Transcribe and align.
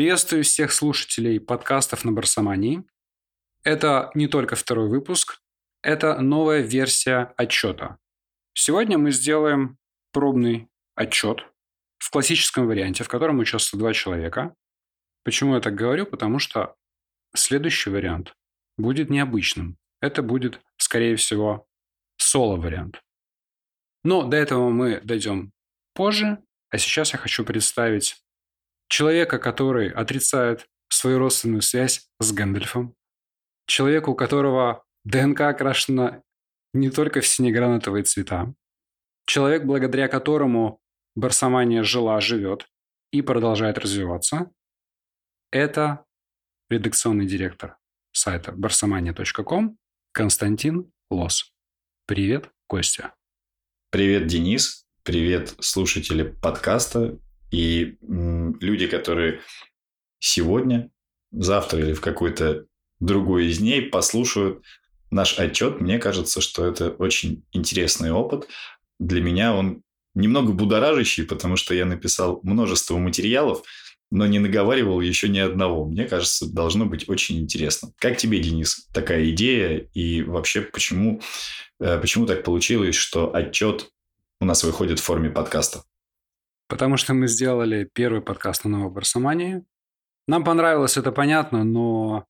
Приветствую 0.00 0.44
всех 0.44 0.72
слушателей 0.72 1.38
подкастов 1.38 2.06
на 2.06 2.12
Барсомании. 2.12 2.84
Это 3.64 4.10
не 4.14 4.28
только 4.28 4.56
второй 4.56 4.88
выпуск, 4.88 5.42
это 5.82 6.18
новая 6.22 6.62
версия 6.62 7.34
отчета. 7.36 7.98
Сегодня 8.54 8.96
мы 8.96 9.10
сделаем 9.10 9.76
пробный 10.10 10.70
отчет 10.94 11.40
в 11.98 12.10
классическом 12.10 12.66
варианте, 12.66 13.04
в 13.04 13.08
котором 13.08 13.40
участвуют 13.40 13.80
два 13.80 13.92
человека. 13.92 14.54
Почему 15.22 15.56
я 15.56 15.60
так 15.60 15.74
говорю? 15.74 16.06
Потому 16.06 16.38
что 16.38 16.76
следующий 17.36 17.90
вариант 17.90 18.34
будет 18.78 19.10
необычным. 19.10 19.76
Это 20.00 20.22
будет, 20.22 20.62
скорее 20.78 21.16
всего, 21.16 21.66
соло-вариант. 22.16 23.02
Но 24.02 24.22
до 24.22 24.38
этого 24.38 24.70
мы 24.70 25.02
дойдем 25.02 25.52
позже. 25.92 26.42
А 26.70 26.78
сейчас 26.78 27.12
я 27.12 27.18
хочу 27.18 27.44
представить 27.44 28.24
Человека, 28.90 29.38
который 29.38 29.88
отрицает 29.88 30.66
свою 30.88 31.20
родственную 31.20 31.62
связь 31.62 32.08
с 32.18 32.32
Гэндальфом. 32.32 32.96
Человека, 33.66 34.10
у 34.10 34.16
которого 34.16 34.84
ДНК 35.04 35.42
окрашена 35.42 36.22
не 36.74 36.90
только 36.90 37.20
в 37.20 37.26
синегранатовые 37.26 38.02
цвета. 38.02 38.52
Человек, 39.26 39.64
благодаря 39.64 40.08
которому 40.08 40.80
Барсомания 41.14 41.84
жила, 41.84 42.20
живет 42.20 42.66
и 43.12 43.22
продолжает 43.22 43.78
развиваться. 43.78 44.50
Это 45.52 46.04
редакционный 46.68 47.26
директор 47.26 47.76
сайта 48.12 48.50
barsamania.com 48.50 49.78
Константин 50.12 50.92
Лос. 51.10 51.52
Привет, 52.06 52.50
Костя. 52.66 53.14
Привет, 53.90 54.26
Денис. 54.26 54.84
Привет, 55.04 55.54
слушатели 55.60 56.24
подкаста. 56.24 57.18
И 57.50 57.96
люди, 58.00 58.86
которые 58.86 59.40
сегодня, 60.18 60.90
завтра 61.32 61.80
или 61.80 61.92
в 61.92 62.00
какой-то 62.00 62.66
другой 63.00 63.46
из 63.46 63.58
дней 63.58 63.82
послушают 63.82 64.62
наш 65.10 65.38
отчет, 65.38 65.80
мне 65.80 65.98
кажется, 65.98 66.40
что 66.40 66.64
это 66.64 66.90
очень 66.90 67.44
интересный 67.52 68.12
опыт. 68.12 68.48
Для 68.98 69.20
меня 69.20 69.54
он 69.54 69.82
немного 70.14 70.52
будоражащий, 70.52 71.24
потому 71.24 71.56
что 71.56 71.74
я 71.74 71.84
написал 71.84 72.40
множество 72.42 72.96
материалов, 72.98 73.62
но 74.10 74.26
не 74.26 74.38
наговаривал 74.38 75.00
еще 75.00 75.28
ни 75.28 75.38
одного. 75.38 75.86
Мне 75.86 76.04
кажется, 76.04 76.52
должно 76.52 76.84
быть 76.84 77.08
очень 77.08 77.38
интересно. 77.38 77.92
Как 77.96 78.16
тебе, 78.16 78.40
Денис, 78.40 78.88
такая 78.92 79.30
идея? 79.30 79.88
И 79.94 80.22
вообще, 80.22 80.62
почему, 80.62 81.20
э, 81.78 81.98
почему 81.98 82.26
так 82.26 82.42
получилось, 82.42 82.96
что 82.96 83.34
отчет 83.34 83.90
у 84.40 84.44
нас 84.44 84.64
выходит 84.64 84.98
в 84.98 85.04
форме 85.04 85.30
подкаста? 85.30 85.84
Потому 86.70 86.96
что 86.96 87.14
мы 87.14 87.26
сделали 87.26 87.90
первый 87.92 88.22
подкаст 88.22 88.64
на 88.64 88.70
Новой 88.70 88.92
Барсомании. 88.92 89.64
Нам 90.28 90.44
понравилось, 90.44 90.96
это 90.96 91.10
понятно, 91.10 91.64
но 91.64 92.26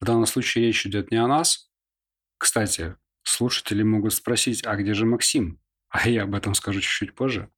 в 0.00 0.04
данном 0.04 0.26
случае 0.26 0.66
речь 0.66 0.86
идет 0.86 1.10
не 1.10 1.16
о 1.16 1.26
нас. 1.26 1.68
Кстати, 2.38 2.94
слушатели 3.24 3.82
могут 3.82 4.14
спросить, 4.14 4.64
а 4.64 4.76
где 4.76 4.94
же 4.94 5.06
Максим? 5.06 5.60
А 5.88 6.08
я 6.08 6.22
об 6.22 6.36
этом 6.36 6.54
скажу 6.54 6.80
чуть-чуть 6.80 7.16
позже. 7.16 7.50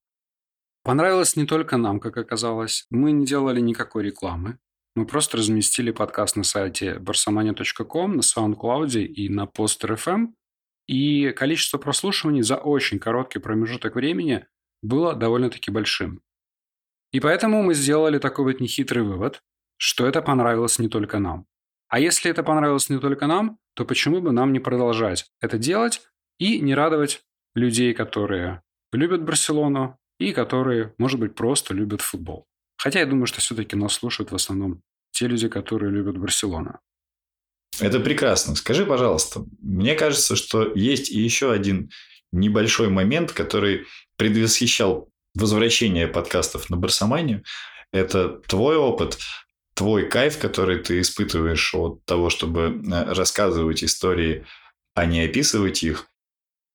Понравилось 0.82 1.36
не 1.36 1.44
только 1.44 1.76
нам, 1.76 2.00
как 2.00 2.16
оказалось. 2.16 2.86
Мы 2.88 3.12
не 3.12 3.26
делали 3.26 3.60
никакой 3.60 4.02
рекламы. 4.02 4.58
Мы 4.96 5.04
просто 5.04 5.36
разместили 5.36 5.90
подкаст 5.90 6.36
на 6.36 6.44
сайте 6.44 6.94
barsamania.com, 6.94 8.16
на 8.16 8.20
SoundCloud 8.20 9.02
и 9.02 9.28
на 9.28 9.44
Poster.fm. 9.44 10.28
И 10.86 11.30
количество 11.32 11.76
прослушиваний 11.76 12.42
за 12.42 12.56
очень 12.56 12.98
короткий 12.98 13.38
промежуток 13.38 13.96
времени 13.96 14.46
было 14.82 15.14
довольно-таки 15.14 15.70
большим. 15.70 16.20
И 17.12 17.20
поэтому 17.20 17.62
мы 17.62 17.74
сделали 17.74 18.18
такой 18.18 18.44
вот 18.46 18.60
нехитрый 18.60 19.04
вывод, 19.04 19.42
что 19.76 20.06
это 20.06 20.22
понравилось 20.22 20.78
не 20.78 20.88
только 20.88 21.18
нам. 21.18 21.46
А 21.88 22.00
если 22.00 22.30
это 22.30 22.42
понравилось 22.42 22.88
не 22.88 22.98
только 22.98 23.26
нам, 23.26 23.58
то 23.74 23.84
почему 23.84 24.20
бы 24.20 24.32
нам 24.32 24.52
не 24.52 24.60
продолжать 24.60 25.26
это 25.40 25.58
делать 25.58 26.02
и 26.38 26.60
не 26.60 26.74
радовать 26.74 27.22
людей, 27.54 27.92
которые 27.92 28.62
любят 28.92 29.24
Барселону 29.24 29.98
и 30.18 30.32
которые, 30.32 30.94
может 30.98 31.20
быть, 31.20 31.34
просто 31.34 31.74
любят 31.74 32.00
футбол. 32.00 32.46
Хотя 32.78 33.00
я 33.00 33.06
думаю, 33.06 33.26
что 33.26 33.40
все-таки 33.40 33.76
нас 33.76 33.92
слушают 33.92 34.32
в 34.32 34.34
основном 34.34 34.82
те 35.10 35.26
люди, 35.26 35.48
которые 35.48 35.90
любят 35.90 36.18
Барселону. 36.18 36.80
Это 37.80 38.00
прекрасно. 38.00 38.54
Скажи, 38.54 38.86
пожалуйста, 38.86 39.44
мне 39.60 39.94
кажется, 39.94 40.36
что 40.36 40.72
есть 40.74 41.10
еще 41.10 41.52
один 41.52 41.90
небольшой 42.32 42.88
момент, 42.88 43.32
который 43.32 43.86
предвосхищал 44.16 45.08
возвращение 45.34 46.08
подкастов 46.08 46.70
на 46.70 46.76
Барсоманию. 46.76 47.44
Это 47.92 48.28
твой 48.48 48.76
опыт, 48.76 49.18
твой 49.74 50.08
кайф, 50.08 50.38
который 50.38 50.78
ты 50.78 51.00
испытываешь 51.00 51.74
от 51.74 52.04
того, 52.04 52.30
чтобы 52.30 52.82
э, 52.84 53.12
рассказывать 53.12 53.84
истории, 53.84 54.46
а 54.94 55.06
не 55.06 55.22
описывать 55.22 55.82
их. 55.82 56.06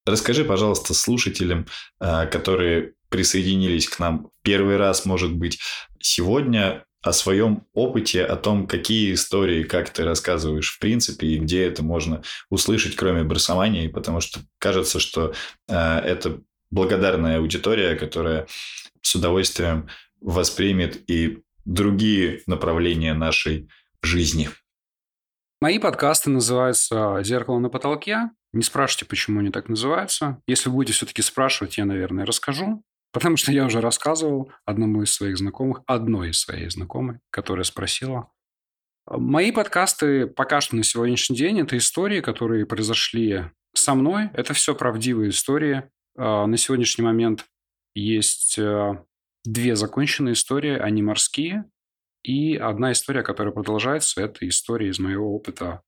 Расскажи, 0.05 0.45
пожалуйста, 0.45 0.93
слушателям, 0.93 1.67
э, 1.99 2.27
которые 2.27 2.93
присоединились 3.09 3.87
к 3.87 3.99
нам 3.99 4.29
первый 4.41 4.77
раз, 4.77 5.05
может 5.05 5.33
быть, 5.33 5.59
сегодня, 5.99 6.85
о 7.07 7.13
своем 7.13 7.65
опыте, 7.73 8.23
о 8.23 8.35
том, 8.35 8.67
какие 8.67 9.13
истории, 9.13 9.63
как 9.63 9.89
ты 9.89 10.03
рассказываешь 10.03 10.73
в 10.73 10.79
принципе, 10.79 11.27
и 11.27 11.37
где 11.37 11.65
это 11.65 11.83
можно 11.83 12.21
услышать, 12.49 12.95
кроме 12.95 13.23
барсомании, 13.23 13.87
потому 13.87 14.19
что 14.19 14.41
кажется, 14.59 14.99
что 14.99 15.33
э, 15.67 15.73
это 15.73 16.41
благодарная 16.69 17.39
аудитория, 17.39 17.95
которая 17.95 18.47
с 19.01 19.15
удовольствием 19.15 19.87
воспримет 20.19 21.09
и 21.09 21.43
другие 21.65 22.41
направления 22.45 23.13
нашей 23.13 23.69
жизни. 24.01 24.49
Мои 25.61 25.79
подкасты 25.79 26.29
называются 26.29 27.21
«Зеркало 27.23 27.59
на 27.59 27.69
потолке». 27.69 28.29
Не 28.53 28.63
спрашивайте, 28.63 29.05
почему 29.05 29.39
они 29.39 29.49
так 29.49 29.69
называются. 29.69 30.41
Если 30.47 30.69
будете 30.69 30.93
все-таки 30.93 31.21
спрашивать, 31.21 31.77
я, 31.77 31.85
наверное, 31.85 32.25
расскажу. 32.25 32.83
Потому 33.11 33.37
что 33.37 33.51
я 33.51 33.65
уже 33.65 33.81
рассказывал 33.81 34.51
одному 34.65 35.03
из 35.03 35.13
своих 35.13 35.37
знакомых, 35.37 35.81
одной 35.87 36.31
из 36.31 36.39
своей 36.39 36.69
знакомой, 36.69 37.19
которая 37.29 37.63
спросила. 37.63 38.31
Мои 39.09 39.51
подкасты 39.51 40.27
пока 40.27 40.59
что 40.59 40.75
на 40.75 40.83
сегодняшний 40.83 41.37
день– 41.37 41.59
это 41.61 41.77
истории, 41.77 42.19
которые 42.19 42.65
произошли 42.65 43.45
со 43.73 43.95
мной. 43.95 44.29
Это 44.33 44.53
все 44.53 44.75
правдивые 44.75 45.29
истории. 45.29 45.89
А, 46.17 46.45
на 46.45 46.57
сегодняшний 46.57 47.05
момент 47.05 47.45
есть 47.95 48.59
э, 48.59 49.03
две 49.45 49.75
законченные 49.75 50.33
истории, 50.33 50.77
они 50.77 51.01
морские. 51.01 51.65
И 52.23 52.57
одна 52.57 52.91
история, 52.91 53.23
которая 53.23 53.53
продолжается, 53.53 54.21
это 54.21 54.47
история 54.47 54.89
из 54.89 54.99
моего 54.99 55.33
опыта 55.33 55.81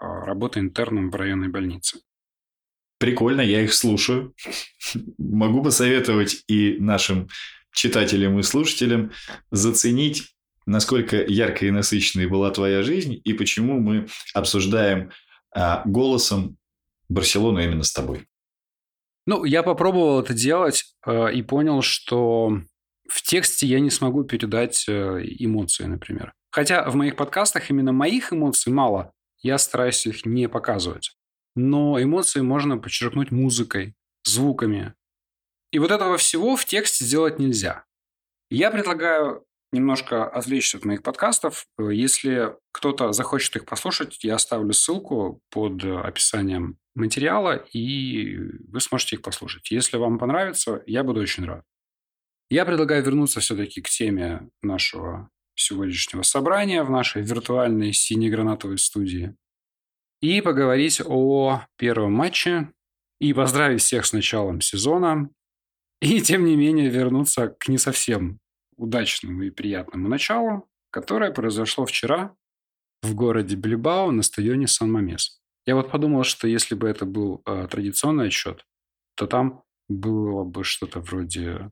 а, 0.00 0.24
работы 0.24 0.60
интерном 0.60 1.10
в 1.10 1.14
районной 1.16 1.48
больнице. 1.48 1.98
Прикольно, 2.98 3.40
я 3.40 3.62
их 3.62 3.74
слушаю. 3.74 4.34
Могу 5.18 5.62
посоветовать 5.62 6.44
и 6.46 6.76
нашим 6.78 7.28
читателям 7.72 8.38
и 8.38 8.42
слушателям 8.42 9.12
заценить, 9.50 10.34
насколько 10.64 11.22
яркой 11.22 11.68
и 11.68 11.72
насыщенной 11.72 12.26
была 12.26 12.50
твоя 12.50 12.82
жизнь 12.82 13.20
и 13.22 13.32
почему 13.34 13.80
мы 13.80 14.06
обсуждаем 14.32 15.10
а, 15.50 15.82
голосом 15.84 16.56
Барселону 17.08 17.58
именно 17.60 17.82
с 17.82 17.92
тобой. 17.92 18.26
Ну, 19.26 19.44
я 19.44 19.62
попробовал 19.62 20.20
это 20.20 20.34
делать 20.34 20.84
э, 21.06 21.32
и 21.32 21.42
понял, 21.42 21.80
что 21.82 22.60
в 23.08 23.22
тексте 23.22 23.66
я 23.66 23.80
не 23.80 23.90
смогу 23.90 24.24
передать 24.24 24.84
э, 24.86 25.20
эмоции, 25.38 25.84
например. 25.84 26.32
Хотя 26.50 26.88
в 26.88 26.94
моих 26.94 27.16
подкастах 27.16 27.70
именно 27.70 27.92
моих 27.92 28.32
эмоций 28.32 28.72
мало, 28.72 29.12
я 29.40 29.58
стараюсь 29.58 30.06
их 30.06 30.26
не 30.26 30.48
показывать 30.48 31.16
но 31.54 32.02
эмоции 32.02 32.40
можно 32.40 32.78
подчеркнуть 32.78 33.30
музыкой, 33.30 33.94
звуками. 34.24 34.94
И 35.72 35.78
вот 35.78 35.90
этого 35.90 36.16
всего 36.16 36.56
в 36.56 36.64
тексте 36.64 37.04
сделать 37.04 37.38
нельзя. 37.38 37.84
Я 38.50 38.70
предлагаю 38.70 39.44
немножко 39.74 40.24
отвлечься 40.24 40.78
от 40.78 40.84
моих 40.84 41.02
подкастов. 41.02 41.66
Если 41.78 42.54
кто-то 42.72 43.12
захочет 43.12 43.56
их 43.56 43.66
послушать, 43.66 44.22
я 44.22 44.36
оставлю 44.36 44.72
ссылку 44.72 45.40
под 45.50 45.84
описанием 45.84 46.78
материала, 46.94 47.56
и 47.72 48.36
вы 48.68 48.80
сможете 48.80 49.16
их 49.16 49.22
послушать. 49.22 49.70
Если 49.70 49.96
вам 49.96 50.18
понравится, 50.18 50.82
я 50.86 51.02
буду 51.02 51.20
очень 51.20 51.44
рад. 51.44 51.64
Я 52.50 52.64
предлагаю 52.64 53.02
вернуться 53.02 53.40
все-таки 53.40 53.82
к 53.82 53.88
теме 53.88 54.48
нашего 54.62 55.28
сегодняшнего 55.56 56.22
собрания 56.22 56.82
в 56.84 56.90
нашей 56.90 57.22
виртуальной 57.22 57.92
синей-гранатовой 57.92 58.78
студии 58.78 59.34
и 60.24 60.40
поговорить 60.40 61.02
о 61.04 61.66
первом 61.76 62.14
матче, 62.14 62.72
и 63.20 63.34
поздравить 63.34 63.82
всех 63.82 64.06
с 64.06 64.14
началом 64.14 64.62
сезона, 64.62 65.28
и, 66.00 66.22
тем 66.22 66.46
не 66.46 66.56
менее, 66.56 66.88
вернуться 66.88 67.48
к 67.48 67.68
не 67.68 67.76
совсем 67.76 68.40
удачному 68.76 69.42
и 69.42 69.50
приятному 69.50 70.08
началу, 70.08 70.66
которое 70.90 71.30
произошло 71.30 71.84
вчера 71.84 72.34
в 73.02 73.14
городе 73.14 73.54
Бильбао 73.54 74.10
на 74.12 74.22
стадионе 74.22 74.66
Сан-Мамес. 74.66 75.42
Я 75.66 75.74
вот 75.74 75.90
подумал, 75.90 76.24
что 76.24 76.48
если 76.48 76.74
бы 76.74 76.88
это 76.88 77.04
был 77.04 77.42
э, 77.44 77.68
традиционный 77.70 78.28
отсчет, 78.28 78.64
то 79.16 79.26
там 79.26 79.62
было 79.88 80.44
бы 80.44 80.64
что-то 80.64 81.00
вроде 81.00 81.70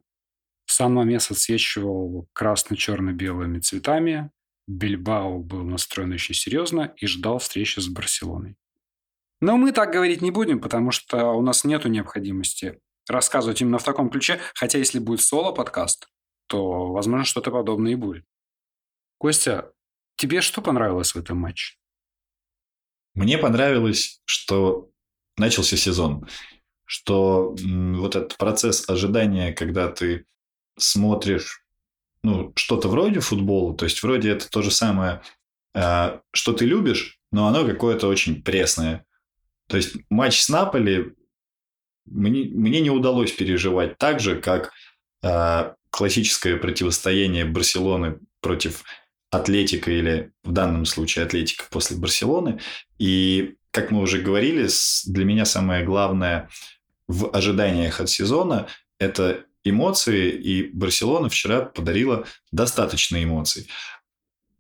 Сан-Мамес 0.66 1.30
отсвечивал 1.30 2.28
красно-черно-белыми 2.34 3.60
цветами, 3.60 4.30
Бильбао 4.66 5.38
был 5.38 5.64
настроен 5.64 6.12
очень 6.12 6.34
серьезно 6.34 6.94
и 6.96 7.06
ждал 7.06 7.38
встречи 7.38 7.80
с 7.80 7.88
Барселоной. 7.88 8.56
Но 9.40 9.56
мы 9.56 9.72
так 9.72 9.92
говорить 9.92 10.22
не 10.22 10.30
будем, 10.30 10.60
потому 10.60 10.92
что 10.92 11.32
у 11.32 11.42
нас 11.42 11.64
нет 11.64 11.84
необходимости 11.84 12.80
рассказывать 13.08 13.60
именно 13.60 13.78
в 13.78 13.84
таком 13.84 14.08
ключе, 14.08 14.40
хотя 14.54 14.78
если 14.78 15.00
будет 15.00 15.20
соло-подкаст, 15.20 16.08
то, 16.46 16.92
возможно, 16.92 17.24
что-то 17.24 17.50
подобное 17.50 17.92
и 17.92 17.96
будет. 17.96 18.24
Костя, 19.18 19.72
тебе 20.16 20.40
что 20.40 20.62
понравилось 20.62 21.14
в 21.14 21.18
этом 21.18 21.38
матче? 21.38 21.76
Мне 23.14 23.36
понравилось, 23.36 24.20
что 24.24 24.90
начался 25.36 25.76
сезон, 25.76 26.28
что 26.84 27.56
вот 27.56 28.16
этот 28.16 28.36
процесс 28.36 28.88
ожидания, 28.88 29.52
когда 29.52 29.88
ты 29.88 30.26
смотришь 30.78 31.61
ну, 32.22 32.52
что-то 32.56 32.88
вроде 32.88 33.20
футбола, 33.20 33.76
то 33.76 33.84
есть 33.84 34.02
вроде 34.02 34.30
это 34.30 34.48
то 34.48 34.62
же 34.62 34.70
самое, 34.70 35.22
э, 35.74 36.18
что 36.32 36.52
ты 36.52 36.64
любишь, 36.64 37.18
но 37.30 37.46
оно 37.46 37.66
какое-то 37.66 38.08
очень 38.08 38.42
пресное. 38.42 39.04
То 39.68 39.76
есть 39.76 39.96
матч 40.10 40.40
с 40.40 40.48
Наполи 40.48 41.14
мне, 42.06 42.44
мне 42.44 42.80
не 42.80 42.90
удалось 42.90 43.32
переживать 43.32 43.98
так 43.98 44.20
же, 44.20 44.40
как 44.40 44.72
э, 45.22 45.72
классическое 45.90 46.56
противостояние 46.56 47.44
Барселоны 47.44 48.18
против 48.40 48.84
Атлетика 49.30 49.90
или 49.90 50.32
в 50.42 50.52
данном 50.52 50.84
случае 50.84 51.24
Атлетика 51.24 51.64
после 51.70 51.96
Барселоны. 51.96 52.60
И, 52.98 53.56
как 53.70 53.90
мы 53.90 54.00
уже 54.00 54.20
говорили, 54.20 54.68
для 55.06 55.24
меня 55.24 55.44
самое 55.44 55.84
главное 55.84 56.48
в 57.08 57.30
ожиданиях 57.34 58.00
от 58.00 58.10
сезона– 58.10 58.68
это 58.98 59.44
эмоции, 59.64 60.30
и 60.30 60.70
Барселона 60.72 61.28
вчера 61.28 61.62
подарила 61.62 62.26
достаточно 62.50 63.22
эмоций. 63.22 63.68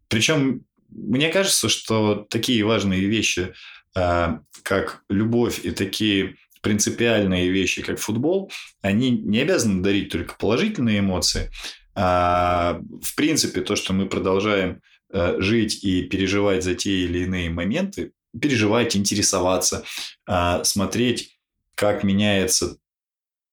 Причем 0.08 0.64
мне 0.88 1.30
кажется, 1.30 1.68
что 1.68 2.26
такие 2.28 2.64
важные 2.64 3.06
вещи, 3.06 3.54
а, 3.94 4.40
как 4.62 5.02
любовь 5.08 5.64
и 5.64 5.70
такие 5.70 6.36
принципиальные 6.60 7.50
вещи, 7.50 7.82
как 7.82 7.98
футбол, 7.98 8.50
они 8.80 9.10
не 9.10 9.40
обязаны 9.40 9.82
дарить 9.82 10.10
только 10.10 10.34
положительные 10.34 11.00
эмоции. 11.00 11.50
А, 11.94 12.80
в 13.02 13.14
принципе, 13.16 13.60
то, 13.62 13.76
что 13.76 13.92
мы 13.92 14.06
продолжаем 14.06 14.80
э, 15.12 15.36
жить 15.40 15.84
и 15.84 16.04
переживать 16.04 16.64
за 16.64 16.74
те 16.74 16.90
или 16.90 17.24
иные 17.24 17.50
моменты, 17.50 18.12
переживать, 18.38 18.96
интересоваться, 18.96 19.84
а, 20.26 20.64
смотреть, 20.64 21.38
как 21.74 22.04
меняется 22.04 22.78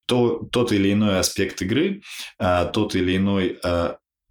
то, 0.10 0.48
тот 0.52 0.74
или 0.74 0.92
иной 0.92 1.20
аспект 1.20 1.62
игры, 1.62 2.02
а, 2.38 2.66
тот 2.66 2.96
или 2.96 3.16
иной 3.16 3.60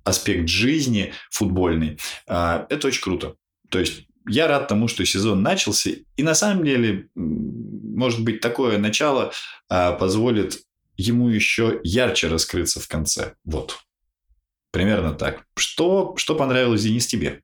аспект 0.05 0.49
жизни 0.49 1.13
футбольный. 1.31 1.99
Это 2.27 2.87
очень 2.87 3.03
круто. 3.03 3.37
То 3.69 3.79
есть 3.79 4.09
я 4.29 4.47
рад 4.47 4.69
тому, 4.69 4.89
что 4.89 5.05
сезон 5.05 5.43
начался. 5.43 5.91
И 6.17 6.23
на 6.23 6.35
самом 6.35 6.65
деле, 6.65 7.09
может 7.15 8.23
быть, 8.23 8.41
такое 8.41 8.79
начало 8.79 9.33
а, 9.69 9.93
позволит 9.93 10.63
ему 10.97 11.29
еще 11.29 11.81
ярче 11.85 12.29
раскрыться 12.29 12.81
в 12.81 12.89
конце. 12.89 13.35
Вот. 13.45 13.79
Примерно 14.71 15.15
так. 15.15 15.47
Что, 15.57 16.15
что 16.17 16.35
понравилось, 16.35 16.83
Денис, 16.83 17.07
тебе? 17.07 17.43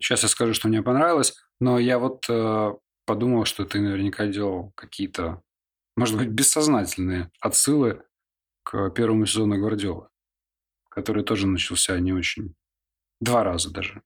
Сейчас 0.00 0.22
я 0.22 0.28
скажу, 0.28 0.54
что 0.54 0.68
мне 0.68 0.82
понравилось, 0.82 1.34
но 1.60 1.78
я 1.78 1.98
вот 1.98 2.26
э, 2.28 2.72
подумал, 3.04 3.44
что 3.44 3.64
ты 3.64 3.80
наверняка 3.80 4.26
делал 4.26 4.72
какие-то, 4.76 5.42
может 5.98 6.16
быть, 6.16 6.28
бессознательные 6.28 7.30
отсылы 7.40 8.02
к 8.62 8.90
первому 8.90 9.26
сезону 9.26 9.58
Гвардиолы, 9.58 10.08
который 10.88 11.24
тоже 11.24 11.46
начался 11.46 11.98
не 11.98 12.12
очень. 12.12 12.54
Два 13.20 13.42
раза 13.42 13.70
даже. 13.70 14.02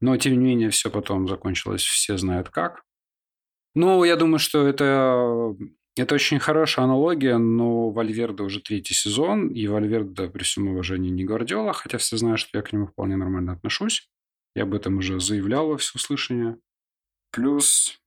Но, 0.00 0.16
тем 0.16 0.32
не 0.32 0.38
менее, 0.38 0.70
все 0.70 0.90
потом 0.90 1.28
закончилось, 1.28 1.82
все 1.82 2.16
знают 2.18 2.48
как. 2.50 2.82
Ну, 3.74 4.04
я 4.04 4.16
думаю, 4.16 4.38
что 4.38 4.66
это, 4.66 5.56
это 5.96 6.14
очень 6.14 6.38
хорошая 6.38 6.84
аналогия, 6.84 7.38
но 7.38 7.90
Вальверде 7.90 8.42
уже 8.42 8.60
третий 8.60 8.94
сезон, 8.94 9.48
и 9.48 9.66
Вальверде, 9.66 10.28
при 10.28 10.42
всем 10.42 10.68
уважении, 10.68 11.10
не 11.10 11.24
Гвардиола, 11.24 11.72
хотя 11.72 11.98
все 11.98 12.16
знают, 12.16 12.40
что 12.40 12.58
я 12.58 12.62
к 12.62 12.72
нему 12.72 12.86
вполне 12.86 13.16
нормально 13.16 13.52
отношусь. 13.52 14.10
Я 14.54 14.64
об 14.64 14.74
этом 14.74 14.98
уже 14.98 15.20
заявлял 15.20 15.68
во 15.68 15.78
всеуслышание. 15.78 16.58
Плюс... 17.30 18.00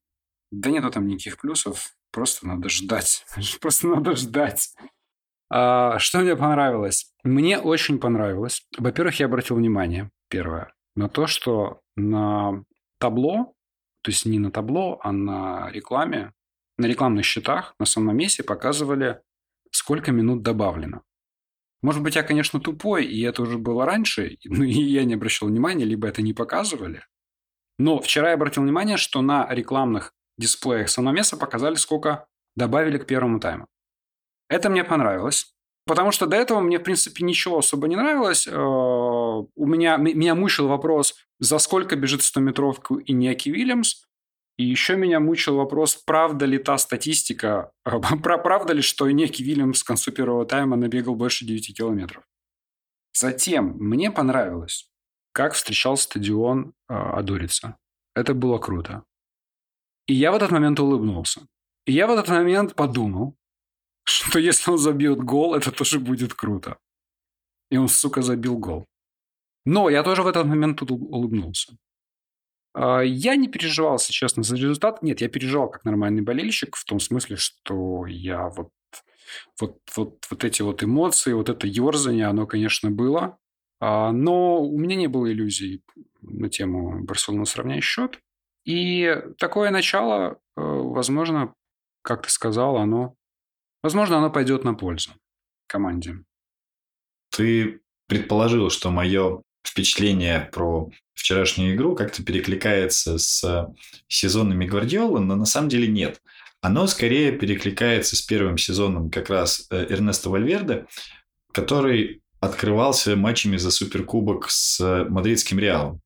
Да 0.50 0.70
нету 0.70 0.90
там 0.92 1.08
никаких 1.08 1.38
плюсов, 1.38 1.97
просто 2.12 2.48
надо 2.48 2.70
ждать. 2.70 3.26
Просто 3.62 3.88
надо 3.88 4.16
ждать. 4.16 4.74
А, 5.50 5.98
что 6.00 6.20
мне 6.20 6.36
понравилось? 6.36 7.14
Мне 7.24 7.60
очень 7.60 8.00
понравилось. 8.00 8.66
Во-первых, 8.78 9.20
я 9.20 9.28
обратил 9.28 9.56
внимание, 9.56 10.12
первое, 10.30 10.74
на 10.96 11.10
то, 11.10 11.28
что 11.28 11.82
на 11.96 12.64
табло, 13.00 13.54
то 14.02 14.12
есть 14.12 14.26
не 14.26 14.40
на 14.40 14.52
табло, 14.52 15.00
а 15.04 15.12
на 15.12 15.70
рекламе, 15.72 16.34
на 16.78 16.86
рекламных 16.86 17.26
счетах 17.26 17.76
на 17.80 17.86
самом 17.86 18.18
месте 18.18 18.44
показывали, 18.44 19.22
сколько 19.72 20.12
минут 20.12 20.42
добавлено. 20.44 21.02
Может 21.82 22.02
быть, 22.02 22.16
я, 22.16 22.24
конечно, 22.24 22.60
тупой, 22.60 23.06
и 23.06 23.22
это 23.22 23.42
уже 23.44 23.58
было 23.58 23.86
раньше, 23.86 24.38
но 24.46 24.64
и 24.64 24.72
я 24.72 25.06
не 25.06 25.14
обращал 25.14 25.50
внимания, 25.50 25.86
либо 25.86 26.08
это 26.08 26.22
не 26.22 26.34
показывали. 26.34 27.04
Но 27.80 28.00
вчера 28.00 28.30
я 28.30 28.34
обратил 28.34 28.64
внимание, 28.64 28.98
что 28.98 29.22
на 29.22 29.48
рекламных 29.50 30.14
дисплеях 30.38 30.90
Саномеса 30.90 31.38
показали, 31.38 31.76
сколько 31.76 32.28
добавили 32.56 32.98
к 32.98 33.06
первому 33.06 33.40
тайму. 33.40 33.68
Это 34.50 34.70
мне 34.70 34.84
понравилось. 34.84 35.54
Потому 35.88 36.12
что 36.12 36.26
до 36.26 36.36
этого 36.36 36.60
мне, 36.60 36.80
в 36.80 36.84
принципе, 36.84 37.24
ничего 37.24 37.60
особо 37.60 37.88
не 37.88 37.96
нравилось. 37.96 38.46
Э, 38.46 38.54
у 38.54 39.66
меня, 39.66 39.96
меня 39.96 40.36
мучил 40.36 40.68
вопрос, 40.68 41.16
за 41.40 41.60
сколько 41.60 41.96
бежит 41.96 42.22
100-метровку 42.22 43.02
Иньяки 43.06 43.50
Вильямс. 43.50 44.04
И 44.58 44.66
еще 44.66 44.98
меня 44.98 45.20
мучил 45.20 45.56
вопрос, 45.56 45.96
правда 45.96 46.46
ли 46.46 46.58
та 46.58 46.78
статистика, 46.78 47.72
правда 47.86 48.74
ли, 48.74 48.82
что 48.82 49.10
Иньяки 49.10 49.44
Вильямс 49.44 49.82
к 49.82 49.88
концу 49.88 50.12
первого 50.12 50.46
тайма 50.46 50.76
набегал 50.76 51.16
больше 51.16 51.46
9 51.46 51.78
километров. 51.78 52.24
Затем 53.14 53.78
мне 53.80 54.12
понравилось, 54.12 54.90
как 55.32 55.54
встречал 55.54 55.96
стадион 55.96 56.74
э, 56.90 56.94
Адурица. 56.94 57.78
Это 58.14 58.34
было 58.34 58.58
круто. 58.58 59.04
И 60.08 60.14
я 60.14 60.32
в 60.32 60.36
этот 60.36 60.52
момент 60.52 60.80
улыбнулся. 60.80 61.42
И 61.86 61.92
я 61.92 62.08
в 62.08 62.12
этот 62.12 62.30
момент 62.30 62.76
подумал, 62.76 63.36
что 64.04 64.40
если 64.40 64.72
он 64.72 64.78
забьет 64.78 65.20
гол, 65.20 65.54
это 65.56 65.72
тоже 65.72 66.00
будет 66.00 66.34
круто. 66.34 66.78
И 67.70 67.78
он, 67.78 67.90
сука, 67.90 68.22
забил 68.22 68.58
гол. 68.58 68.86
Но 69.66 69.90
я 69.90 70.04
тоже 70.04 70.24
в 70.24 70.28
этот 70.28 70.46
момент 70.46 70.80
тут 70.80 70.92
улыбнулся. 70.92 71.78
А, 72.74 73.02
я 73.02 73.36
не 73.36 73.50
переживал, 73.50 73.96
если 73.96 74.14
честно, 74.14 74.44
за 74.44 74.56
результат. 74.56 75.04
Нет, 75.04 75.22
я 75.22 75.28
переживал 75.28 75.70
как 75.70 75.84
нормальный 75.84 76.22
болельщик, 76.22 76.76
в 76.76 76.86
том 76.86 77.00
смысле, 77.00 77.36
что 77.36 78.06
я 78.06 78.50
вот, 78.50 78.70
вот, 79.60 79.80
вот, 79.96 80.26
вот 80.30 80.44
эти 80.44 80.62
вот 80.62 80.84
эмоции, 80.84 81.34
вот 81.34 81.50
это 81.50 81.68
ерзание, 81.68 82.28
оно, 82.28 82.48
конечно, 82.48 82.92
было. 82.92 83.38
А, 83.80 84.12
но 84.12 84.62
у 84.62 84.80
меня 84.80 84.96
не 84.96 85.08
было 85.08 85.32
иллюзий 85.32 85.84
на 86.22 86.50
тему 86.50 87.04
Барселона 87.04 87.46
сравняй 87.46 87.82
счет. 87.82 88.20
И 88.68 89.16
такое 89.40 89.72
начало, 89.72 90.34
э, 90.34 90.62
возможно, 90.62 91.54
как 92.04 92.24
ты 92.24 92.30
сказал, 92.30 92.78
оно 92.78 93.18
Возможно, 93.84 94.18
оно 94.18 94.30
пойдет 94.30 94.64
на 94.64 94.74
пользу 94.74 95.12
команде. 95.68 96.18
Ты 97.30 97.80
предположил, 98.08 98.70
что 98.70 98.90
мое 98.90 99.42
впечатление 99.66 100.50
про 100.52 100.90
вчерашнюю 101.14 101.76
игру 101.76 101.96
как-то 101.96 102.24
перекликается 102.24 103.18
с 103.18 103.74
сезонами 104.08 104.66
Гвардиолы, 104.66 105.20
но 105.20 105.36
на 105.36 105.46
самом 105.46 105.70
деле 105.70 105.88
нет. 105.88 106.22
Оно 106.62 106.88
скорее 106.88 107.32
перекликается 107.32 108.16
с 108.16 108.22
первым 108.22 108.58
сезоном 108.58 109.10
как 109.10 109.30
раз 109.30 109.68
э, 109.70 109.86
Эрнеста 109.90 110.30
Вальверде, 110.30 110.88
который 111.54 112.22
открывался 112.40 113.16
матчами 113.16 113.58
за 113.58 113.72
Суперкубок 113.72 114.50
с 114.50 115.06
мадридским 115.08 115.60
Реалом. 115.60 116.02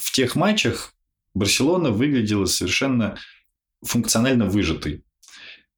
В 0.00 0.12
тех 0.12 0.34
матчах 0.34 0.94
Барселона 1.34 1.90
выглядела 1.90 2.46
совершенно 2.46 3.16
функционально 3.82 4.46
выжатой. 4.46 5.04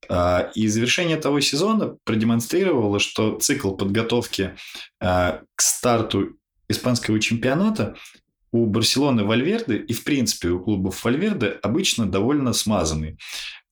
А, 0.08 0.50
и 0.54 0.66
завершение 0.68 1.16
того 1.16 1.40
сезона 1.40 1.96
продемонстрировало, 2.04 2.99
что 2.99 3.38
цикл 3.38 3.73
подготовки 3.73 4.54
а, 5.00 5.42
к 5.54 5.62
старту 5.62 6.37
испанского 6.68 7.20
чемпионата 7.20 7.94
у 8.52 8.66
Барселоны 8.66 9.25
Вальверды 9.25 9.76
и, 9.76 9.92
в 9.92 10.04
принципе, 10.04 10.49
у 10.49 10.61
клубов 10.61 11.02
Вальверды 11.04 11.58
обычно 11.62 12.06
довольно 12.06 12.52
смазанный. 12.52 13.18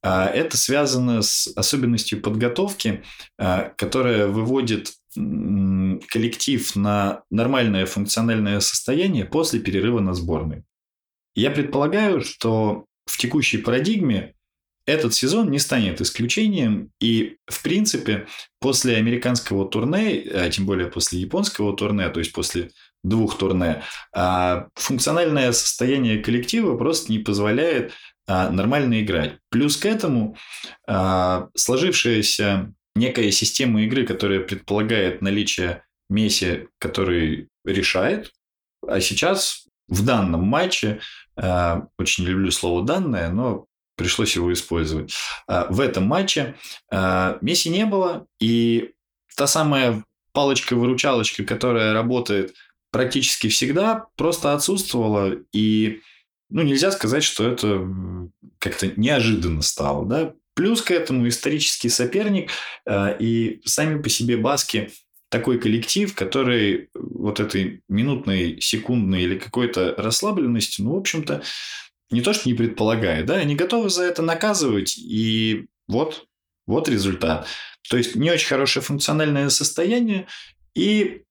А, 0.02 0.26
это 0.26 0.56
связано 0.56 1.22
с 1.22 1.48
особенностью 1.56 2.20
подготовки, 2.20 3.02
которая 3.36 4.26
выводит 4.28 4.92
коллектив 5.14 6.74
на 6.74 7.22
нормальное 7.30 7.84
функциональное 7.84 8.60
состояние 8.60 9.26
после 9.26 9.60
перерыва 9.60 10.00
на 10.00 10.14
сборной. 10.14 10.64
Я 11.34 11.50
предполагаю, 11.50 12.22
что 12.22 12.86
в 13.06 13.16
текущей 13.16 13.58
парадигме 13.58 14.34
этот 14.86 15.14
сезон 15.14 15.50
не 15.50 15.58
станет 15.58 16.00
исключением, 16.00 16.90
и, 17.00 17.36
в 17.46 17.62
принципе, 17.62 18.26
после 18.60 18.96
американского 18.96 19.68
турне, 19.68 20.24
а 20.34 20.50
тем 20.50 20.66
более 20.66 20.88
после 20.88 21.20
японского 21.20 21.76
турне, 21.76 22.08
то 22.08 22.18
есть 22.18 22.32
после 22.32 22.70
двух 23.04 23.38
турне, 23.38 23.82
а 24.12 24.68
функциональное 24.74 25.52
состояние 25.52 26.18
коллектива 26.18 26.76
просто 26.76 27.12
не 27.12 27.20
позволяет 27.20 27.92
а, 28.26 28.50
нормально 28.50 29.00
играть. 29.02 29.38
Плюс 29.50 29.76
к 29.76 29.86
этому 29.86 30.36
а, 30.86 31.48
сложившаяся 31.54 32.72
некая 32.94 33.30
система 33.30 33.82
игры, 33.84 34.04
которая 34.04 34.40
предполагает 34.40 35.22
наличие 35.22 35.84
Месси, 36.08 36.68
который 36.78 37.48
решает. 37.64 38.32
А 38.86 39.00
сейчас 39.00 39.66
в 39.88 40.04
данном 40.04 40.42
матче, 40.42 41.00
очень 41.36 42.24
люблю 42.24 42.50
слово 42.50 42.84
«данное», 42.84 43.30
но 43.30 43.66
пришлось 43.96 44.36
его 44.36 44.52
использовать. 44.52 45.14
В 45.46 45.80
этом 45.80 46.04
матче 46.04 46.56
Месси 46.90 47.68
не 47.68 47.86
было, 47.86 48.26
и 48.40 48.92
та 49.36 49.46
самая 49.46 50.04
палочка-выручалочка, 50.32 51.44
которая 51.44 51.92
работает 51.92 52.54
практически 52.90 53.48
всегда, 53.48 54.06
просто 54.16 54.52
отсутствовала. 54.52 55.36
И 55.52 56.00
ну, 56.50 56.62
нельзя 56.62 56.90
сказать, 56.90 57.24
что 57.24 57.48
это 57.48 57.88
как-то 58.58 58.88
неожиданно 59.00 59.62
стало. 59.62 60.06
Да? 60.06 60.34
Плюс 60.54 60.82
к 60.82 60.90
этому 60.90 61.26
исторический 61.28 61.88
соперник 61.88 62.50
э, 62.86 63.16
и 63.18 63.62
сами 63.64 64.00
по 64.00 64.10
себе 64.10 64.36
баски 64.36 64.90
такой 65.32 65.58
коллектив, 65.58 66.14
который 66.14 66.90
вот 66.94 67.40
этой 67.40 67.82
минутной, 67.88 68.60
секундной 68.60 69.22
или 69.22 69.38
какой-то 69.38 69.94
расслабленности, 69.96 70.82
ну, 70.82 70.92
в 70.92 70.98
общем-то, 70.98 71.42
не 72.10 72.20
то, 72.20 72.34
что 72.34 72.50
не 72.50 72.54
предполагает, 72.54 73.24
да, 73.24 73.36
они 73.36 73.56
готовы 73.56 73.88
за 73.88 74.02
это 74.02 74.20
наказывать, 74.20 74.98
и 74.98 75.68
вот, 75.88 76.26
вот 76.66 76.86
результат. 76.86 77.46
То 77.88 77.96
есть 77.96 78.14
не 78.14 78.30
очень 78.30 78.46
хорошее 78.46 78.84
функциональное 78.84 79.48
состояние, 79.48 80.26
и 80.74 81.22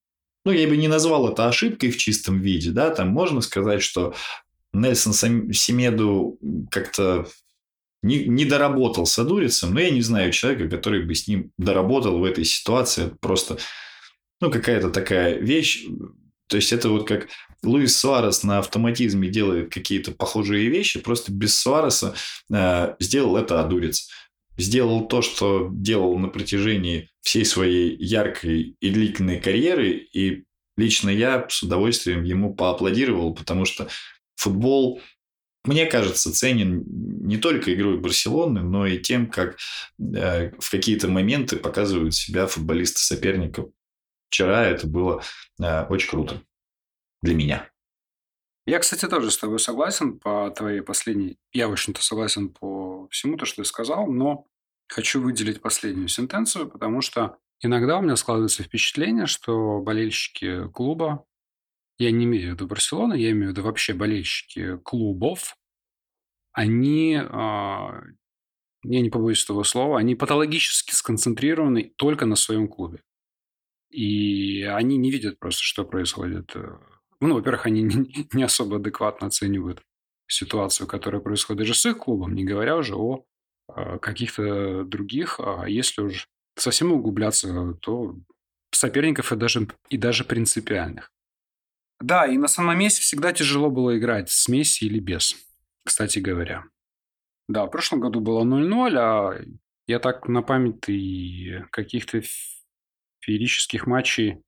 ну, 0.44 0.50
я 0.50 0.66
бы 0.66 0.76
не 0.76 0.88
назвал 0.88 1.28
это 1.28 1.46
ошибкой 1.46 1.92
в 1.92 1.96
чистом 1.96 2.40
виде, 2.40 2.72
да, 2.72 2.90
там 2.90 3.08
можно 3.08 3.40
сказать, 3.40 3.82
что 3.82 4.16
Нельсон 4.72 5.12
Семеду 5.12 6.40
как-то 6.72 7.28
не, 8.02 8.24
не 8.24 8.44
доработал 8.44 9.06
с 9.06 9.16
Адурицем, 9.18 9.74
но 9.74 9.80
я 9.80 9.90
не 9.90 10.02
знаю 10.02 10.32
человека, 10.32 10.68
который 10.68 11.04
бы 11.04 11.14
с 11.14 11.28
ним 11.28 11.52
доработал 11.56 12.18
в 12.18 12.24
этой 12.24 12.44
ситуации. 12.44 13.06
Это 13.06 13.16
просто, 13.20 13.58
ну, 14.42 14.50
какая-то 14.50 14.90
такая 14.90 15.38
вещь. 15.38 15.86
То 16.48 16.56
есть, 16.56 16.72
это 16.72 16.90
вот 16.90 17.08
как 17.08 17.28
Луис 17.62 17.96
Суарес 17.96 18.42
на 18.42 18.58
автоматизме 18.58 19.28
делает 19.28 19.72
какие-то 19.72 20.12
похожие 20.12 20.68
вещи, 20.68 21.00
просто 21.00 21.32
без 21.32 21.56
Суареса 21.56 22.14
э, 22.52 22.94
сделал 23.00 23.36
это 23.38 23.60
Адурец 23.60 24.08
сделал 24.58 25.06
то, 25.08 25.22
что 25.22 25.68
делал 25.72 26.18
на 26.18 26.28
протяжении 26.28 27.08
всей 27.22 27.44
своей 27.44 27.96
яркой 27.96 28.76
и 28.80 28.90
длительной 28.90 29.40
карьеры, 29.40 29.90
и 29.90 30.44
лично 30.76 31.10
я 31.10 31.46
с 31.48 31.62
удовольствием 31.62 32.24
ему 32.24 32.54
поаплодировал, 32.54 33.34
потому 33.34 33.64
что 33.64 33.88
футбол, 34.36 35.00
мне 35.64 35.86
кажется, 35.86 36.32
ценен 36.32 36.84
не 36.86 37.36
только 37.36 37.72
игрой 37.72 37.98
Барселоны, 37.98 38.62
но 38.62 38.86
и 38.86 38.98
тем, 38.98 39.28
как 39.28 39.58
э, 39.98 40.50
в 40.58 40.70
какие-то 40.70 41.08
моменты 41.08 41.56
показывают 41.56 42.14
себя 42.14 42.46
футболисты 42.46 43.00
соперников. 43.00 43.70
Вчера 44.32 44.64
это 44.64 44.86
было 44.86 45.22
э, 45.62 45.84
очень 45.88 46.08
круто 46.08 46.42
для 47.20 47.34
меня. 47.34 47.70
Я, 48.64 48.78
кстати, 48.78 49.06
тоже 49.06 49.30
с 49.30 49.36
тобой 49.36 49.58
согласен 49.58 50.18
по 50.18 50.50
твоей 50.50 50.80
последней... 50.80 51.36
Я, 51.52 51.68
в 51.68 51.72
общем-то, 51.72 52.02
согласен 52.02 52.48
по 52.48 53.08
всему 53.10 53.36
то, 53.36 53.44
что 53.44 53.62
ты 53.62 53.68
сказал, 53.68 54.06
но 54.06 54.46
хочу 54.88 55.20
выделить 55.20 55.60
последнюю 55.60 56.08
сентенцию, 56.08 56.66
потому 56.70 57.02
что 57.02 57.36
иногда 57.60 57.98
у 57.98 58.02
меня 58.02 58.16
складывается 58.16 58.62
впечатление, 58.62 59.26
что 59.26 59.80
болельщики 59.82 60.66
клуба, 60.68 61.26
я 61.98 62.10
не 62.10 62.24
имею 62.24 62.52
в 62.52 62.54
виду 62.54 62.66
Барселоны, 62.66 63.12
я 63.18 63.32
имею 63.32 63.48
в 63.48 63.50
виду 63.50 63.64
вообще 63.64 63.92
болельщики 63.92 64.78
клубов, 64.78 65.58
они, 66.52 67.20
а, 67.22 68.00
я 68.82 69.00
не 69.02 69.10
побоюсь 69.10 69.44
этого 69.44 69.62
слова, 69.62 69.98
они 69.98 70.14
патологически 70.14 70.92
сконцентрированы 70.92 71.92
только 71.98 72.24
на 72.24 72.36
своем 72.36 72.66
клубе. 72.66 73.02
И 73.92 74.62
они 74.62 74.96
не 74.96 75.10
видят 75.10 75.38
просто, 75.38 75.62
что 75.62 75.84
происходит 75.84 76.56
ну, 77.22 77.36
во-первых, 77.36 77.66
они 77.66 77.82
не, 78.32 78.42
особо 78.42 78.76
адекватно 78.76 79.28
оценивают 79.28 79.80
ситуацию, 80.26 80.88
которая 80.88 81.22
происходит 81.22 81.60
даже 81.60 81.74
с 81.74 81.86
их 81.86 81.98
клубом, 81.98 82.34
не 82.34 82.44
говоря 82.44 82.76
уже 82.76 82.96
о 82.96 83.24
э, 83.74 83.98
каких-то 84.00 84.82
других. 84.84 85.38
А 85.38 85.66
если 85.68 86.02
уж 86.02 86.26
совсем 86.56 86.92
углубляться, 86.92 87.74
то 87.80 88.16
соперников 88.72 89.32
и 89.32 89.36
даже, 89.36 89.68
и 89.88 89.96
даже 89.96 90.24
принципиальных. 90.24 91.12
Да, 92.00 92.26
и 92.26 92.36
на 92.36 92.48
самом 92.48 92.76
месте 92.76 93.00
всегда 93.00 93.32
тяжело 93.32 93.70
было 93.70 93.96
играть 93.96 94.28
с 94.28 94.48
Месси 94.48 94.86
или 94.86 94.98
без, 94.98 95.36
кстати 95.84 96.18
говоря. 96.18 96.64
Да, 97.48 97.66
в 97.66 97.70
прошлом 97.70 98.00
году 98.00 98.20
было 98.20 98.42
0-0, 98.44 98.96
а 98.96 99.40
я 99.86 100.00
так 100.00 100.26
на 100.26 100.42
память 100.42 100.88
и 100.88 101.62
каких-то 101.70 102.20
феерических 103.22 103.86
матчей 103.86 104.42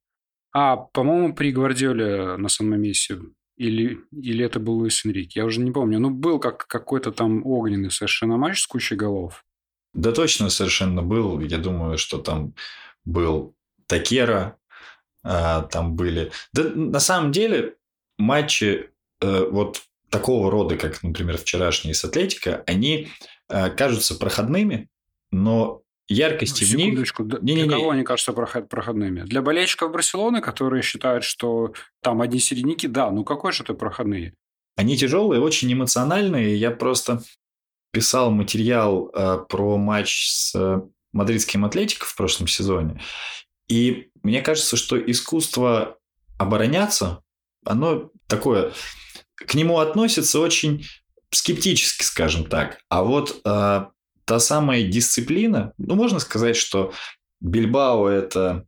а, 0.55 0.77
по-моему, 0.77 1.35
при 1.35 1.51
Гвардиоле 1.51 2.37
на 2.37 2.49
самом 2.49 2.81
месте. 2.81 3.19
Или, 3.57 4.01
или 4.13 4.45
это 4.45 4.61
был 4.61 4.79
Луис 4.79 5.05
Энрик. 5.05 5.33
Я 5.33 5.45
уже 5.45 5.61
не 5.61 5.73
помню. 5.73 5.99
Ну, 5.99 6.11
был 6.11 6.39
как 6.39 6.67
какой-то 6.67 7.11
там 7.11 7.45
огненный 7.45 7.91
совершенно 7.91 8.37
матч 8.37 8.61
с 8.61 8.67
кучей 8.67 8.95
голов. 8.95 9.45
Да 9.93 10.13
точно 10.13 10.51
совершенно 10.51 11.03
был. 11.03 11.41
Я 11.41 11.59
думаю, 11.59 11.99
что 11.99 12.19
там 12.19 12.55
был 13.05 13.55
Такера, 13.87 14.57
а, 15.25 15.63
там 15.63 15.97
были... 15.97 16.31
Да 16.53 16.65
на 16.75 17.01
самом 17.01 17.33
деле 17.33 17.75
матчи 18.17 18.91
э, 19.21 19.49
вот 19.51 19.83
такого 20.09 20.51
рода, 20.51 20.77
как, 20.77 21.03
например, 21.03 21.37
вчерашние 21.37 21.95
с 21.95 22.05
Атлетика, 22.05 22.63
они 22.67 23.09
э, 23.49 23.71
кажутся 23.71 24.15
проходными, 24.15 24.89
но 25.33 25.84
яркости 26.09 26.65
в 26.65 26.75
них... 26.75 27.15
Для 27.19 27.55
не, 27.55 27.69
кого 27.69 27.91
они 27.91 28.03
кажутся 28.03 28.33
проходными? 28.33 29.23
Для 29.23 29.43
болельщиков 29.43 29.93
Барселоны, 29.93 30.41
которые 30.41 30.83
считают, 30.83 31.25
что 31.25 31.73
там 32.03 32.21
одни 32.21 32.41
середняки, 32.41 32.89
да, 32.89 33.11
ну 33.11 33.25
какой 33.25 33.53
же 33.53 33.63
это 33.63 33.75
проходные? 33.75 34.35
Они 34.77 34.97
тяжелые, 34.97 35.41
очень 35.41 35.73
эмоциональные. 35.73 36.57
Я 36.57 36.71
просто 36.71 37.23
писал 37.93 38.31
материал 38.31 39.11
э, 39.15 39.39
про 39.49 39.79
матч 39.79 40.29
с 40.29 40.55
э, 40.57 40.81
мадридским 41.13 41.65
Атлетиком 41.65 42.09
в 42.09 42.17
прошлом 42.17 42.49
сезоне. 42.49 43.01
И 43.69 44.09
мне 44.23 44.43
кажется, 44.43 44.77
что 44.77 44.99
искусство 44.99 45.99
обороняться, 46.39 47.23
оно 47.65 48.11
такое... 48.27 48.73
К 49.37 49.55
нему 49.55 49.79
относится 49.79 50.39
очень 50.39 50.87
скептически, 51.31 52.05
скажем 52.05 52.45
так. 52.45 52.79
А 52.89 53.03
вот 53.03 53.41
э, 53.45 53.87
та 54.25 54.41
самая 54.41 54.85
дисциплина, 54.85 55.73
ну, 55.79 55.95
можно 55.95 56.19
сказать, 56.19 56.57
что 56.57 56.93
Бильбао– 57.41 58.09
это 58.09 58.67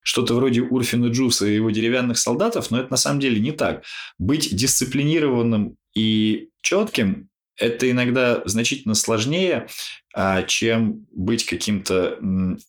что-то 0.00 0.34
вроде 0.34 0.62
Урфина 0.62 1.06
Джуса 1.06 1.46
и 1.46 1.54
его 1.54 1.70
деревянных 1.70 2.18
солдатов, 2.18 2.70
но 2.70 2.78
это 2.78 2.90
на 2.90 2.96
самом 2.96 3.20
деле 3.20 3.40
не 3.40 3.52
так. 3.52 3.84
Быть 4.18 4.54
дисциплинированным 4.54 5.76
и 5.94 6.50
четким– 6.60 7.28
это 7.56 7.90
иногда 7.90 8.42
значительно 8.44 8.94
сложнее, 8.94 9.68
а, 10.14 10.42
чем 10.42 11.06
быть 11.12 11.46
каким-то 11.46 12.18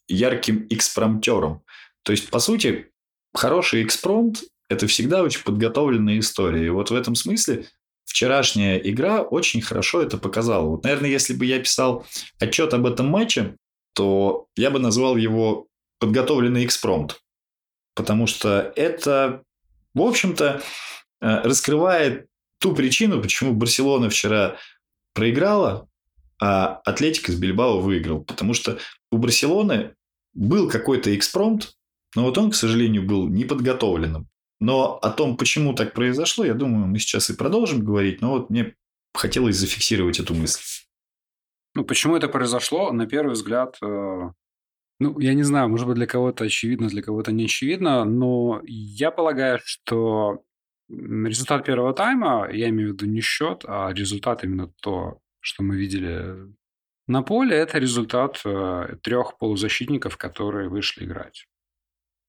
ярким 0.07 0.67
экспромтером. 0.69 1.61
То 2.03 2.11
есть, 2.11 2.29
по 2.29 2.39
сути, 2.39 2.91
хороший 3.33 3.83
экспромт– 3.83 4.43
это 4.69 4.87
всегда 4.87 5.21
очень 5.21 5.43
подготовленная 5.43 6.19
история. 6.19 6.67
И 6.67 6.69
вот 6.69 6.89
в 6.89 6.95
этом 6.95 7.15
смысле 7.15 7.65
вчерашняя 8.15 8.77
игра 8.77 9.23
очень 9.23 9.61
хорошо 9.61 10.01
это 10.01 10.17
показала. 10.17 10.65
Вот, 10.65 10.85
наверное, 10.85 11.09
если 11.09 11.33
бы 11.33 11.45
я 11.45 11.59
писал 11.59 12.05
отчет 12.39 12.73
об 12.73 12.85
этом 12.85 13.07
матче, 13.07 13.57
то 13.93 14.47
я 14.55 14.71
бы 14.71 14.79
назвал 14.79 15.17
его 15.17 15.67
подготовленный 15.99 16.63
экспромт. 16.63 17.19
Потому 17.93 18.25
что 18.25 18.71
это, 18.77 19.43
в 19.93 20.01
общем-то, 20.01 20.61
э, 21.19 21.41
раскрывает 21.41 22.27
ту 22.61 22.73
причину, 22.73 23.21
почему 23.21 23.53
Барселона 23.53 24.09
вчера 24.09 24.55
проиграла, 25.13 25.89
а 26.41 26.81
Атлетик 26.85 27.27
из 27.27 27.35
Бильбао 27.35 27.81
выиграл. 27.81 28.23
Потому 28.23 28.53
что 28.53 28.79
у 29.11 29.17
Барселоны 29.17 29.93
был 30.33 30.69
какой-то 30.69 31.13
экспромт, 31.17 31.73
но 32.15 32.23
вот 32.23 32.37
он, 32.37 32.51
к 32.51 32.55
сожалению, 32.55 33.03
был 33.03 33.27
неподготовленным. 33.27 34.29
Но 34.59 34.97
о 34.97 35.09
том, 35.09 35.37
почему 35.37 35.73
так 35.73 35.93
произошло, 35.93 36.45
я 36.45 36.53
думаю, 36.53 36.87
мы 36.87 36.99
сейчас 36.99 37.29
и 37.29 37.35
продолжим 37.35 37.83
говорить. 37.83 38.21
Но 38.21 38.31
вот 38.31 38.49
мне 38.49 38.75
хотелось 39.13 39.57
зафиксировать 39.57 40.19
эту 40.19 40.33
мысль. 40.33 40.61
Ну, 41.73 41.83
почему 41.83 42.15
это 42.15 42.29
произошло, 42.29 42.91
на 42.91 43.05
первый 43.05 43.33
взгляд, 43.33 43.77
э, 43.81 44.31
ну, 44.99 45.19
я 45.19 45.33
не 45.33 45.43
знаю, 45.43 45.69
может 45.69 45.87
быть, 45.87 45.95
для 45.95 46.07
кого-то 46.07 46.45
очевидно, 46.45 46.87
для 46.87 47.01
кого-то 47.01 47.33
не 47.33 47.45
очевидно, 47.45 48.05
но 48.05 48.61
я 48.65 49.11
полагаю, 49.11 49.59
что 49.61 50.41
результат 50.89 51.65
первого 51.65 51.93
тайма, 51.93 52.49
я 52.51 52.69
имею 52.69 52.91
в 52.91 52.93
виду 52.93 53.05
не 53.07 53.19
счет, 53.19 53.65
а 53.67 53.91
результат 53.91 54.43
именно 54.45 54.71
то, 54.81 55.19
что 55.41 55.63
мы 55.63 55.75
видели 55.75 56.55
на 57.07 57.23
поле, 57.23 57.55
это 57.57 57.77
результат 57.77 58.41
э, 58.45 58.95
трех 59.03 59.37
полузащитников, 59.37 60.17
которые 60.17 60.69
вышли 60.69 61.03
играть. 61.03 61.45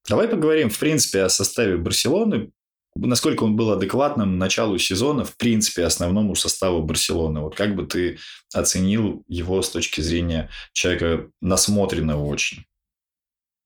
Давай 0.08 0.28
поговорим, 0.28 0.70
в 0.70 0.78
принципе, 0.78 1.22
о 1.22 1.28
составе 1.28 1.76
Барселоны. 1.76 2.52
насколько 2.94 3.42
он 3.42 3.56
был 3.56 3.72
адекватным 3.72 4.38
началу 4.38 4.78
сезона, 4.78 5.24
в 5.24 5.36
принципе, 5.36 5.84
основному 5.84 6.34
составу 6.34 6.82
Барселоны. 6.82 7.40
Вот 7.40 7.56
как 7.56 7.74
бы 7.74 7.86
ты 7.86 8.18
оценил 8.54 9.24
его 9.26 9.60
с 9.60 9.70
точки 9.70 10.00
зрения 10.00 10.48
человека 10.72 11.30
насмотренного 11.40 12.24
очень? 12.24 12.64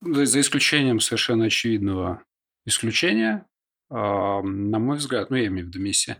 За 0.00 0.40
исключением 0.40 0.99
совершенно 0.99 1.44
очевидного 1.44 2.23
исключения, 2.64 3.47
а, 3.90 4.40
на 4.42 4.78
мой 4.78 4.97
взгляд, 4.97 5.30
ну, 5.30 5.37
я 5.37 5.47
имею 5.47 5.66
в 5.66 5.68
виду 5.68 5.80
Месси, 5.80 6.16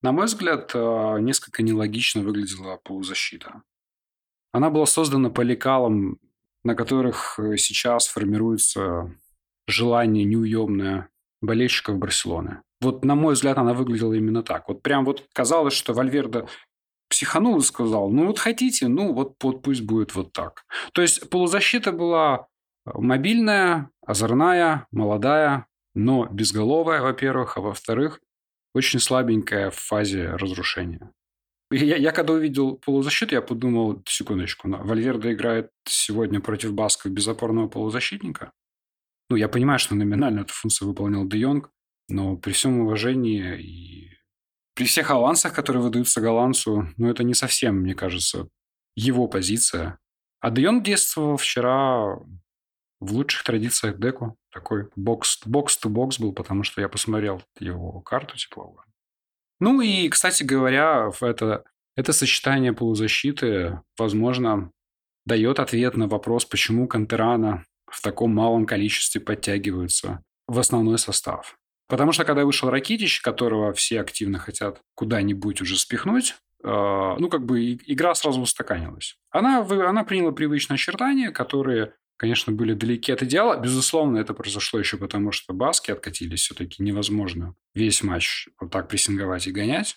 на 0.00 0.12
мой 0.12 0.26
взгляд, 0.26 0.70
а, 0.74 1.18
несколько 1.18 1.62
нелогично 1.62 2.22
выглядела 2.22 2.76
полузащита. 2.76 3.62
Она 4.52 4.70
была 4.70 4.86
создана 4.86 5.28
по 5.28 5.40
лекалам, 5.42 6.18
на 6.64 6.74
которых 6.74 7.38
э, 7.38 7.56
сейчас 7.56 8.06
формируется 8.06 9.14
желание 9.70 10.24
неуемное 10.24 11.08
болельщиков 11.40 11.98
Барселоны. 11.98 12.62
Вот, 12.80 13.04
на 13.04 13.14
мой 13.14 13.34
взгляд, 13.34 13.58
она 13.58 13.74
выглядела 13.74 14.14
именно 14.14 14.42
так. 14.42 14.68
Вот 14.68 14.82
прям 14.82 15.04
вот 15.04 15.26
казалось, 15.32 15.74
что 15.74 15.92
Вальверда 15.92 16.46
психанул 17.08 17.58
и 17.58 17.62
сказал, 17.62 18.08
ну 18.08 18.26
вот 18.26 18.38
хотите, 18.38 18.88
ну 18.88 19.12
вот, 19.12 19.34
вот 19.42 19.62
пусть 19.62 19.82
будет 19.82 20.14
вот 20.14 20.32
так. 20.32 20.64
То 20.92 21.02
есть 21.02 21.28
полузащита 21.28 21.92
была 21.92 22.46
мобильная, 22.86 23.90
озорная, 24.06 24.86
молодая, 24.90 25.66
но 25.94 26.26
безголовая, 26.30 27.02
во-первых, 27.02 27.56
а 27.56 27.60
во-вторых, 27.60 28.20
очень 28.74 29.00
слабенькая 29.00 29.70
в 29.70 29.76
фазе 29.76 30.30
разрушения. 30.30 31.10
Я, 31.72 31.96
я 31.96 32.12
когда 32.12 32.32
увидел 32.32 32.76
полузащиту, 32.76 33.34
я 33.34 33.42
подумал, 33.42 34.02
секундочку, 34.06 34.68
Вальверда 34.68 35.32
играет 35.32 35.70
сегодня 35.84 36.40
против 36.40 36.72
Басков 36.72 37.12
без 37.12 37.28
опорного 37.28 37.68
полузащитника. 37.68 38.52
Ну, 39.30 39.36
я 39.36 39.48
понимаю, 39.48 39.78
что 39.78 39.94
номинально 39.94 40.40
эту 40.40 40.52
функцию 40.52 40.88
выполнял 40.88 41.24
Де 41.24 41.38
Йонг, 41.38 41.70
но 42.08 42.36
при 42.36 42.52
всем 42.52 42.80
уважении 42.80 43.60
и 43.60 44.10
при 44.74 44.86
всех 44.86 45.10
авансах, 45.10 45.54
которые 45.54 45.82
выдаются 45.82 46.20
голландцу, 46.20 46.88
ну, 46.96 47.08
это 47.08 47.22
не 47.22 47.34
совсем, 47.34 47.76
мне 47.76 47.94
кажется, 47.94 48.48
его 48.96 49.28
позиция. 49.28 50.00
А 50.40 50.50
Де 50.50 50.62
Йонг 50.62 50.84
действовал 50.84 51.36
вчера 51.36 52.16
в 52.98 53.12
лучших 53.12 53.44
традициях 53.44 54.00
Деку. 54.00 54.36
Такой 54.52 54.88
бокс-то-бокс 54.96 56.18
был, 56.18 56.32
потому 56.32 56.64
что 56.64 56.80
я 56.80 56.88
посмотрел 56.88 57.40
его 57.60 58.00
карту 58.00 58.36
тепловую. 58.36 58.82
Ну 59.60 59.80
и, 59.80 60.08
кстати 60.08 60.42
говоря, 60.42 61.12
это, 61.20 61.64
это 61.94 62.12
сочетание 62.12 62.72
полузащиты, 62.72 63.80
возможно, 63.96 64.72
дает 65.24 65.60
ответ 65.60 65.96
на 65.96 66.08
вопрос, 66.08 66.44
почему 66.44 66.88
Кантерана 66.88 67.64
в 67.90 68.00
таком 68.02 68.34
малом 68.34 68.66
количестве 68.66 69.20
подтягиваются 69.20 70.22
в 70.46 70.58
основной 70.58 70.98
состав. 70.98 71.56
Потому 71.88 72.12
что 72.12 72.24
когда 72.24 72.44
вышел 72.44 72.70
Ракитич, 72.70 73.20
которого 73.20 73.72
все 73.72 74.00
активно 74.00 74.38
хотят 74.38 74.80
куда-нибудь 74.94 75.60
уже 75.60 75.76
спихнуть, 75.76 76.36
э, 76.62 76.68
ну, 77.18 77.28
как 77.28 77.44
бы 77.44 77.72
игра 77.72 78.14
сразу 78.14 78.40
устаканилась. 78.40 79.16
Она, 79.30 79.60
она 79.60 80.04
приняла 80.04 80.30
привычные 80.30 80.76
очертания, 80.76 81.32
которые, 81.32 81.94
конечно, 82.16 82.52
были 82.52 82.74
далеки 82.74 83.10
от 83.10 83.24
идеала. 83.24 83.58
Безусловно, 83.60 84.18
это 84.18 84.34
произошло 84.34 84.78
еще 84.78 84.98
потому, 84.98 85.32
что 85.32 85.52
баски 85.52 85.90
откатились. 85.90 86.42
Все-таки 86.42 86.80
невозможно 86.82 87.56
весь 87.74 88.04
матч 88.04 88.48
вот 88.60 88.70
так 88.70 88.88
прессинговать 88.88 89.48
и 89.48 89.52
гонять. 89.52 89.96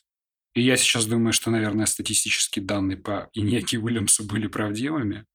И 0.55 0.61
я 0.61 0.77
сейчас 0.77 1.05
думаю, 1.05 1.33
что, 1.33 1.51
наверное, 1.51 1.85
статистические 1.85 2.65
данные 2.65 2.97
по 2.97 3.29
Иньяки 3.33 3.77
Уильямсу 3.77 4.23
были 4.23 4.47
правдивыми. 4.47 5.25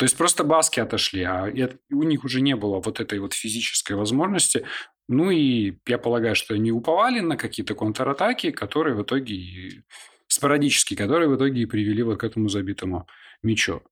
То 0.00 0.04
есть 0.04 0.16
просто 0.16 0.44
баски 0.44 0.80
отошли, 0.80 1.24
а 1.24 1.52
у 1.90 2.02
них 2.04 2.24
уже 2.24 2.40
не 2.40 2.56
было 2.56 2.80
вот 2.80 3.00
этой 3.00 3.18
вот 3.18 3.34
физической 3.34 3.92
возможности. 3.92 4.64
Ну 5.08 5.30
и 5.30 5.74
я 5.86 5.98
полагаю, 5.98 6.34
что 6.34 6.54
они 6.54 6.72
уповали 6.72 7.20
на 7.20 7.36
какие-то 7.36 7.74
контратаки, 7.74 8.50
которые 8.50 8.96
в 8.96 9.02
итоге 9.02 9.84
спорадические, 10.26 10.96
которые 10.96 11.28
в 11.28 11.36
итоге 11.36 11.60
и 11.60 11.66
привели 11.66 12.02
вот 12.02 12.18
к 12.18 12.24
этому 12.24 12.48
забитому 12.48 13.06
мячу. 13.42 13.82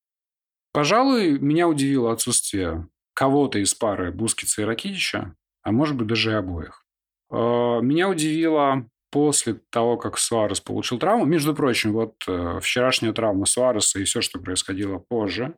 Пожалуй, 0.72 1.38
меня 1.38 1.68
удивило 1.68 2.10
отсутствие 2.10 2.88
кого-то 3.12 3.58
из 3.58 3.74
пары 3.74 4.10
Бускица 4.10 4.62
и 4.62 4.64
Ракитича, 4.64 5.36
а 5.62 5.72
может 5.72 5.94
быть 5.94 6.06
даже 6.06 6.30
и 6.30 6.34
обоих. 6.36 6.86
А, 7.30 7.80
меня 7.80 8.08
удивило 8.08 8.88
после 9.10 9.60
того, 9.68 9.98
как 9.98 10.16
Суарес 10.16 10.60
получил 10.60 10.98
травму. 10.98 11.26
Между 11.26 11.54
прочим, 11.54 11.92
вот 11.92 12.14
э, 12.26 12.60
вчерашняя 12.62 13.12
травма 13.12 13.44
Суареса 13.44 14.00
и 14.00 14.04
все, 14.04 14.22
что 14.22 14.38
происходило 14.38 14.96
позже, 14.96 15.54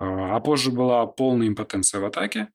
а, 0.00 0.36
а 0.36 0.40
позже 0.40 0.72
была 0.72 1.06
полная 1.06 1.46
импотенция 1.46 2.00
в 2.00 2.06
атаке. 2.06 2.48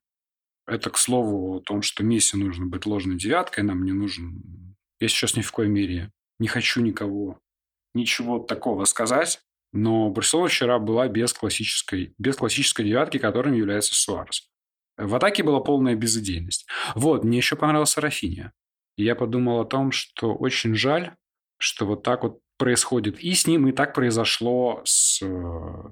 Это, 0.67 0.89
к 0.89 0.97
слову, 0.97 1.57
о 1.57 1.59
том, 1.61 1.83
что 1.83 2.03
Месси 2.03 2.35
нужно 2.37 2.65
быть 2.65 2.87
ложной 2.87 3.17
девяткой, 3.17 3.63
нам 3.63 3.85
не 3.85 3.91
нужен... 3.91 4.75
Я 4.99 5.07
сейчас 5.07 5.35
ни 5.35 5.41
в 5.41 5.51
коей 5.51 5.69
мере 5.69 6.11
не 6.39 6.47
хочу 6.47 6.81
никого 6.81 7.39
ничего 7.93 8.39
такого 8.39 8.85
сказать, 8.85 9.41
но 9.71 10.09
Барселона 10.09 10.49
вчера 10.49 10.79
была 10.79 11.07
без 11.07 11.33
классической, 11.33 12.13
без 12.17 12.35
классической 12.35 12.83
девятки, 12.83 13.19
которым 13.19 13.53
является 13.53 13.93
Суарес. 13.93 14.49
В 14.97 15.13
атаке 15.15 15.43
была 15.43 15.59
полная 15.59 15.95
безыдейность. 15.95 16.65
Вот, 16.95 17.23
мне 17.23 17.37
еще 17.37 17.55
понравился 17.55 18.01
Рафиния. 18.01 18.53
И 18.97 19.03
я 19.03 19.15
подумал 19.15 19.59
о 19.59 19.65
том, 19.65 19.91
что 19.91 20.33
очень 20.33 20.75
жаль, 20.75 21.15
что 21.57 21.85
вот 21.85 22.03
так 22.03 22.23
вот 22.23 22.39
происходит 22.57 23.19
и 23.19 23.33
с 23.33 23.45
ним, 23.45 23.67
и 23.67 23.71
так 23.71 23.93
произошло 23.93 24.81
с, 24.85 25.21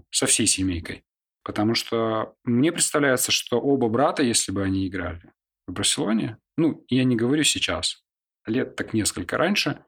со 0.10 0.26
всей 0.26 0.48
семейкой. 0.48 1.04
Потому 1.44 1.76
что 1.76 2.36
мне 2.44 2.72
представляется, 2.72 3.32
что 3.32 3.60
оба 3.60 3.90
брата, 3.90 4.24
если 4.24 4.52
бы 4.52 4.64
они 4.64 4.88
играли 4.88 5.32
в 5.68 5.74
Барселоне, 5.74 6.38
ну, 6.58 6.86
я 6.88 7.04
не 7.04 7.16
говорю 7.16 7.44
сейчас, 7.44 8.04
лет 8.46 8.76
так 8.76 8.94
несколько 8.94 9.38
раньше, 9.38 9.84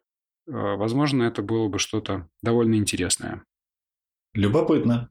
э, 0.48 0.52
возможно, 0.52 1.24
это 1.24 1.42
было 1.42 1.68
бы 1.70 1.80
что-то 1.80 2.28
довольно 2.42 2.76
интересное. 2.76 3.44
Любопытно. 4.34 5.10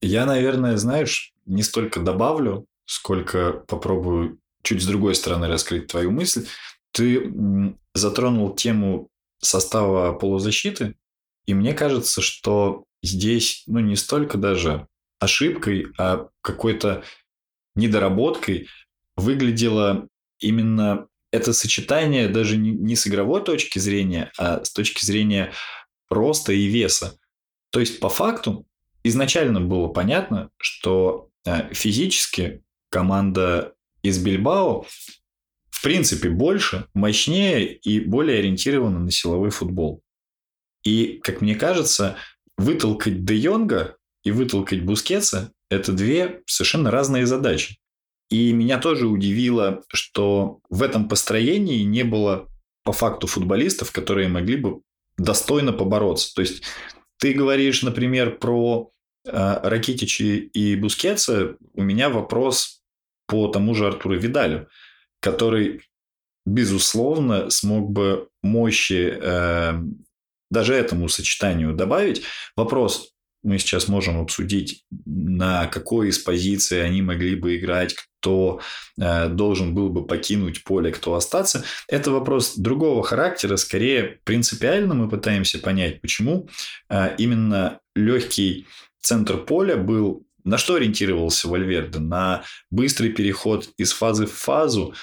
Я, 0.00 0.24
наверное, 0.24 0.76
знаешь, 0.76 1.32
не 1.46 1.62
столько 1.62 2.00
добавлю, 2.00 2.66
сколько 2.84 3.52
попробую 3.52 4.38
чуть 4.62 4.82
с 4.82 4.86
другой 4.86 5.14
стороны 5.14 5.48
раскрыть 5.48 5.88
твою 5.88 6.10
мысль. 6.12 6.46
Ты 6.92 7.32
затронул 7.94 8.54
тему 8.54 9.08
состава 9.38 10.12
полузащиты, 10.12 10.96
и 11.46 11.54
мне 11.54 11.74
кажется, 11.74 12.20
что 12.20 12.84
здесь, 13.02 13.64
ну, 13.66 13.80
не 13.80 13.96
столько 13.96 14.38
даже 14.38 14.86
ошибкой, 15.22 15.86
а 15.98 16.28
какой-то 16.40 17.04
недоработкой 17.74 18.68
выглядело 19.16 20.08
именно 20.38 21.06
это 21.30 21.52
сочетание 21.52 22.28
даже 22.28 22.56
не 22.56 22.94
с 22.94 23.06
игровой 23.06 23.42
точки 23.42 23.78
зрения, 23.78 24.32
а 24.38 24.62
с 24.64 24.72
точки 24.72 25.04
зрения 25.04 25.52
роста 26.10 26.52
и 26.52 26.66
веса. 26.66 27.18
То 27.70 27.80
есть, 27.80 28.00
по 28.00 28.10
факту, 28.10 28.66
изначально 29.02 29.60
было 29.60 29.88
понятно, 29.88 30.50
что 30.58 31.30
э, 31.46 31.72
физически 31.72 32.62
команда 32.90 33.72
из 34.02 34.18
Бильбао 34.18 34.84
в 35.70 35.82
принципе 35.82 36.28
больше, 36.28 36.86
мощнее 36.94 37.74
и 37.74 37.98
более 37.98 38.40
ориентирована 38.40 38.98
на 38.98 39.10
силовой 39.10 39.50
футбол. 39.50 40.02
И, 40.84 41.18
как 41.22 41.40
мне 41.40 41.54
кажется, 41.54 42.16
вытолкать 42.58 43.24
Де 43.24 43.36
Йонга 43.36 43.96
и 44.24 44.30
вытолкать 44.30 44.82
Бускетса– 44.82 45.52
это 45.70 45.92
две 45.92 46.42
совершенно 46.46 46.90
разные 46.90 47.26
задачи. 47.26 47.78
И 48.30 48.52
меня 48.52 48.78
тоже 48.78 49.06
удивило, 49.06 49.82
что 49.88 50.60
в 50.70 50.82
этом 50.82 51.08
построении 51.08 51.82
не 51.82 52.02
было 52.02 52.48
по 52.84 52.92
факту 52.92 53.26
футболистов, 53.26 53.92
которые 53.92 54.28
могли 54.28 54.56
бы 54.56 54.80
достойно 55.18 55.72
побороться. 55.72 56.34
То 56.34 56.40
есть 56.40 56.62
ты 57.18 57.34
говоришь, 57.34 57.82
например, 57.82 58.38
про 58.38 58.90
э, 59.24 59.30
Ракитичи 59.62 60.50
и 60.52 60.76
Бускетса. 60.76 61.56
У 61.74 61.82
меня 61.82 62.08
вопрос 62.08 62.82
по 63.26 63.48
тому 63.48 63.74
же 63.74 63.86
Артуру 63.86 64.18
Видалю, 64.18 64.68
который, 65.20 65.82
безусловно, 66.46 67.50
смог 67.50 67.90
бы 67.90 68.28
мощи 68.42 69.12
э, 69.14 69.74
даже 70.50 70.74
этому 70.74 71.08
сочетанию 71.08 71.74
добавить. 71.74 72.22
Вопрос, 72.56 73.11
мы 73.42 73.58
сейчас 73.58 73.88
можем 73.88 74.20
обсудить, 74.20 74.84
на 75.04 75.66
какой 75.66 76.08
из 76.08 76.18
позиций 76.18 76.84
они 76.84 77.02
могли 77.02 77.34
бы 77.34 77.56
играть, 77.56 77.94
кто 77.94 78.60
э, 79.00 79.28
должен 79.28 79.74
был 79.74 79.88
бы 79.88 80.06
покинуть 80.06 80.64
поле, 80.64 80.92
кто 80.92 81.14
остаться. 81.14 81.64
Это 81.88 82.10
вопрос 82.10 82.56
другого 82.56 83.02
характера, 83.02 83.56
скорее 83.56 84.20
принципиально 84.24 84.94
мы 84.94 85.08
пытаемся 85.08 85.58
понять, 85.58 86.00
почему 86.00 86.48
э, 86.88 87.16
именно 87.18 87.80
легкий 87.94 88.66
центр 89.00 89.38
поля 89.38 89.76
был 89.76 90.24
на 90.44 90.58
что 90.58 90.74
ориентировался 90.74 91.48
Вальверде? 91.48 91.98
На 91.98 92.42
быстрый 92.70 93.10
переход 93.10 93.68
из 93.76 93.92
фазы 93.92 94.26
в 94.26 94.32
фазу? 94.32 94.94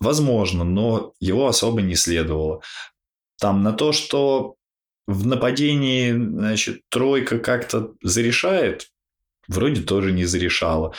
Возможно, 0.00 0.64
но 0.64 1.14
его 1.20 1.46
особо 1.46 1.80
не 1.80 1.94
следовало. 1.94 2.60
Там 3.38 3.62
на 3.62 3.72
то, 3.72 3.92
что 3.92 4.56
в 5.06 5.26
нападении, 5.26 6.12
значит, 6.12 6.82
тройка 6.88 7.38
как-то 7.38 7.92
зарешает, 8.02 8.88
вроде 9.48 9.82
тоже 9.82 10.12
не 10.12 10.24
зарешала. 10.24 10.94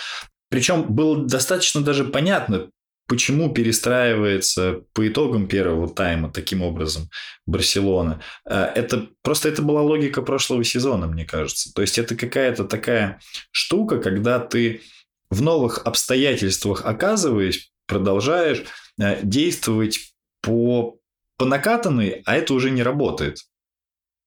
Причем 0.50 0.84
было 0.84 1.26
достаточно 1.26 1.82
даже 1.82 2.04
понятно, 2.04 2.70
почему 3.08 3.52
перестраивается 3.54 4.82
по 4.94 5.08
итогам 5.08 5.48
первого 5.48 5.90
тайма 5.90 6.32
таким 6.32 6.62
образом 6.62 7.10
Барселона. 7.46 8.22
Э, 8.46 8.66
это 8.76 9.10
просто 9.22 9.50
это 9.50 9.62
была 9.62 9.82
логика 9.82 10.22
прошлого 10.22 10.64
сезона, 10.64 11.08
мне 11.08 11.26
кажется. 11.26 11.74
То 11.74 11.82
есть 11.82 11.98
это 11.98 12.16
какая-то 12.16 12.66
такая 12.66 13.20
штука, 13.52 14.00
когда 14.00 14.40
ты 14.40 14.82
в 15.30 15.42
новых 15.42 15.86
обстоятельствах 15.86 16.86
оказываясь, 16.86 17.72
продолжаешь 17.88 18.64
э, 19.00 19.20
действовать 19.24 20.14
по, 20.42 20.98
по 21.38 21.46
накатанной, 21.46 22.22
а 22.26 22.36
это 22.36 22.54
уже 22.54 22.70
не 22.70 22.84
работает. 22.84 23.40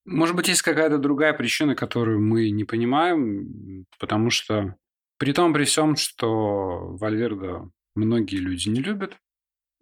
Может 0.07 0.37
быть, 0.37 0.49
есть 0.49 0.63
какая-то 0.63 0.99
другая 0.99 1.35
причина, 1.35 1.75
которую 1.75 2.21
мы 2.21 2.51
не 2.51 2.65
понимаем, 2.65 3.87
потому 3.99 4.31
что 4.31 4.77
при 5.19 5.33
том, 5.33 5.53
при 5.53 5.65
всем, 5.65 5.97
что 5.97 6.97
Вальверда 6.97 7.69
многие 7.97 8.37
люди 8.37 8.69
не 8.69 8.81
любят, 8.81 9.17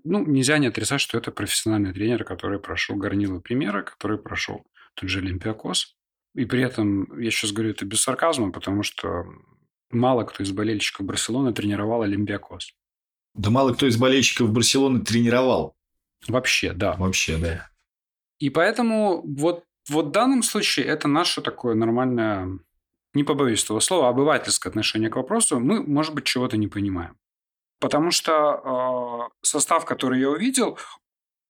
ну, 0.03 0.25
нельзя 0.25 0.59
не 0.59 0.69
отрицать, 0.69 1.01
что 1.01 1.19
это 1.19 1.31
профессиональный 1.31 1.93
тренер, 1.93 2.25
который 2.25 2.59
прошел 2.59 2.97
горнило 2.97 3.41
примера, 3.41 3.83
который 3.83 4.19
прошел 4.19 4.65
тот 4.95 5.09
же 5.09 5.21
Олимпиакос. 5.21 5.97
И 6.35 6.47
при 6.47 6.63
этом, 6.63 7.21
я 7.21 7.31
сейчас 7.31 7.53
говорю 7.53 7.71
это 7.71 7.85
без 7.85 8.01
сарказма, 8.01 8.51
потому 8.51 8.83
что 8.83 9.25
мало 9.91 10.25
кто 10.25 10.43
из 10.43 10.53
болельщиков 10.53 11.07
Барселоны 11.07 11.53
тренировал 11.53 12.03
Олимпиакос. 12.03 12.73
Да 13.35 13.51
мало 13.51 13.75
кто 13.75 13.87
из 13.87 13.97
болельщиков 13.97 14.51
Барселоны 14.51 15.01
тренировал. 15.01 15.77
Вообще, 16.29 16.73
да. 16.73 16.97
Вообще, 16.97 17.37
да. 17.37 17.69
И 18.39 18.51
поэтому 18.51 19.23
вот 19.23 19.65
вот 19.89 20.07
в 20.07 20.11
данном 20.11 20.43
случае 20.43 20.87
это 20.87 21.09
наше 21.09 21.43
такое 21.43 21.75
нормальное, 21.75 22.59
не 23.13 23.25
побоюсь 23.25 23.65
этого 23.65 23.81
слова, 23.81 24.09
обывательское 24.09 24.71
отношение 24.71 25.11
к 25.11 25.17
вопросу. 25.17 25.61
Мы, 25.61 25.83
может 25.83 26.15
быть, 26.15 26.25
чего-то 26.25 26.57
не 26.57 26.69
понимаем. 26.69 27.17
Потому 27.81 28.11
что 28.11 29.31
э, 29.33 29.35
состав, 29.43 29.85
который 29.85 30.21
я 30.21 30.31
увидел, 30.31 30.79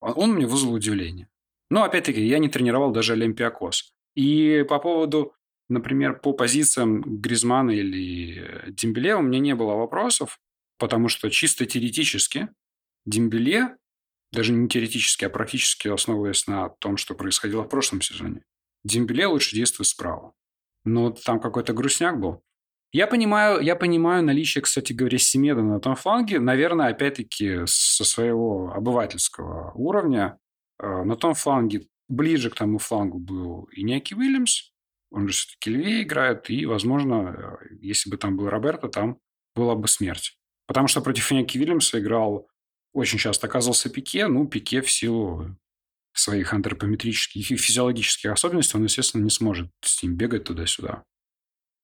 он 0.01 0.33
мне 0.33 0.47
вызвал 0.47 0.75
удивление. 0.75 1.29
Но, 1.71 1.85
опять-таки, 1.85 2.25
я 2.25 2.39
не 2.39 2.49
тренировал 2.49 2.91
даже 2.91 3.13
Олимпиакос. 3.13 3.95
И 4.15 4.65
по 4.69 4.79
поводу, 4.79 5.33
например, 5.69 6.19
по 6.19 6.33
позициям 6.33 7.03
Гризмана 7.03 7.71
или 7.71 8.65
Дембеле 8.69 9.17
у 9.17 9.23
меня 9.23 9.39
не 9.39 9.55
было 9.55 9.75
вопросов, 9.75 10.39
потому 10.79 11.09
что 11.09 11.31
чисто 11.31 11.67
теоретически 11.67 12.49
Дембеле 13.07 13.77
даже 14.35 14.53
не 14.53 14.69
теоретически, 14.69 15.25
а 15.25 15.31
практически 15.31 15.89
основываясь 15.89 16.47
на 16.47 16.69
том, 16.69 16.97
что 16.97 17.15
происходило 17.15 17.63
в 17.63 17.69
прошлом 17.69 18.01
сезоне. 18.01 18.43
Дембеле 18.85 19.27
лучше 19.27 19.57
действует 19.57 19.89
справа. 19.89 20.33
Но 20.85 21.11
там 21.11 21.41
какой-то 21.41 21.73
грустняк 21.73 22.21
был. 22.21 22.43
Я 22.93 23.07
понимаю, 23.07 23.61
я 23.61 23.75
понимаю 23.75 24.23
наличие, 24.23 24.63
кстати 24.63 24.93
говоря, 24.93 25.19
Семеда 25.19 25.63
на 25.63 25.81
том 25.81 25.97
фланге. 25.97 26.39
Наверное, 26.39 26.89
опять-таки, 26.89 27.63
со 27.67 28.05
своего 28.05 28.73
обывательского 28.73 29.73
уровня 29.75 30.39
э, 30.79 31.03
на 31.03 31.17
том 31.17 31.35
фланге, 31.35 31.89
ближе 32.09 32.51
к 32.51 32.55
тому 32.55 32.79
флангу 32.79 33.19
был 33.19 33.65
и 33.73 33.83
Неки 33.83 34.15
Уильямс, 34.15 34.71
он 35.11 35.27
же 35.29 35.35
все-таки 35.35 35.71
левее 35.71 36.03
играет, 36.03 36.51
и, 36.51 36.67
возможно, 36.67 37.59
э, 37.63 37.77
если 37.81 38.11
бы 38.11 38.17
там 38.17 38.37
был 38.37 38.49
Роберто, 38.49 38.89
там 38.89 39.19
была 39.57 39.75
бы 39.75 39.89
смерть. 39.89 40.39
Потому 40.67 40.87
что 40.87 41.01
против 41.01 41.31
Неки 41.33 41.59
Уильямса 41.59 41.99
играл 41.99 42.49
очень 42.95 43.19
часто 43.19 43.47
оказывался 43.47 43.91
Пике. 43.91 44.29
Ну, 44.29 44.47
Пике 44.47 44.81
в 44.81 44.91
силу 44.91 45.55
своих 46.15 46.55
антропометрических 46.55 47.51
и 47.51 47.57
физиологических 47.57 48.31
особенностей, 48.31 48.79
он, 48.79 48.85
естественно, 48.85 49.23
не 49.23 49.31
сможет 49.31 49.69
с 49.83 50.03
ним 50.03 50.15
бегать 50.15 50.45
туда-сюда. 50.45 51.03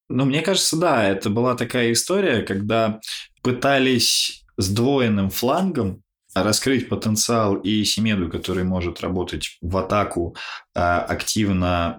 Ну, 0.08 0.24
мне 0.24 0.40
кажется, 0.40 0.76
да, 0.76 1.08
это 1.08 1.30
была 1.30 1.54
такая 1.56 1.92
история, 1.92 2.42
когда 2.42 3.00
пытались 3.42 4.44
сдвоенным 4.56 5.30
флангом 5.30 6.02
раскрыть 6.34 6.88
потенциал 6.88 7.56
и 7.56 7.84
Семеду, 7.84 8.28
который 8.28 8.64
может 8.64 9.00
работать 9.00 9.58
в 9.60 9.76
атаку 9.76 10.36
а, 10.74 11.00
активно 11.00 11.98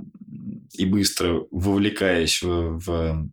и 0.73 0.85
быстро, 0.85 1.45
вовлекаясь 1.51 2.41
в, 2.41 2.79
в 2.79 3.29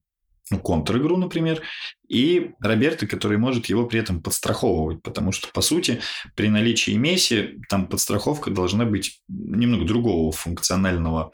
контр-игру, 0.57 1.17
например, 1.17 1.63
и 2.09 2.53
Роберто, 2.61 3.07
который 3.07 3.39
может 3.39 3.67
его 3.67 3.87
при 3.87 4.01
этом 4.01 4.23
подстраховывать, 4.23 5.03
потому 5.03 5.33
что, 5.33 5.49
по 5.53 5.61
сути, 5.61 6.01
при 6.35 6.49
наличии 6.49 6.93
Месси 6.93 7.59
там 7.69 7.87
подстраховка 7.87 8.51
должна 8.51 8.85
быть 8.87 9.21
немного 9.29 9.85
другого 9.85 10.33
функционального 10.33 11.33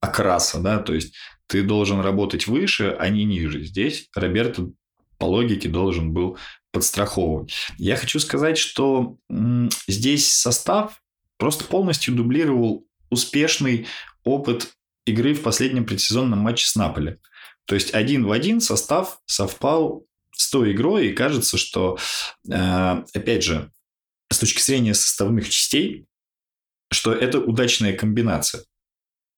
окраса, 0.00 0.60
да, 0.60 0.78
то 0.78 0.94
есть 0.94 1.14
ты 1.46 1.62
должен 1.62 2.00
работать 2.00 2.46
выше, 2.46 2.96
а 2.98 3.08
не 3.08 3.24
ниже. 3.24 3.62
Здесь 3.64 4.08
Роберто 4.14 4.70
по 5.18 5.26
логике 5.26 5.68
должен 5.68 6.12
был 6.12 6.38
подстраховывать. 6.72 7.52
Я 7.76 7.96
хочу 7.96 8.18
сказать, 8.20 8.56
что 8.56 9.16
здесь 9.86 10.32
состав 10.32 11.00
просто 11.36 11.64
полностью 11.64 12.14
дублировал 12.14 12.86
успешный 13.10 13.86
опыт 14.24 14.72
игры 15.06 15.34
в 15.34 15.42
последнем 15.42 15.84
предсезонном 15.84 16.38
матче 16.38 16.66
с 16.66 16.76
Наполи. 16.76 17.16
То 17.66 17.74
есть 17.74 17.94
один 17.94 18.24
в 18.26 18.32
один 18.32 18.60
состав 18.60 19.20
совпал 19.26 20.04
с 20.32 20.50
той 20.50 20.72
игрой, 20.72 21.08
и 21.08 21.12
кажется, 21.12 21.58
что, 21.58 21.98
э, 22.50 23.04
опять 23.14 23.44
же, 23.44 23.70
с 24.32 24.38
точки 24.38 24.62
зрения 24.62 24.94
составных 24.94 25.48
частей, 25.48 26.06
что 26.90 27.12
это 27.12 27.38
удачная 27.40 27.96
комбинация. 27.96 28.64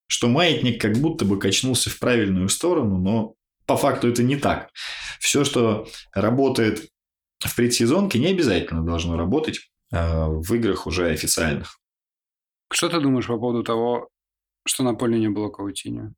Что 0.07 0.29
маятник 0.29 0.81
как 0.81 0.99
будто 0.99 1.25
бы 1.25 1.39
качнулся 1.39 1.91
в 1.91 1.99
правильную 1.99 2.49
сторону, 2.49 2.99
но 2.99 3.35
по 3.67 3.77
факту 3.77 4.09
это 4.09 4.23
не 4.23 4.37
так. 4.37 4.71
Все, 5.19 5.45
что 5.45 5.89
работает 6.13 6.91
в 7.41 7.57
предсезонке, 7.57 8.19
не 8.19 8.29
обязательно 8.29 8.85
должно 8.85 9.17
работать 9.17 9.71
э, 9.93 10.27
в 10.27 10.55
играх 10.55 10.87
уже 10.87 11.09
официальных. 11.09 11.79
Что 12.73 12.89
ты 12.89 13.01
думаешь 13.01 13.27
по 13.27 13.39
поводу 13.39 13.63
того, 13.63 14.09
что 14.67 14.83
на 14.83 14.95
поле 14.95 15.19
не 15.19 15.29
было 15.29 15.51
Каутиньо? 15.51 16.15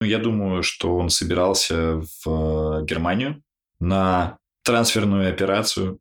Ну, 0.00 0.06
я 0.06 0.18
думаю, 0.18 0.62
что 0.62 0.96
он 0.96 1.08
собирался 1.08 2.00
в 2.00 2.26
э, 2.26 2.84
Германию 2.84 3.42
на 3.80 4.38
трансферную 4.62 5.30
операцию. 5.30 6.00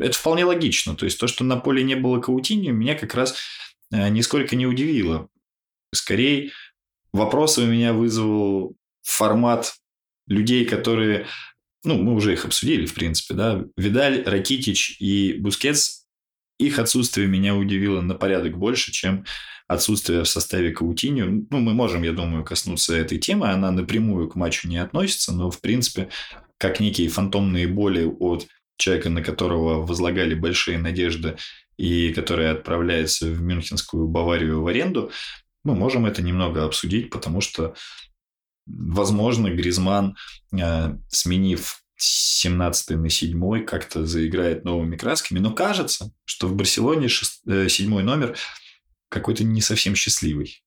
Это 0.00 0.12
вполне 0.12 0.44
логично. 0.44 0.96
То 0.96 1.04
есть 1.04 1.18
то, 1.18 1.26
что 1.26 1.44
на 1.44 1.56
поле 1.56 1.84
не 1.84 1.94
было 1.94 2.20
Каутини, 2.20 2.70
меня 2.70 2.96
как 2.96 3.14
раз 3.14 3.36
э, 3.92 4.08
нисколько 4.08 4.56
не 4.56 4.66
удивило. 4.66 5.28
Скорее, 5.92 6.50
вопросы 7.12 7.62
у 7.62 7.66
меня 7.66 7.92
вызвал 7.92 8.74
формат 9.02 9.76
людей, 10.26 10.64
которые, 10.64 11.26
ну, 11.84 12.02
мы 12.02 12.14
уже 12.14 12.32
их 12.32 12.44
обсудили, 12.44 12.86
в 12.86 12.94
принципе, 12.94 13.34
да, 13.34 13.64
Видаль, 13.76 14.24
Ракитич 14.24 15.00
и 15.00 15.34
Бускетс, 15.34 16.05
их 16.58 16.78
отсутствие 16.78 17.26
меня 17.26 17.54
удивило 17.54 18.00
на 18.00 18.14
порядок 18.14 18.56
больше, 18.56 18.92
чем 18.92 19.24
отсутствие 19.68 20.22
в 20.22 20.28
составе 20.28 20.70
Каутиньо. 20.70 21.26
Ну, 21.50 21.58
мы 21.58 21.74
можем, 21.74 22.02
я 22.02 22.12
думаю, 22.12 22.44
коснуться 22.44 22.96
этой 22.96 23.18
темы. 23.18 23.50
Она 23.50 23.70
напрямую 23.70 24.28
к 24.28 24.36
матчу 24.36 24.68
не 24.68 24.78
относится, 24.78 25.32
но, 25.32 25.50
в 25.50 25.60
принципе, 25.60 26.08
как 26.58 26.80
некие 26.80 27.08
фантомные 27.08 27.66
боли 27.66 28.04
от 28.04 28.46
человека, 28.76 29.10
на 29.10 29.22
которого 29.22 29.84
возлагали 29.84 30.34
большие 30.34 30.78
надежды 30.78 31.36
и 31.76 32.12
который 32.12 32.50
отправляется 32.50 33.26
в 33.26 33.40
Мюнхенскую 33.42 34.06
Баварию 34.08 34.62
в 34.62 34.66
аренду, 34.66 35.10
мы 35.64 35.74
можем 35.74 36.06
это 36.06 36.22
немного 36.22 36.64
обсудить, 36.64 37.10
потому 37.10 37.40
что, 37.40 37.74
возможно, 38.66 39.48
Гризман, 39.48 40.16
э, 40.52 40.96
сменив 41.08 41.82
17 41.96 42.90
на 42.96 43.08
7 43.08 43.64
как-то 43.64 44.06
заиграет 44.06 44.64
новыми 44.64 44.96
красками. 44.96 45.38
Но 45.38 45.52
кажется, 45.52 46.12
что 46.24 46.46
в 46.48 46.54
Барселоне 46.54 47.08
6, 47.08 47.42
7 47.68 47.98
э, 47.98 48.02
номер 48.02 48.36
какой-то 49.08 49.44
не 49.44 49.60
совсем 49.60 49.94
счастливый. 49.94 50.62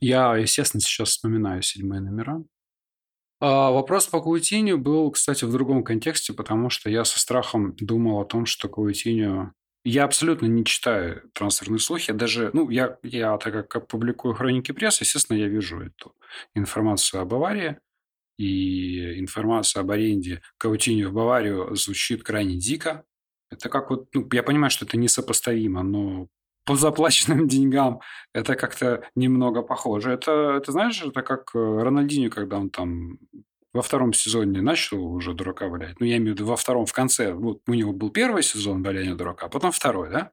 Я, 0.00 0.36
естественно, 0.36 0.80
сейчас 0.80 1.10
вспоминаю 1.10 1.62
седьмые 1.62 2.00
номера. 2.00 2.42
А 3.40 3.70
вопрос 3.70 4.06
по 4.06 4.20
Каутиню 4.20 4.78
был, 4.78 5.10
кстати, 5.10 5.44
в 5.44 5.52
другом 5.52 5.84
контексте, 5.84 6.32
потому 6.32 6.70
что 6.70 6.90
я 6.90 7.04
со 7.04 7.18
страхом 7.18 7.74
думал 7.76 8.20
о 8.20 8.24
том, 8.24 8.46
что 8.46 8.68
Каутиню... 8.68 9.52
Я 9.84 10.04
абсолютно 10.04 10.46
не 10.46 10.64
читаю 10.64 11.28
трансферные 11.34 11.80
слухи. 11.80 12.10
Я 12.10 12.16
даже, 12.16 12.50
ну, 12.52 12.70
я, 12.70 12.98
я 13.02 13.36
так 13.38 13.68
как 13.68 13.88
публикую 13.88 14.34
хроники 14.34 14.70
прессы, 14.70 15.02
естественно, 15.02 15.36
я 15.36 15.48
вижу 15.48 15.80
эту 15.80 16.14
информацию 16.54 17.20
об 17.20 17.34
аварии. 17.34 17.78
И 18.38 19.18
информация 19.20 19.80
об 19.80 19.90
аренде 19.90 20.42
Каутиню 20.58 21.10
в 21.10 21.12
Баварию 21.12 21.74
звучит 21.76 22.22
крайне 22.22 22.56
дико. 22.56 23.04
Это 23.50 23.68
как 23.68 23.90
вот, 23.90 24.08
ну, 24.14 24.26
я 24.32 24.42
понимаю, 24.42 24.70
что 24.70 24.84
это 24.84 24.96
несопоставимо, 24.96 25.82
но 25.82 26.28
по 26.64 26.76
заплаченным 26.76 27.46
деньгам 27.48 28.00
это 28.32 28.54
как-то 28.56 29.08
немного 29.14 29.62
похоже. 29.62 30.12
Это, 30.12 30.54
это 30.56 30.72
знаешь, 30.72 31.02
это 31.02 31.22
как 31.22 31.50
э, 31.54 31.58
Рональдинho, 31.58 32.30
когда 32.30 32.58
он 32.58 32.70
там 32.70 33.18
во 33.72 33.82
втором 33.82 34.12
сезоне 34.12 34.60
начал 34.60 35.02
уже 35.02 35.32
дурака 35.32 35.68
валять. 35.68 35.98
Ну, 35.98 36.06
я 36.06 36.18
имею 36.18 36.34
в 36.34 36.38
виду 36.38 36.46
во 36.46 36.56
втором, 36.56 36.86
в 36.86 36.92
конце. 36.92 37.32
Вот 37.32 37.62
у 37.66 37.74
него 37.74 37.92
был 37.92 38.10
первый 38.10 38.42
сезон 38.42 38.82
валяния 38.82 39.14
дурака, 39.14 39.46
а 39.46 39.48
потом 39.48 39.72
второй, 39.72 40.10
да? 40.10 40.32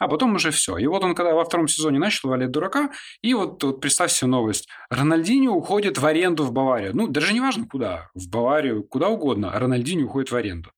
А 0.00 0.08
потом 0.08 0.34
уже 0.34 0.50
все. 0.50 0.78
И 0.78 0.86
вот 0.86 1.04
он, 1.04 1.14
когда 1.14 1.34
во 1.34 1.44
втором 1.44 1.68
сезоне 1.68 1.98
начал 1.98 2.30
валять 2.30 2.50
дурака, 2.50 2.90
и 3.20 3.34
вот, 3.34 3.62
вот 3.62 3.80
представь 3.80 4.10
себе 4.10 4.28
новость. 4.28 4.66
Рональдинho 4.90 5.50
уходит 5.50 5.98
в 5.98 6.06
аренду 6.06 6.44
в 6.44 6.52
Баварию. 6.52 6.96
Ну, 6.96 7.06
даже 7.06 7.34
не 7.34 7.40
важно 7.40 7.68
куда. 7.68 8.10
В 8.14 8.28
Баварию, 8.30 8.82
куда 8.82 9.10
угодно. 9.10 9.52
А 9.52 9.58
Рональдинho 9.60 10.04
уходит 10.04 10.32
в 10.32 10.36
аренду. 10.36 10.72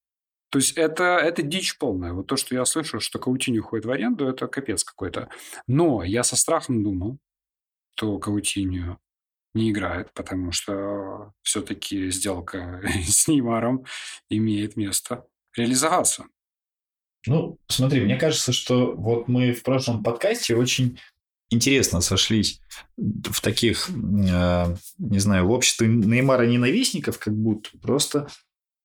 То 0.51 0.59
есть 0.59 0.73
это, 0.73 1.05
это 1.05 1.43
дичь 1.43 1.79
полная. 1.79 2.13
Вот 2.13 2.27
то, 2.27 2.37
что 2.37 2.57
я 2.57 2.65
слышу, 2.65 2.99
что 2.99 3.21
Каутини 3.21 3.61
уходит 3.61 3.87
в 3.87 3.91
аренду, 3.93 4.27
это 4.27 4.49
капец 4.49 4.83
какой-то. 4.83 5.29
Но 5.69 6.03
я 6.03 6.25
со 6.25 6.37
страхом 6.37 6.83
думал, 6.83 7.19
что 7.95 8.19
Каутинью 8.19 8.99
не 9.55 9.71
играет, 9.71 10.13
потому 10.15 10.51
что 10.51 11.33
все-таки 11.43 12.11
сделка 12.11 12.83
с 13.07 13.29
Неймаром 13.29 13.85
имеет 14.29 14.77
место 14.77 15.27
реализоваться. 15.57 16.27
Ну, 17.27 17.59
смотри, 17.69 18.01
мне 18.01 18.17
кажется, 18.17 18.53
что 18.53 18.93
вот 18.93 19.29
мы 19.29 19.53
в 19.53 19.63
прошлом 19.63 20.03
подкасте 20.03 20.57
очень 20.57 20.99
интересно 21.51 22.01
сошлись 22.01 22.61
в 22.97 23.41
таких, 23.41 23.89
э, 23.89 24.77
не 24.99 25.19
знаю, 25.19 25.47
в 25.47 25.51
обществе 25.51 25.87
Неймара 25.87 26.47
ненавистников, 26.47 27.19
как 27.19 27.35
будто 27.35 27.71
просто 27.81 28.29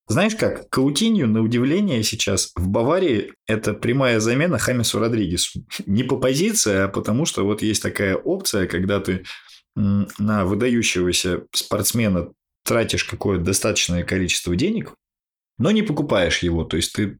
знаешь 0.09 0.35
как, 0.35 0.69
Каутинью, 0.69 1.27
на 1.27 1.41
удивление, 1.41 2.01
сейчас 2.01 2.53
в 2.55 2.69
Баварии 2.69 3.33
это 3.45 3.73
прямая 3.73 4.21
замена 4.21 4.57
Хамису 4.57 4.99
Родригесу. 4.99 5.65
Не 5.85 6.03
по 6.03 6.17
позиции, 6.17 6.77
а 6.77 6.87
потому 6.87 7.25
что 7.25 7.43
вот 7.43 7.61
есть 7.61 7.83
такая 7.83 8.15
опция, 8.15 8.67
когда 8.67 9.01
ты 9.01 9.25
на 9.75 10.45
выдающегося 10.45 11.43
спортсмена 11.51 12.31
тратишь 12.63 13.03
какое-то 13.03 13.43
достаточное 13.43 14.03
количество 14.03 14.55
денег, 14.55 14.93
но 15.59 15.71
не 15.71 15.83
покупаешь 15.83 16.39
его. 16.39 16.63
То 16.63 16.77
есть 16.77 16.93
ты 16.93 17.19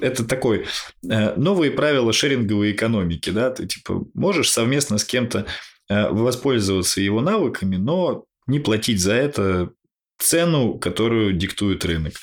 это 0.00 0.24
такой 0.24 0.66
э, 1.08 1.34
новые 1.36 1.70
правила 1.70 2.12
шеринговой 2.12 2.72
экономики, 2.72 3.30
да, 3.30 3.50
ты 3.50 3.66
типа 3.66 4.04
можешь 4.14 4.50
совместно 4.50 4.98
с 4.98 5.04
кем-то 5.04 5.46
э, 5.88 6.08
воспользоваться 6.10 7.00
его 7.00 7.20
навыками, 7.20 7.76
но 7.76 8.24
не 8.46 8.60
платить 8.60 9.00
за 9.00 9.14
это 9.14 9.70
цену, 10.18 10.78
которую 10.78 11.32
диктует 11.32 11.84
рынок. 11.84 12.14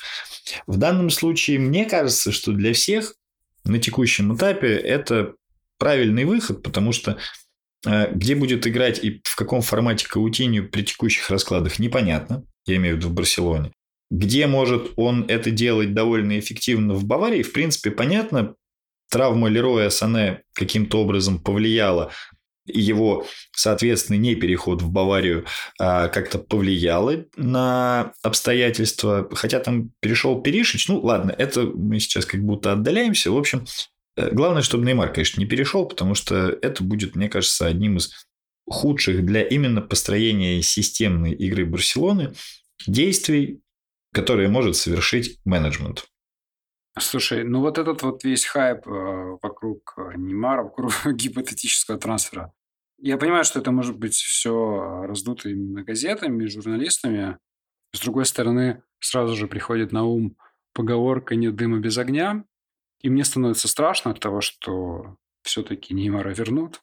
В 0.66 0.76
данном 0.76 1.10
случае 1.10 1.58
мне 1.58 1.84
кажется, 1.84 2.32
что 2.32 2.52
для 2.52 2.72
всех 2.72 3.14
на 3.64 3.78
текущем 3.78 4.34
этапе 4.34 4.74
это 4.74 5.34
правильный 5.78 6.24
выход, 6.24 6.62
потому 6.62 6.92
что 6.92 7.18
э, 7.86 8.12
где 8.12 8.34
будет 8.34 8.66
играть 8.66 9.02
и 9.02 9.20
в 9.24 9.36
каком 9.36 9.62
формате 9.62 10.06
Каутинью 10.08 10.68
при 10.68 10.82
текущих 10.82 11.30
раскладах, 11.30 11.78
непонятно. 11.78 12.44
Я 12.66 12.76
имею 12.76 12.94
в 12.94 12.98
виду 12.98 13.08
в 13.08 13.14
Барселоне. 13.14 13.72
Где 14.12 14.46
может 14.46 14.92
он 14.96 15.24
это 15.26 15.50
делать 15.50 15.94
довольно 15.94 16.38
эффективно 16.38 16.92
в 16.92 17.06
Баварии, 17.06 17.42
в 17.42 17.54
принципе, 17.54 17.90
понятно. 17.90 18.54
Травма 19.10 19.48
Лероя 19.48 19.88
Сане 19.88 20.42
каким-то 20.52 21.00
образом 21.00 21.40
повлияла 21.40 22.12
его, 22.66 23.26
соответственно, 23.52 24.18
не 24.18 24.34
переход 24.34 24.82
в 24.82 24.90
Баварию 24.90 25.46
а, 25.78 26.08
как-то 26.08 26.38
повлияло 26.38 27.24
на 27.36 28.12
обстоятельства. 28.22 29.30
Хотя 29.32 29.60
там 29.60 29.92
перешел 30.00 30.42
Перишич. 30.42 30.88
Ну, 30.88 31.00
ладно, 31.00 31.34
это 31.36 31.62
мы 31.62 31.98
сейчас 31.98 32.26
как 32.26 32.42
будто 32.42 32.72
отдаляемся. 32.72 33.30
В 33.30 33.38
общем, 33.38 33.64
э, 34.16 34.30
главное, 34.30 34.60
чтобы 34.60 34.84
Неймар, 34.84 35.10
конечно, 35.10 35.40
не 35.40 35.46
перешел, 35.46 35.86
потому 35.86 36.14
что 36.14 36.48
это 36.60 36.84
будет, 36.84 37.16
мне 37.16 37.30
кажется, 37.30 37.66
одним 37.66 37.96
из 37.96 38.12
худших 38.68 39.24
для 39.24 39.42
именно 39.42 39.80
построения 39.80 40.60
системной 40.60 41.32
игры 41.32 41.64
Барселоны 41.64 42.34
действий, 42.86 43.62
которые 44.12 44.48
может 44.48 44.76
совершить 44.76 45.40
менеджмент. 45.44 46.06
Слушай, 46.98 47.44
ну 47.44 47.60
вот 47.60 47.78
этот 47.78 48.02
вот 48.02 48.22
весь 48.22 48.44
хайп 48.44 48.86
э, 48.86 49.38
вокруг 49.42 49.94
э, 49.96 50.12
Неймара, 50.16 50.64
вокруг 50.64 50.92
гипотетического 51.06 51.98
трансфера. 51.98 52.52
Я 52.98 53.16
понимаю, 53.16 53.44
что 53.44 53.58
это 53.58 53.72
может 53.72 53.98
быть 53.98 54.14
все 54.14 55.04
раздуто 55.06 55.48
именно 55.48 55.82
газетами, 55.82 56.46
журналистами. 56.46 57.38
С 57.94 58.00
другой 58.00 58.26
стороны, 58.26 58.82
сразу 59.00 59.34
же 59.34 59.48
приходит 59.48 59.90
на 59.90 60.04
ум 60.04 60.36
поговорка 60.74 61.34
«нет 61.34 61.56
дыма 61.56 61.78
без 61.78 61.96
огня». 61.98 62.44
И 63.00 63.10
мне 63.10 63.24
становится 63.24 63.68
страшно 63.68 64.12
от 64.12 64.20
того, 64.20 64.40
что 64.40 65.16
все-таки 65.42 65.94
Неймара 65.94 66.32
вернут. 66.32 66.82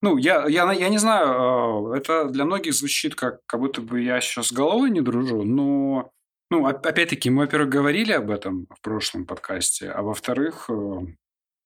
Ну, 0.00 0.16
я, 0.16 0.46
я, 0.46 0.72
я 0.72 0.88
не 0.88 0.98
знаю, 0.98 1.92
э, 1.92 1.98
это 1.98 2.26
для 2.28 2.44
многих 2.44 2.72
звучит 2.72 3.16
как, 3.16 3.44
как 3.46 3.60
будто 3.60 3.82
бы 3.82 4.00
я 4.00 4.20
сейчас 4.20 4.48
с 4.48 4.52
головой 4.52 4.90
не 4.90 5.02
дружу, 5.02 5.42
но 5.42 6.12
ну, 6.50 6.66
опять-таки, 6.66 7.30
мы, 7.30 7.44
во-первых, 7.44 7.70
говорили 7.70 8.12
об 8.12 8.30
этом 8.30 8.66
в 8.70 8.80
прошлом 8.80 9.24
подкасте, 9.24 9.90
а 9.90 10.02
во-вторых, 10.02 10.68
э, 10.68 10.72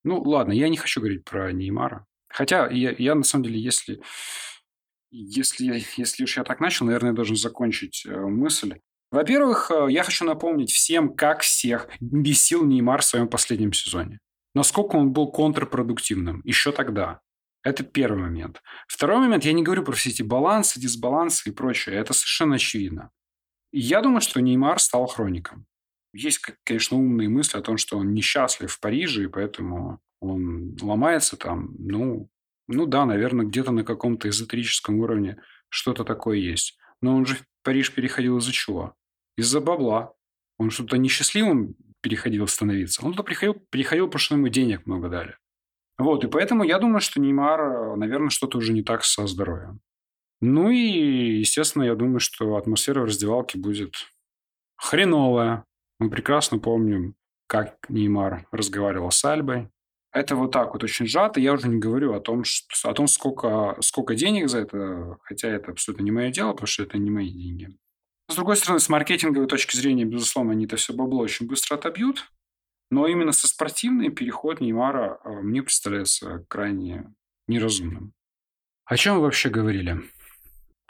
ну, 0.05 0.23
ладно, 0.23 0.53
я 0.53 0.68
не 0.68 0.77
хочу 0.77 1.01
говорить 1.01 1.25
про 1.25 1.53
Неймара. 1.53 2.07
Хотя 2.29 2.68
я, 2.68 2.94
я 2.99 3.14
на 3.14 3.23
самом 3.23 3.44
деле, 3.44 3.59
если, 3.61 4.03
если, 5.11 5.83
если 5.97 6.25
уж 6.25 6.37
я 6.37 6.44
так 6.44 6.61
начал, 6.61 6.85
наверное, 6.85 7.11
я 7.11 7.16
должен 7.16 7.37
закончить 7.37 8.05
э, 8.05 8.14
мысль. 8.14 8.81
Во-первых, 9.11 9.70
э, 9.70 9.87
я 9.90 10.03
хочу 10.03 10.27
напомнить 10.27 10.70
всем, 10.70 11.14
как 11.14 11.40
всех 11.40 11.88
бесил 12.01 12.64
Неймар 12.64 13.01
в 13.01 13.07
своем 13.07 13.29
последнем 13.29 13.73
сезоне. 13.73 14.18
Насколько 14.55 14.97
он 14.97 15.12
был 15.12 15.31
контрпродуктивным 15.31 16.42
еще 16.44 16.73
тогда. 16.73 17.20
Это 17.62 17.83
первый 17.83 18.20
момент. 18.20 18.62
Второй 18.87 19.18
момент, 19.18 19.44
я 19.44 19.55
не 19.55 19.62
говорю 19.62 19.85
про 19.85 19.92
все 19.92 20.11
эти 20.11 20.23
балансы, 20.23 20.79
дисбалансы 20.79 21.49
и 21.49 21.53
прочее. 21.53 21.97
Это 21.97 22.12
совершенно 22.12 22.57
очевидно. 22.57 23.11
Я 23.76 24.02
думаю, 24.02 24.20
что 24.20 24.40
Неймар 24.40 24.78
стал 24.78 25.06
хроником. 25.06 25.66
Есть, 26.12 26.40
конечно, 26.62 26.96
умные 26.96 27.28
мысли 27.28 27.58
о 27.58 27.60
том, 27.60 27.76
что 27.76 27.98
он 27.98 28.14
несчастлив 28.14 28.70
в 28.70 28.78
Париже, 28.78 29.24
и 29.24 29.26
поэтому 29.26 30.00
он 30.20 30.76
ломается 30.80 31.37
там. 31.37 31.74
Ну, 31.76 32.30
ну 32.68 32.87
да, 32.87 33.04
наверное, 33.04 33.46
где-то 33.46 33.72
на 33.72 33.82
каком-то 33.82 34.28
эзотерическом 34.28 35.00
уровне 35.00 35.38
что-то 35.70 36.04
такое 36.04 36.37
есть. 36.37 36.78
Но 37.00 37.16
он 37.16 37.26
же 37.26 37.34
в 37.34 37.42
Париж 37.64 37.92
переходил 37.92 38.38
из-за 38.38 38.52
чего? 38.52 38.94
Из-за 39.37 39.60
бабла. 39.60 40.14
Он 40.56 40.70
что-то 40.70 40.96
несчастливым 40.96 41.74
переходил 42.00 42.46
становиться. 42.46 43.04
Он 43.04 43.10
туда 43.10 43.24
приходил, 43.24 43.54
переходил, 43.70 44.06
потому 44.06 44.20
что 44.20 44.37
ему 44.37 44.46
денег 44.46 44.87
много 44.87 45.08
дали. 45.08 45.37
Вот, 45.98 46.22
и 46.22 46.28
поэтому 46.28 46.62
я 46.62 46.78
думаю, 46.78 47.00
что 47.00 47.20
Неймар, 47.20 47.96
наверное, 47.96 48.30
что-то 48.30 48.58
уже 48.58 48.72
не 48.72 48.84
так 48.84 49.02
со 49.02 49.26
здоровьем. 49.26 49.80
Ну 50.40 50.70
и, 50.70 51.38
естественно, 51.38 51.85
я 51.85 51.94
думаю, 51.94 52.20
что 52.20 52.57
атмосфера 52.57 53.01
в 53.01 53.05
раздевалке 53.05 53.59
будет 53.59 53.94
хреновая. 54.77 55.64
Мы 55.99 56.11
прекрасно 56.11 56.59
помним, 56.59 57.14
как 57.47 57.77
Неймар 57.88 58.47
разговаривал 58.51 59.11
с 59.11 59.25
Альбой. 59.25 59.68
Это 60.12 60.37
вот 60.37 60.53
так 60.53 60.73
вот 60.73 60.85
очень 60.85 61.07
сжато. 61.07 61.40
Я 61.40 61.53
уже 61.53 61.68
не 61.68 61.79
говорю 61.79 62.14
о 62.14 62.20
том, 62.20 62.44
что, 62.44 62.88
о 62.88 62.94
том 62.94 63.09
сколько, 63.09 63.77
сколько 63.81 64.14
денег 64.14 64.49
за 64.49 64.61
это, 64.61 65.18
хотя 65.23 65.49
это 65.49 65.73
абсолютно 65.73 66.05
не 66.05 66.12
мое 66.12 66.31
дело, 66.31 66.53
потому 66.53 66.68
что 66.68 66.85
это 66.85 66.99
не 66.99 67.11
мои 67.11 67.31
деньги. 67.31 67.77
С 68.29 68.37
другой 68.37 68.57
стороны, 68.57 68.81
с 68.81 68.88
маркетинговой 68.88 69.49
точки 69.49 69.77
зрения, 69.77 70.05
безусловно, 70.05 70.53
они 70.53 70.66
это 70.66 70.77
все 70.77 70.94
бабло 70.94 71.18
очень 71.18 71.47
быстро 71.47 71.75
отобьют. 71.75 72.31
Но 72.90 73.07
именно 73.07 73.33
со 73.33 73.49
спортивной 73.49 74.11
переход 74.11 74.61
Неймара 74.61 75.18
а, 75.25 75.31
мне 75.42 75.62
представляется 75.62 76.44
крайне 76.49 77.12
неразумным. 77.49 78.12
О 78.85 78.97
чем 78.97 79.16
мы 79.16 79.23
вообще 79.23 79.49
говорили? 79.49 80.01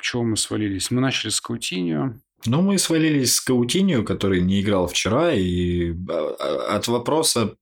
Чего 0.05 0.23
мы 0.23 0.37
свалились? 0.37 0.91
Мы 0.91 1.01
начали 1.01 1.31
с 1.31 1.41
Каутиньо. 1.41 2.15
Ну, 2.45 2.61
мы 2.61 2.79
свалились 2.79 3.37
с 3.37 3.41
Каутиньо, 3.41 4.03
который 4.03 4.43
не 4.43 4.61
играл 4.61 4.87
вчера, 4.87 5.33
и 5.33 5.93
а, 5.93 6.37
а, 6.39 6.77
от 6.77 6.89
вопроса, 6.89 7.57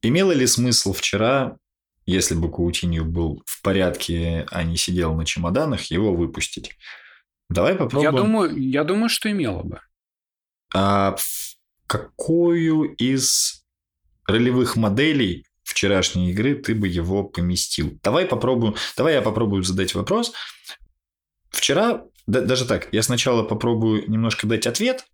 имело 0.00 0.30
ли 0.30 0.46
смысл 0.46 0.92
вчера, 0.92 1.56
если 2.06 2.36
бы 2.36 2.48
Каутиньо 2.48 3.04
был 3.04 3.42
в 3.44 3.60
порядке, 3.60 4.46
а 4.52 4.62
не 4.62 4.76
сидел 4.76 5.14
на 5.14 5.24
чемоданах, 5.24 5.82
его 5.86 6.14
выпустить? 6.14 6.76
Давай 7.50 7.74
попробуем. 7.74 8.14
Я 8.14 8.22
думаю, 8.22 8.56
я 8.56 8.84
думаю 8.84 9.08
что 9.08 9.28
имело 9.28 9.64
бы. 9.64 9.80
А 10.72 11.16
какую 11.88 12.94
из 12.94 13.64
ролевых 14.28 14.76
моделей 14.76 15.44
вчерашней 15.64 16.30
игры 16.30 16.54
ты 16.54 16.76
бы 16.76 16.86
его 16.86 17.24
поместил? 17.24 17.98
Давай 18.04 18.26
попробуем. 18.26 18.76
Давай 18.96 19.14
я 19.14 19.22
попробую 19.22 19.64
задать 19.64 19.94
вопрос. 19.96 20.32
Вчера, 21.54 22.04
да, 22.26 22.40
даже 22.40 22.66
так, 22.66 22.88
я 22.92 23.02
сначала 23.02 23.44
попробую 23.44 24.10
немножко 24.10 24.46
дать 24.46 24.66
ответ, 24.66 25.06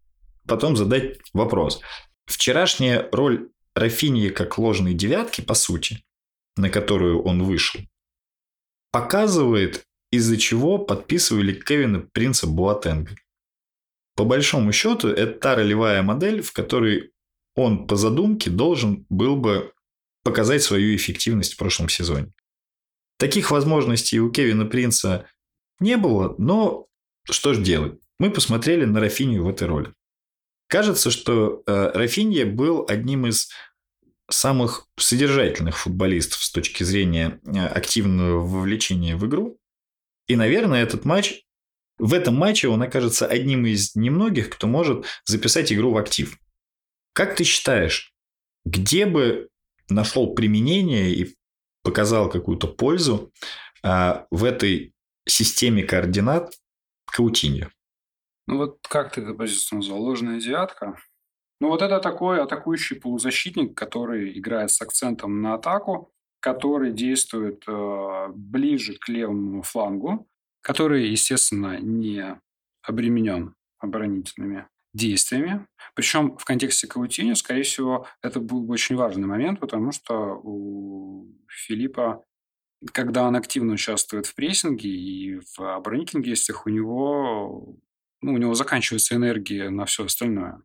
потом 0.47 0.75
задать 0.77 1.19
вопрос. 1.35 1.81
Вчерашняя 2.27 3.09
роль 3.13 3.51
Рафинии 3.75 4.31
как 4.31 4.59
ложной 4.59 4.95
девятки, 4.95 5.43
по 5.43 5.55
сути, 5.55 6.03
на 6.57 6.71
которую 6.71 7.23
он 7.23 7.43
вышел, 7.43 7.81
показывает, 8.91 9.85
из-за 10.11 10.39
чего 10.39 10.79
подписывали 10.79 11.53
Кевина 11.53 12.01
Принца 12.01 12.47
Буатенга. 12.47 13.15
По 14.17 14.25
большому 14.25 14.73
счету, 14.73 15.09
это 15.09 15.39
та 15.39 15.55
ролевая 15.55 16.03
модель, 16.03 16.41
в 16.43 16.53
которой 16.53 17.13
он 17.55 17.87
по 17.87 17.97
задумке 17.97 18.51
должен 18.51 19.07
был 19.09 19.37
бы 19.37 19.73
показать 20.25 20.63
свою 20.63 20.97
эффективность 20.97 21.55
в 21.55 21.59
прошлом 21.59 21.89
сезоне. 21.89 22.33
Таких 23.19 23.51
возможностей 23.51 24.19
у 24.19 24.31
Кевина 24.31 24.65
Принца 24.65 25.27
не 25.81 25.97
было, 25.97 26.35
но 26.39 26.87
что 27.25 27.55
ж 27.55 27.59
делать? 27.59 27.99
Мы 28.19 28.31
посмотрели 28.31 28.85
на 28.85 29.01
Рафинию 29.01 29.45
в 29.45 29.49
этой 29.49 29.67
роли. 29.67 29.93
Кажется, 30.69 31.11
что 31.11 31.63
э, 31.67 31.91
Рафинья 31.95 32.47
был 32.47 32.85
одним 32.89 33.27
из 33.27 33.51
самых 34.31 34.87
содержательных 34.97 35.77
футболистов 35.79 36.43
с 36.43 36.51
точки 36.53 36.85
зрения 36.85 37.41
э, 37.45 37.67
активного 37.67 38.39
вовлечения 38.39 39.17
в 39.17 39.27
игру. 39.27 39.59
И, 40.29 40.37
наверное, 40.37 40.83
этот 40.83 41.05
матч, 41.05 41.43
в 41.99 42.15
этом 42.15 42.37
матче 42.37 42.69
он 42.69 42.83
окажется 42.83 43.27
одним 43.27 43.67
из 43.67 43.97
немногих, 43.97 44.51
кто 44.51 44.67
может 44.67 45.07
записать 45.25 45.73
игру 45.73 45.93
в 45.93 45.97
актив. 45.97 46.39
Как 47.13 47.35
ты 47.35 47.45
считаешь, 47.45 48.15
где 48.65 49.07
бы 49.07 49.49
нашел 49.89 50.35
применение 50.35 51.11
и 51.11 51.35
показал 51.83 52.31
какую-то 52.31 52.69
пользу 52.69 53.33
а, 53.83 54.27
в 54.31 54.45
этой 54.45 54.95
системе 55.27 55.83
координат 55.83 56.55
Каутиньо? 57.07 57.69
Ну 58.47 58.57
вот 58.59 58.79
как 58.89 59.13
ты 59.13 59.23
это 59.23 59.35
позицию 59.35 59.79
назвал? 59.79 60.03
Ложная 60.03 60.41
девятка? 60.41 60.97
Ну 61.61 61.69
вот 61.69 61.83
это 61.83 62.01
такой 62.01 62.43
атакующий 62.43 62.97
полузащитник, 62.97 63.77
который 63.77 64.37
играет 64.39 64.71
с 64.71 64.81
акцентом 64.81 65.43
на 65.43 65.55
атаку, 65.55 66.13
который 66.41 66.93
действует 66.93 67.65
э, 67.69 68.29
ближе 68.35 68.95
к 68.99 69.09
левому 69.09 69.63
флангу, 69.63 70.27
который, 70.63 71.09
естественно, 71.09 71.79
не 71.79 72.41
обременен 72.83 73.55
оборонительными 73.79 74.67
действиями. 74.93 75.67
Причем 75.95 76.37
в 76.37 76.45
контексте 76.45 76.87
Каутини, 76.87 77.35
скорее 77.35 77.63
всего, 77.63 78.07
это 78.23 78.41
был 78.41 78.63
бы 78.63 78.73
очень 78.75 78.97
важный 78.97 79.27
момент, 79.27 79.61
потому 79.61 79.93
что 79.93 80.41
у 80.43 81.27
Филиппа, 81.49 82.25
когда 82.93 83.27
он 83.27 83.37
активно 83.37 83.75
участвует 83.75 84.27
в 84.27 84.35
прессинге 84.35 84.89
и 84.89 85.41
в 85.41 85.61
оборонительных 85.61 86.25
действиях, 86.25 86.67
у 86.67 86.71
него, 86.71 87.77
ну, 88.23 88.35
у 88.35 88.39
него 88.39 88.55
заканчивается 88.55 89.15
энергия 89.15 89.71
на 89.71 89.85
все 89.85 90.05
остальное. 90.05 90.63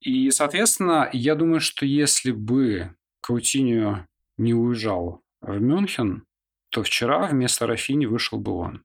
И, 0.00 0.30
соответственно, 0.30 1.08
я 1.12 1.34
думаю, 1.34 1.60
что 1.60 1.86
если 1.86 2.30
бы 2.30 2.94
Каутиньо 3.22 4.06
не 4.36 4.52
уезжал 4.52 5.22
в 5.40 5.58
Мюнхен, 5.58 6.24
то 6.70 6.82
вчера 6.82 7.26
вместо 7.26 7.66
Рафини 7.66 8.06
вышел 8.06 8.38
бы 8.38 8.52
он. 8.52 8.84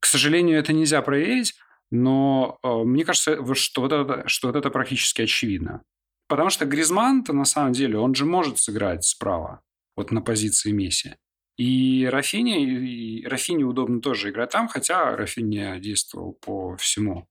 К 0.00 0.06
сожалению, 0.06 0.58
это 0.58 0.72
нельзя 0.72 1.02
проверить, 1.02 1.54
но 1.90 2.58
э, 2.62 2.68
мне 2.68 3.04
кажется, 3.04 3.54
что 3.54 3.82
вот, 3.82 3.92
это, 3.92 4.28
что 4.28 4.48
вот 4.48 4.56
это 4.56 4.70
практически 4.70 5.22
очевидно. 5.22 5.82
Потому 6.28 6.50
что 6.50 6.64
Гризман-то 6.64 7.32
на 7.32 7.44
самом 7.44 7.72
деле, 7.72 7.98
он 7.98 8.14
же 8.14 8.24
может 8.24 8.58
сыграть 8.58 9.04
справа, 9.04 9.60
вот 9.96 10.10
на 10.10 10.22
позиции 10.22 10.72
Месси. 10.72 11.16
И 11.56 12.06
Рафини, 12.06 13.20
и 13.20 13.26
Рафини 13.26 13.64
удобно 13.64 14.00
тоже 14.00 14.30
играть 14.30 14.50
там, 14.50 14.68
хотя 14.68 15.16
Рафини 15.16 15.80
действовал 15.80 16.34
по 16.34 16.76
всему 16.76 17.28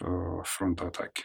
э, 0.00 0.04
фронту 0.44 0.86
атаки. 0.86 1.24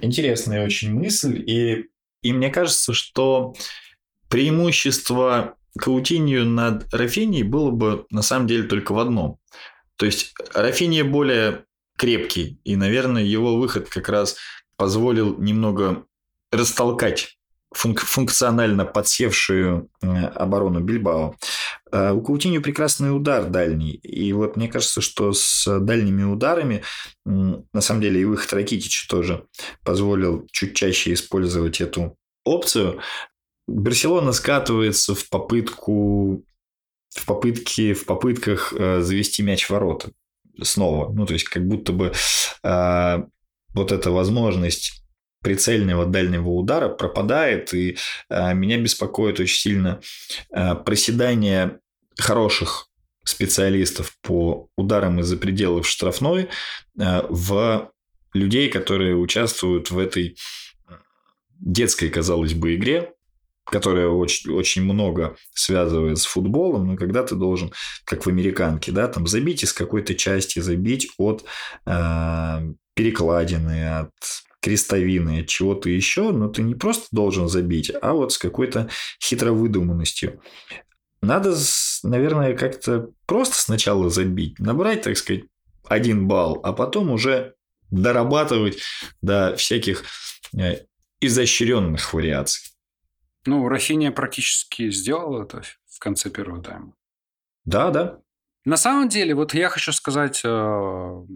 Интересная 0.00 0.64
очень 0.64 0.94
мысль. 0.94 1.42
И, 1.46 1.90
и 2.22 2.32
мне 2.32 2.50
кажется, 2.50 2.92
что 2.94 3.54
преимущество 4.28 5.56
Каутинью 5.78 6.46
над 6.46 6.92
Рафинией 6.94 7.42
было 7.42 7.70
бы 7.70 8.06
на 8.10 8.22
самом 8.22 8.46
деле 8.46 8.64
только 8.64 8.92
в 8.92 8.98
одном. 8.98 9.38
То 9.96 10.06
есть 10.06 10.34
Рафиния 10.54 11.04
более 11.04 11.64
крепкий, 11.96 12.60
и, 12.64 12.76
наверное, 12.76 13.22
его 13.22 13.56
выход 13.56 13.88
как 13.88 14.08
раз 14.08 14.36
позволил 14.76 15.38
немного 15.38 16.06
растолкать 16.50 17.38
функ- 17.74 18.04
функционально 18.04 18.84
подсевшую 18.84 19.90
э, 20.02 20.06
оборону 20.06 20.80
Бильбао. 20.80 21.36
А 21.92 22.12
у 22.12 22.22
Каутиньо 22.22 22.60
прекрасный 22.60 23.14
удар 23.14 23.44
дальний. 23.46 23.92
И 23.92 24.32
вот 24.32 24.56
мне 24.56 24.68
кажется, 24.68 25.00
что 25.00 25.32
с 25.32 25.80
дальними 25.80 26.22
ударами, 26.22 26.82
на 27.24 27.80
самом 27.80 28.00
деле, 28.00 28.20
и 28.20 28.24
выход 28.24 28.52
Ракитича 28.52 29.08
тоже 29.08 29.46
позволил 29.84 30.46
чуть 30.50 30.74
чаще 30.74 31.12
использовать 31.12 31.80
эту 31.80 32.16
опцию. 32.44 33.00
Барселона 33.66 34.32
скатывается 34.32 35.14
в 35.14 35.28
попытку 35.28 36.44
в 37.14 37.26
попытке 37.26 37.94
в 37.94 38.06
попытках 38.06 38.72
э, 38.76 39.00
завести 39.00 39.42
мяч 39.42 39.66
в 39.66 39.70
ворота 39.70 40.10
снова. 40.62 41.12
Ну, 41.12 41.26
то 41.26 41.32
есть, 41.32 41.44
как 41.44 41.66
будто 41.66 41.92
бы 41.92 42.12
э, 42.62 43.18
вот 43.72 43.92
эта 43.92 44.10
возможность 44.10 45.03
прицельного 45.44 46.06
дальнего 46.06 46.48
удара 46.48 46.88
пропадает, 46.88 47.72
и 47.74 47.96
э, 48.30 48.54
меня 48.54 48.78
беспокоит 48.78 49.38
очень 49.38 49.58
сильно 49.58 50.00
э, 50.50 50.74
проседание 50.74 51.78
хороших 52.18 52.88
специалистов 53.24 54.16
по 54.22 54.68
ударам 54.76 55.20
из-за 55.20 55.36
пределов 55.36 55.86
штрафной 55.86 56.48
э, 56.98 57.22
в 57.28 57.92
людей, 58.32 58.68
которые 58.70 59.16
участвуют 59.16 59.90
в 59.90 59.98
этой 59.98 60.36
детской, 61.60 62.08
казалось 62.08 62.54
бы, 62.54 62.74
игре, 62.74 63.12
которая 63.64 64.08
очень, 64.08 64.50
очень 64.52 64.82
много 64.82 65.36
связывает 65.54 66.18
с 66.18 66.24
футболом, 66.24 66.86
но 66.86 66.96
когда 66.96 67.22
ты 67.22 67.34
должен, 67.34 67.72
как 68.04 68.24
в 68.24 68.28
американке, 68.28 68.92
да, 68.92 69.08
там 69.08 69.26
забить 69.26 69.62
из 69.62 69.72
какой-то 69.72 70.14
части, 70.14 70.58
забить 70.58 71.10
от 71.18 71.44
э, 71.86 72.60
перекладины, 72.94 73.98
от 74.00 74.12
крестовины, 74.64 75.40
от 75.40 75.48
чего-то 75.48 75.90
еще, 75.90 76.32
но 76.32 76.48
ты 76.48 76.62
не 76.62 76.74
просто 76.74 77.06
должен 77.10 77.48
забить, 77.48 77.92
а 78.00 78.14
вот 78.14 78.32
с 78.32 78.38
какой-то 78.38 78.88
хитровыдуманностью. 79.22 80.40
Надо, 81.20 81.54
наверное, 82.02 82.56
как-то 82.56 83.10
просто 83.26 83.56
сначала 83.58 84.08
забить, 84.08 84.58
набрать, 84.58 85.02
так 85.02 85.18
сказать, 85.18 85.44
один 85.86 86.26
балл, 86.26 86.60
а 86.64 86.72
потом 86.72 87.10
уже 87.10 87.54
дорабатывать 87.90 88.78
до 89.20 89.54
всяких 89.56 90.04
э, 90.58 90.86
изощренных 91.20 92.14
вариаций. 92.14 92.72
Ну, 93.44 93.68
Рафиния 93.68 94.12
практически 94.12 94.90
сделал 94.90 95.42
это 95.42 95.62
в 95.90 95.98
конце 95.98 96.30
первого 96.30 96.62
тайма. 96.62 96.94
Да, 97.66 97.90
да. 97.90 98.18
На 98.64 98.78
самом 98.78 99.10
деле, 99.10 99.34
вот 99.34 99.52
я 99.52 99.68
хочу 99.68 99.92
сказать 99.92 100.40
э, 100.42 101.26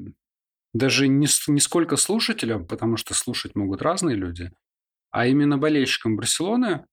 даже 0.74 1.08
не, 1.08 1.26
не 1.48 1.60
сколько 1.60 1.96
слушателям, 1.96 2.66
потому 2.66 2.96
что 2.96 3.14
слушать 3.14 3.54
могут 3.54 3.82
разные 3.82 4.16
люди, 4.16 4.52
а 5.10 5.26
именно 5.26 5.58
болельщикам 5.58 6.16
Барселоны. 6.16 6.84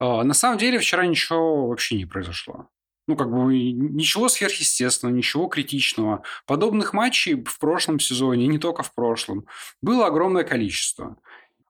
Э, 0.00 0.22
на 0.22 0.34
самом 0.34 0.58
деле, 0.58 0.78
вчера 0.78 1.06
ничего 1.06 1.68
вообще 1.68 1.96
не 1.96 2.06
произошло. 2.06 2.68
Ну, 3.06 3.16
как 3.16 3.30
бы 3.30 3.54
ничего 3.54 4.28
сверхъестественного, 4.28 5.14
ничего 5.14 5.46
критичного. 5.46 6.22
Подобных 6.46 6.94
матчей 6.94 7.44
в 7.44 7.58
прошлом 7.58 8.00
сезоне, 8.00 8.46
не 8.46 8.58
только 8.58 8.82
в 8.82 8.94
прошлом, 8.94 9.46
было 9.82 10.06
огромное 10.06 10.44
количество. 10.44 11.16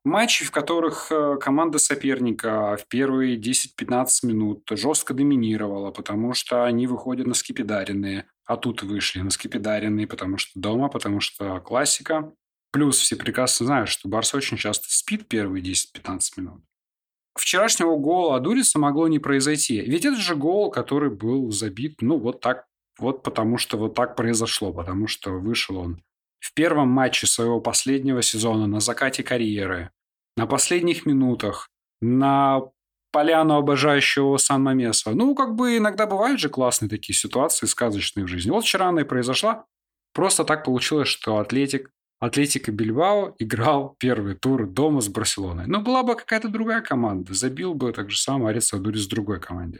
Матчи, 0.04 0.44
в 0.44 0.50
которых 0.50 1.10
э, 1.10 1.36
команда 1.40 1.78
соперника 1.78 2.76
в 2.76 2.86
первые 2.88 3.38
10-15 3.38 4.06
минут 4.24 4.62
жестко 4.70 5.14
доминировала, 5.14 5.90
потому 5.90 6.34
что 6.34 6.64
они 6.64 6.86
выходят 6.86 7.26
на 7.26 7.34
скипидаренные, 7.34 8.26
а 8.46 8.56
тут 8.56 8.82
вышли 8.82 9.20
на 9.20 9.30
скипидаренные, 9.30 10.06
потому 10.06 10.38
что 10.38 10.58
дома, 10.58 10.88
потому 10.88 11.20
что 11.20 11.60
классика. 11.60 12.32
Плюс 12.72 12.98
все 12.98 13.16
прекрасно 13.16 13.66
знают, 13.66 13.88
что 13.88 14.08
Барс 14.08 14.34
очень 14.34 14.56
часто 14.56 14.86
спит 14.88 15.28
первые 15.28 15.62
10-15 15.62 16.20
минут. 16.36 16.62
Вчерашнего 17.38 17.96
гола 17.96 18.36
Адуриса 18.36 18.78
могло 18.78 19.08
не 19.08 19.18
произойти. 19.18 19.80
Ведь 19.80 20.04
это 20.04 20.16
же 20.16 20.36
гол, 20.36 20.70
который 20.70 21.10
был 21.10 21.50
забит, 21.50 22.00
ну, 22.00 22.18
вот 22.18 22.40
так, 22.40 22.66
вот 22.98 23.22
потому 23.22 23.58
что 23.58 23.76
вот 23.76 23.94
так 23.94 24.16
произошло, 24.16 24.72
потому 24.72 25.06
что 25.06 25.30
вышел 25.30 25.78
он 25.78 26.02
в 26.38 26.52
первом 26.54 26.88
матче 26.88 27.26
своего 27.26 27.60
последнего 27.60 28.22
сезона 28.22 28.66
на 28.66 28.80
закате 28.80 29.22
карьеры, 29.22 29.90
на 30.36 30.46
последних 30.46 31.06
минутах, 31.06 31.70
на 32.00 32.62
поляну 33.14 33.54
обожающего 33.54 34.38
Сан-Мамеса. 34.38 35.12
Ну, 35.12 35.36
как 35.36 35.54
бы 35.54 35.76
иногда 35.76 36.04
бывают 36.04 36.40
же 36.40 36.48
классные 36.48 36.88
такие 36.88 37.16
ситуации, 37.16 37.66
сказочные 37.66 38.24
в 38.24 38.28
жизни. 38.28 38.50
Вот 38.50 38.64
вчера 38.64 38.88
она 38.88 39.02
и 39.02 39.04
произошла. 39.04 39.66
Просто 40.12 40.42
так 40.42 40.64
получилось, 40.64 41.06
что 41.06 41.38
Атлетик, 41.38 41.92
Атлетика 42.18 42.72
Бильбао 42.72 43.36
играл 43.38 43.94
первый 44.00 44.34
тур 44.34 44.66
дома 44.66 45.00
с 45.00 45.06
Барселоной. 45.06 45.68
Но 45.68 45.80
была 45.80 46.02
бы 46.02 46.16
какая-то 46.16 46.48
другая 46.48 46.80
команда, 46.80 47.34
забил 47.34 47.74
бы 47.74 47.92
так 47.92 48.10
же 48.10 48.18
Арис 48.32 48.66
Садури 48.66 48.98
с 48.98 49.06
другой 49.06 49.40
команде. 49.40 49.78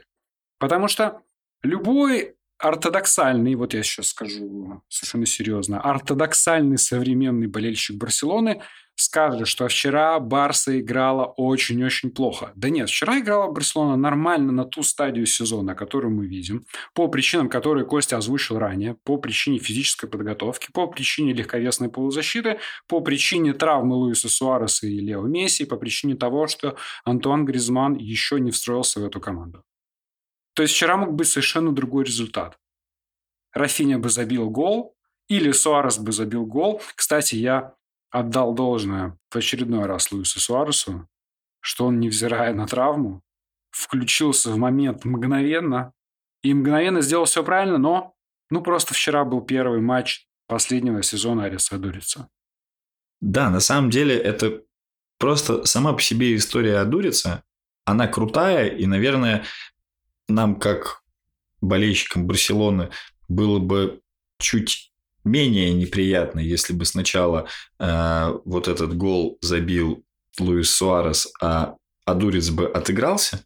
Потому 0.57 0.87
что 0.87 1.21
любой 1.61 2.35
ортодоксальный, 2.57 3.55
вот 3.55 3.73
я 3.73 3.83
сейчас 3.83 4.07
скажу 4.07 4.81
совершенно 4.87 5.25
серьезно, 5.25 5.81
ортодоксальный 5.81 6.77
современный 6.77 7.47
болельщик 7.47 7.97
Барселоны 7.97 8.61
скажет, 8.95 9.47
что 9.47 9.67
вчера 9.67 10.19
Барса 10.19 10.79
играла 10.79 11.25
очень-очень 11.25 12.11
плохо. 12.11 12.51
Да 12.55 12.69
нет, 12.69 12.89
вчера 12.89 13.19
играла 13.19 13.51
Барселона 13.51 13.95
нормально 13.95 14.51
на 14.51 14.65
ту 14.65 14.83
стадию 14.83 15.25
сезона, 15.25 15.75
которую 15.75 16.13
мы 16.13 16.25
видим, 16.25 16.65
по 16.93 17.07
причинам, 17.07 17.49
которые 17.49 17.85
Костя 17.85 18.17
озвучил 18.17 18.57
ранее, 18.57 18.95
по 19.03 19.17
причине 19.17 19.59
физической 19.59 20.07
подготовки, 20.07 20.67
по 20.71 20.87
причине 20.87 21.33
легковесной 21.33 21.89
полузащиты, 21.89 22.59
по 22.87 23.01
причине 23.01 23.53
травмы 23.53 23.95
Луиса 23.95 24.29
Суареса 24.29 24.87
и 24.87 24.99
Лео 24.99 25.23
Месси, 25.23 25.65
по 25.65 25.75
причине 25.75 26.15
того, 26.15 26.47
что 26.47 26.77
Антуан 27.03 27.45
Гризман 27.45 27.95
еще 27.95 28.39
не 28.39 28.51
встроился 28.51 28.99
в 28.99 29.05
эту 29.05 29.19
команду. 29.19 29.63
То 30.53 30.61
есть 30.61 30.73
вчера 30.73 30.95
мог 30.95 31.13
быть 31.13 31.27
совершенно 31.27 31.73
другой 31.73 32.05
результат. 32.05 32.57
Рафиня 33.53 33.99
бы 33.99 34.09
забил 34.09 34.49
гол, 34.49 34.95
или 35.27 35.51
Суарес 35.51 35.97
бы 35.97 36.11
забил 36.11 36.45
гол. 36.45 36.81
Кстати, 36.95 37.35
я 37.35 37.73
отдал 38.11 38.53
должное 38.53 39.17
в 39.29 39.35
очередной 39.35 39.85
раз 39.85 40.11
Луису 40.11 40.39
Суаресу, 40.39 41.07
что 41.59 41.85
он, 41.85 41.99
невзирая 41.99 42.53
на 42.53 42.67
травму, 42.67 43.21
включился 43.71 44.51
в 44.51 44.57
момент 44.57 45.05
мгновенно 45.05 45.93
и 46.43 46.53
мгновенно 46.53 47.01
сделал 47.01 47.25
все 47.25 47.43
правильно, 47.43 47.77
но 47.77 48.13
ну 48.49 48.61
просто 48.61 48.93
вчера 48.93 49.25
был 49.25 49.41
первый 49.41 49.81
матч 49.81 50.27
последнего 50.47 51.01
сезона 51.03 51.45
Ариса 51.45 51.77
Дурица. 51.77 52.29
Да, 53.21 53.49
на 53.49 53.59
самом 53.59 53.89
деле 53.89 54.15
это 54.15 54.65
Просто 55.17 55.65
сама 55.65 55.93
по 55.93 56.01
себе 56.01 56.35
история 56.35 56.79
Адурица, 56.79 57.43
она 57.85 58.07
крутая, 58.07 58.67
и, 58.67 58.85
наверное, 58.85 59.45
нам, 60.27 60.59
как 60.59 61.03
болельщикам 61.61 62.27
Барселоны, 62.27 62.89
было 63.27 63.59
бы 63.59 64.01
чуть 64.39 64.91
менее 65.25 65.73
неприятно, 65.73 66.39
если 66.39 66.73
бы 66.73 66.85
сначала 66.85 67.47
э, 67.79 68.33
вот 68.45 68.67
этот 68.67 68.95
гол 68.95 69.37
забил 69.41 70.03
Луис 70.39 70.69
Суарес, 70.69 71.31
а 71.41 71.75
Адурец 72.05 72.49
бы 72.49 72.67
отыгрался, 72.67 73.43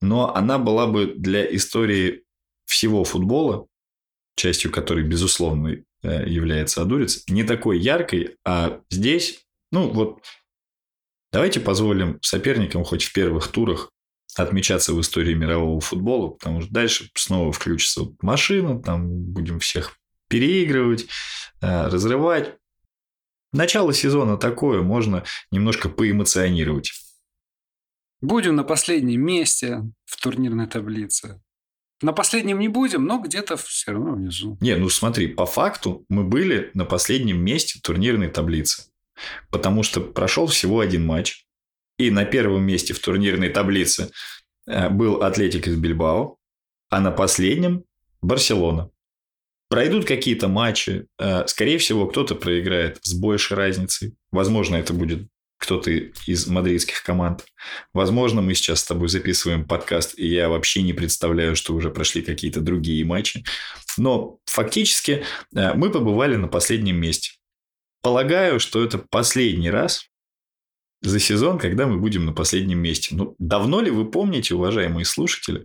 но 0.00 0.34
она 0.34 0.58
была 0.58 0.86
бы 0.86 1.06
для 1.16 1.44
истории 1.54 2.24
всего 2.66 3.04
футбола, 3.04 3.66
частью 4.36 4.70
которой, 4.70 5.04
безусловно, 5.04 5.76
э, 6.02 6.28
является 6.28 6.82
Адурец, 6.82 7.24
не 7.28 7.44
такой 7.44 7.78
яркой, 7.78 8.36
а 8.44 8.80
здесь, 8.90 9.44
ну 9.70 9.88
вот, 9.90 10.22
давайте 11.32 11.60
позволим 11.60 12.18
соперникам 12.22 12.84
хоть 12.84 13.04
в 13.04 13.12
первых 13.12 13.48
турах 13.48 13.90
отмечаться 14.36 14.94
в 14.94 15.00
истории 15.00 15.34
мирового 15.34 15.80
футбола, 15.80 16.28
потому 16.28 16.62
что 16.62 16.72
дальше 16.72 17.10
снова 17.14 17.52
включится 17.52 18.02
машина, 18.20 18.82
там 18.82 19.08
будем 19.08 19.60
всех 19.60 19.96
переигрывать, 20.32 21.06
э, 21.60 21.88
разрывать. 21.88 22.54
Начало 23.52 23.92
сезона 23.92 24.38
такое, 24.38 24.80
можно 24.80 25.24
немножко 25.50 25.90
поэмоционировать. 25.90 26.92
Будем 28.22 28.56
на 28.56 28.64
последнем 28.64 29.20
месте 29.20 29.82
в 30.06 30.18
турнирной 30.22 30.66
таблице. 30.66 31.42
На 32.00 32.14
последнем 32.14 32.60
не 32.60 32.68
будем, 32.68 33.04
но 33.04 33.18
где-то 33.20 33.58
все 33.58 33.92
равно 33.92 34.14
внизу. 34.14 34.56
Не, 34.62 34.74
ну 34.76 34.88
смотри, 34.88 35.28
по 35.28 35.44
факту 35.44 36.06
мы 36.08 36.24
были 36.24 36.70
на 36.72 36.86
последнем 36.86 37.44
месте 37.44 37.78
турнирной 37.82 38.28
таблицы. 38.28 38.84
Потому 39.50 39.82
что 39.82 40.00
прошел 40.00 40.46
всего 40.46 40.80
один 40.80 41.04
матч. 41.04 41.44
И 41.98 42.10
на 42.10 42.24
первом 42.24 42.62
месте 42.62 42.94
в 42.94 43.00
турнирной 43.00 43.50
таблице 43.50 44.10
э, 44.66 44.88
был 44.88 45.22
Атлетик 45.22 45.68
из 45.68 45.76
Бильбао, 45.76 46.38
а 46.88 47.00
на 47.00 47.10
последнем 47.10 47.84
Барселона. 48.22 48.91
Пройдут 49.72 50.04
какие-то 50.04 50.48
матчи. 50.48 51.06
Э, 51.18 51.46
скорее 51.46 51.78
всего, 51.78 52.06
кто-то 52.06 52.34
проиграет 52.34 52.98
с 53.00 53.14
большей 53.14 53.56
разницей. 53.56 54.14
Возможно, 54.30 54.76
это 54.76 54.92
будет 54.92 55.26
кто-то 55.56 55.90
из 55.90 56.46
мадридских 56.46 57.02
команд. 57.02 57.46
Возможно, 57.94 58.42
мы 58.42 58.52
сейчас 58.52 58.80
с 58.80 58.84
тобой 58.84 59.08
записываем 59.08 59.66
подкаст, 59.66 60.18
и 60.18 60.26
я 60.26 60.50
вообще 60.50 60.82
не 60.82 60.92
представляю, 60.92 61.56
что 61.56 61.72
уже 61.72 61.88
прошли 61.88 62.20
какие-то 62.20 62.60
другие 62.60 63.02
матчи. 63.06 63.44
Но 63.96 64.40
фактически 64.44 65.24
э, 65.56 65.72
мы 65.72 65.88
побывали 65.88 66.36
на 66.36 66.48
последнем 66.48 66.96
месте. 66.96 67.30
Полагаю, 68.02 68.60
что 68.60 68.84
это 68.84 68.98
последний 68.98 69.70
раз 69.70 70.04
за 71.00 71.18
сезон, 71.18 71.58
когда 71.58 71.86
мы 71.86 71.96
будем 71.96 72.26
на 72.26 72.34
последнем 72.34 72.78
месте. 72.78 73.14
Ну, 73.14 73.36
давно 73.38 73.80
ли 73.80 73.90
вы 73.90 74.10
помните, 74.10 74.54
уважаемые 74.54 75.06
слушатели 75.06 75.64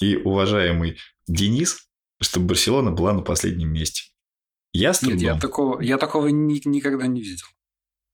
и 0.00 0.16
уважаемый 0.16 0.96
Денис, 1.28 1.91
что 2.22 2.40
Барселона 2.40 2.90
была 2.90 3.12
на 3.12 3.22
последнем 3.22 3.72
месте. 3.72 4.04
Я 4.72 4.94
с 4.94 5.02
Нет, 5.02 5.20
я 5.20 5.38
такого, 5.38 5.80
я 5.80 5.98
такого 5.98 6.28
ни, 6.28 6.60
никогда 6.66 7.06
не 7.06 7.20
видел. 7.20 7.46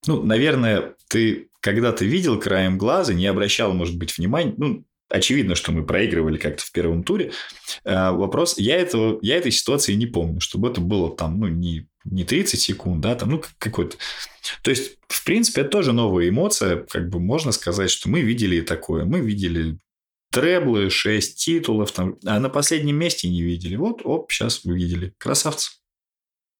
Ну, 0.05 0.23
наверное, 0.23 0.95
ты 1.07 1.49
когда-то 1.61 2.05
видел 2.05 2.39
краем 2.39 2.77
глаза, 2.77 3.13
не 3.13 3.25
обращал, 3.25 3.73
может 3.73 3.97
быть, 3.97 4.17
внимания. 4.17 4.53
Ну, 4.57 4.85
очевидно, 5.09 5.55
что 5.55 5.71
мы 5.71 5.85
проигрывали 5.85 6.37
как-то 6.37 6.63
в 6.63 6.71
первом 6.71 7.03
туре. 7.03 7.31
А, 7.83 8.11
вопрос, 8.11 8.57
я, 8.57 8.77
этого, 8.77 9.19
я 9.21 9.37
этой 9.37 9.51
ситуации 9.51 9.93
не 9.93 10.05
помню, 10.05 10.39
чтобы 10.39 10.69
это 10.69 10.81
было 10.81 11.15
там, 11.15 11.39
ну, 11.39 11.47
не, 11.47 11.87
не 12.05 12.23
30 12.23 12.59
секунд, 12.59 13.01
да, 13.01 13.15
там, 13.15 13.29
ну, 13.29 13.43
какой-то... 13.57 13.97
То 14.63 14.71
есть, 14.71 14.97
в 15.07 15.23
принципе, 15.25 15.61
это 15.61 15.69
тоже 15.69 15.93
новая 15.93 16.29
эмоция. 16.29 16.77
Как 16.77 17.09
бы 17.09 17.19
можно 17.19 17.51
сказать, 17.51 17.89
что 17.89 18.09
мы 18.09 18.21
видели 18.21 18.61
такое. 18.61 19.05
Мы 19.05 19.19
видели 19.19 19.77
треблы, 20.31 20.89
6 20.89 21.37
титулов, 21.37 21.91
там, 21.91 22.17
а 22.25 22.39
на 22.39 22.49
последнем 22.49 22.97
месте 22.97 23.29
не 23.29 23.41
видели. 23.41 23.75
Вот, 23.75 24.01
оп, 24.03 24.31
сейчас 24.31 24.63
увидели. 24.65 25.13
Красавцы. 25.17 25.71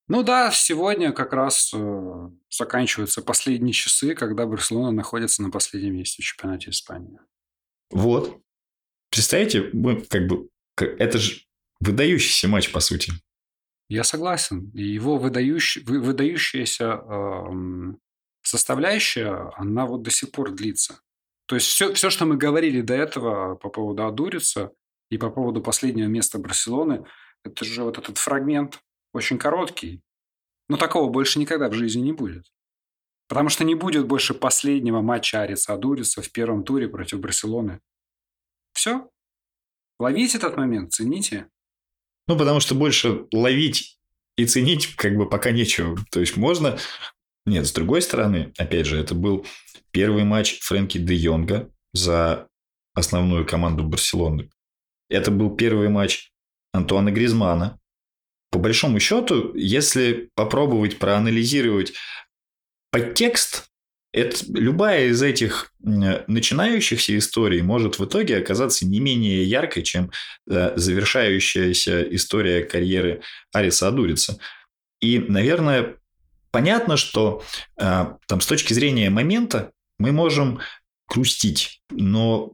Ну 0.08 0.24
да, 0.24 0.52
сегодня 0.52 1.12
как 1.12 1.34
раз 1.34 1.72
э, 1.72 2.30
заканчиваются 2.50 3.22
последние 3.22 3.74
часы, 3.74 4.16
когда 4.16 4.48
Барселона 4.48 4.92
находится 4.92 5.44
на 5.44 5.52
последнем 5.52 5.98
месте 5.98 6.24
в 6.24 6.26
чемпионате 6.26 6.72
Испании. 6.72 7.20
Вот. 7.92 8.42
Представляете, 9.12 9.70
мы 9.72 10.02
как 10.02 10.28
бы... 10.28 10.50
Это 10.76 11.20
же 11.20 11.42
выдающийся 11.80 12.48
матч, 12.48 12.72
по 12.72 12.80
сути. 12.80 13.14
Я 13.88 14.04
согласен. 14.04 14.72
И 14.74 14.84
его 14.84 15.18
выдающий, 15.18 15.84
выдающаяся 15.84 17.04
э, 17.04 17.94
составляющая, 18.42 19.52
она 19.58 19.86
вот 19.86 20.02
до 20.02 20.10
сих 20.10 20.32
пор 20.32 20.52
длится. 20.52 21.02
То 21.50 21.56
есть 21.56 21.68
все, 21.68 21.92
все, 21.96 22.12
что 22.12 22.28
мы 22.28 22.38
говорили 22.38 22.82
до 22.82 22.94
этого 22.94 23.56
по 23.56 23.70
поводу 23.70 24.06
Адурица 24.06 24.72
и 25.10 25.18
по 25.18 25.32
поводу 25.32 25.64
последнего 25.64 26.06
места 26.06 26.38
Барселоны, 26.38 27.08
это 27.44 27.66
же 27.66 27.84
вот 27.84 27.98
этот 27.98 28.20
фрагмент 28.20 28.80
очень 29.14 29.40
короткий. 29.40 30.04
Но 30.68 30.78
такого 30.78 31.10
больше 31.10 31.40
никогда 31.40 31.68
в 31.68 31.74
жизни 31.74 32.02
не 32.02 32.14
будет. 32.14 32.46
Потому 33.28 33.50
что 33.50 33.64
не 33.64 33.74
будет 33.74 34.06
больше 34.06 34.36
последнего 34.36 35.02
матча 35.02 35.42
Ариса 35.42 35.74
Адурица 35.74 36.22
в 36.22 36.32
первом 36.32 36.64
туре 36.64 36.88
против 36.88 37.20
Барселоны. 37.20 37.80
Все. 38.74 39.10
Ловите 40.00 40.38
этот 40.38 40.56
момент, 40.56 40.94
цените. 40.94 41.50
Ну, 42.28 42.38
потому 42.38 42.60
что 42.60 42.76
больше 42.76 43.26
ловить 43.34 44.00
и 44.38 44.46
ценить 44.46 44.96
как 44.96 45.16
бы 45.18 45.28
пока 45.28 45.50
нечего. 45.50 45.98
То 46.12 46.20
есть 46.20 46.38
можно... 46.38 46.78
Нет, 47.50 47.66
с 47.66 47.72
другой 47.72 48.02
стороны, 48.02 48.54
опять 48.58 48.86
же, 48.86 49.00
это 49.00 49.16
был 49.16 49.46
Первый 49.92 50.24
матч 50.24 50.60
Фрэнки 50.62 50.98
де 51.00 51.16
Йонга 51.16 51.70
за 51.94 52.48
основную 52.94 53.46
команду 53.46 53.84
Барселоны. 53.84 54.50
Это 55.10 55.32
был 55.32 55.56
первый 55.56 55.90
матч 55.90 56.32
Антуана 56.74 57.12
Гризмана. 57.12 57.80
По 58.52 58.60
большому 58.60 59.00
счету, 59.00 59.56
если 59.56 60.30
попробовать 60.36 61.00
проанализировать 61.00 61.94
подтекст, 62.92 63.66
это, 64.12 64.38
любая 64.50 65.08
из 65.08 65.22
этих 65.22 65.72
начинающихся 65.80 67.18
историй 67.18 67.62
может 67.62 68.00
в 68.00 68.06
итоге 68.06 68.38
оказаться 68.38 68.86
не 68.86 69.00
менее 69.00 69.44
яркой, 69.44 69.84
чем 69.84 70.12
э, 70.50 70.74
завершающаяся 70.76 72.02
история 72.16 72.64
карьеры 72.64 73.22
Ариса 73.54 73.88
Адурица. 73.88 74.40
И, 75.00 75.20
наверное, 75.20 75.96
понятно, 76.52 76.98
что 76.98 77.44
э, 77.78 78.06
там 78.28 78.42
с 78.42 78.46
точки 78.46 78.74
зрения 78.74 79.10
момента 79.10 79.72
мы 79.98 80.12
можем 80.12 80.60
грустить, 81.08 81.82
но 81.90 82.54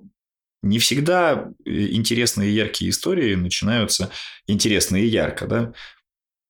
не 0.61 0.79
всегда 0.79 1.49
э, 1.65 1.87
интересные 1.91 2.49
и 2.49 2.53
яркие 2.53 2.91
истории 2.91 3.35
начинаются 3.35 4.11
интересно 4.47 4.97
и 4.97 5.05
ярко, 5.05 5.47
да. 5.47 5.73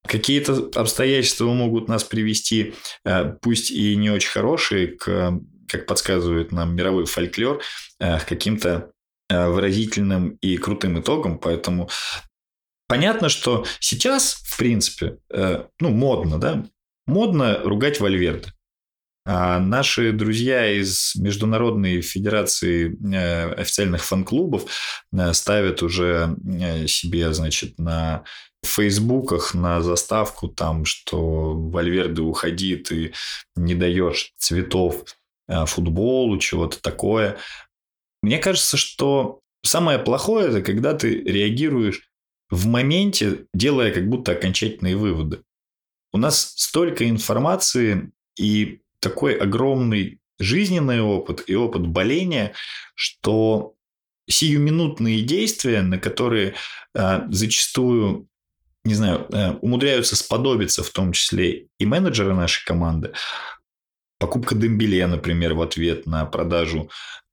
Какие-то 0.08 0.70
обстоятельства 0.76 1.46
могут 1.46 1.88
нас 1.88 2.04
привести, 2.04 2.74
э, 3.04 3.34
пусть 3.42 3.72
и 3.72 3.96
не 3.96 4.10
очень 4.10 4.30
хорошие, 4.30 4.88
к, 4.88 5.40
как 5.68 5.86
подсказывает 5.88 6.52
нам 6.52 6.76
мировой 6.76 7.06
фольклор, 7.06 7.62
к 8.00 8.26
каким-то 8.28 8.92
выразительным 9.28 10.38
и 10.42 10.58
крутым 10.58 11.00
итогам. 11.00 11.40
Поэтому 11.40 11.90
понятно, 12.88 13.30
что 13.30 13.66
сейчас, 13.80 14.34
в 14.34 14.58
принципе, 14.58 15.18
ну, 15.80 15.90
модно, 15.90 16.40
да, 16.40 16.66
модно 17.06 17.60
ругать 17.64 18.00
Вальверде. 18.00 18.52
А 19.28 19.60
наши 19.60 20.12
друзья 20.12 20.72
из 20.72 21.16
Международной 21.16 22.02
Федерации 22.02 22.96
э, 23.12 23.54
официальных 23.54 24.06
фан-клубов 24.06 24.70
э, 25.12 25.34
ставят 25.34 25.82
уже 25.82 26.36
э, 26.46 26.86
себе, 26.86 27.34
значит, 27.34 27.80
на 27.80 28.24
фейсбуках 28.64 29.56
на 29.56 29.82
заставку 29.82 30.48
там, 30.48 30.86
что 30.86 31.54
Вальверде 31.54 32.22
уходи, 32.22 32.76
ты 32.76 33.14
не 33.56 33.74
даешь 33.74 34.34
цветов 34.38 35.06
футболу, 35.48 36.40
чего-то 36.40 36.82
такое. 36.82 37.38
Мне 38.24 38.40
кажется, 38.40 38.78
что 38.78 39.42
самое 39.64 40.00
плохое 40.00 40.50
это 40.50 40.62
когда 40.64 40.96
ты 40.96 41.22
реагируешь 41.22 42.10
в 42.50 42.66
моменте, 42.66 43.46
делая 43.54 43.92
как 43.92 44.08
будто 44.08 44.32
окончательные 44.32 44.96
выводы. 44.96 45.42
У 46.16 46.18
нас 46.18 46.54
столько 46.56 47.10
информации, 47.10 48.10
и 48.40 48.80
такой 49.02 49.36
огромный 49.36 50.22
жизненный 50.40 51.02
опыт 51.02 51.44
и 51.48 51.56
опыт 51.56 51.86
боления, 51.86 52.54
что 52.94 53.74
сиюминутные 54.26 55.24
действия, 55.24 55.82
на 55.82 56.00
которые 56.00 56.56
э, 56.94 57.20
зачастую, 57.30 58.30
не 58.86 58.94
знаю, 58.94 59.28
э, 59.30 59.56
умудряются 59.56 60.16
сподобиться 60.16 60.84
в 60.84 60.90
том 60.90 61.12
числе 61.12 61.68
и 61.80 61.86
менеджеры 61.86 62.34
нашей 62.34 62.66
команды, 62.66 63.12
покупка 64.18 64.56
Дембеле, 64.56 65.08
например, 65.08 65.54
в 65.54 65.62
ответ 65.62 66.06
на 66.06 66.26
продажу 66.26 66.90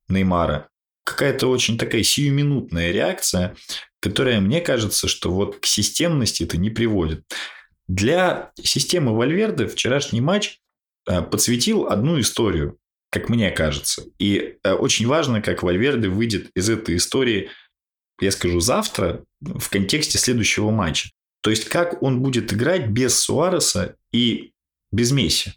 Неймара, 0.09 0.71
какая-то 1.05 1.47
очень 1.47 1.79
такая 1.79 2.03
сиюминутная 2.03 2.91
реакция, 2.91 3.55
которая, 4.01 4.41
мне 4.41 4.61
кажется, 4.61 5.07
что 5.07 5.33
вот 5.33 5.61
к 5.61 5.67
системности 5.67 6.43
это 6.43 6.57
не 6.57 6.71
приводит. 6.71 7.25
Для 7.95 8.53
системы 8.63 9.17
Вальверды 9.17 9.67
вчерашний 9.67 10.21
матч 10.21 10.63
Э, 11.07 11.23
подсветил 11.23 11.87
одну 11.89 12.21
историю. 12.21 12.79
как 13.11 13.29
мне 13.29 13.51
кажется. 13.51 14.05
И 14.19 14.57
э, 14.63 14.73
очень 14.73 15.07
важно, 15.07 15.43
как 15.43 15.63
Вальверде 15.63 16.09
выйдет 16.09 16.51
из 16.55 16.71
этой 16.71 16.97
истории, 16.97 17.51
я 18.23 18.31
скажу, 18.31 18.59
завтра 18.61 19.25
в 19.43 19.69
контексте 19.69 20.17
следующего 20.17 20.71
матча. 20.71 21.11
То 21.43 21.51
есть, 21.51 21.69
как 21.69 22.03
он 22.03 22.23
будет 22.23 22.55
играть 22.55 22.89
без 22.89 23.19
Суареса 23.19 23.97
и 24.13 24.53
без 24.93 25.13
Месси, 25.13 25.53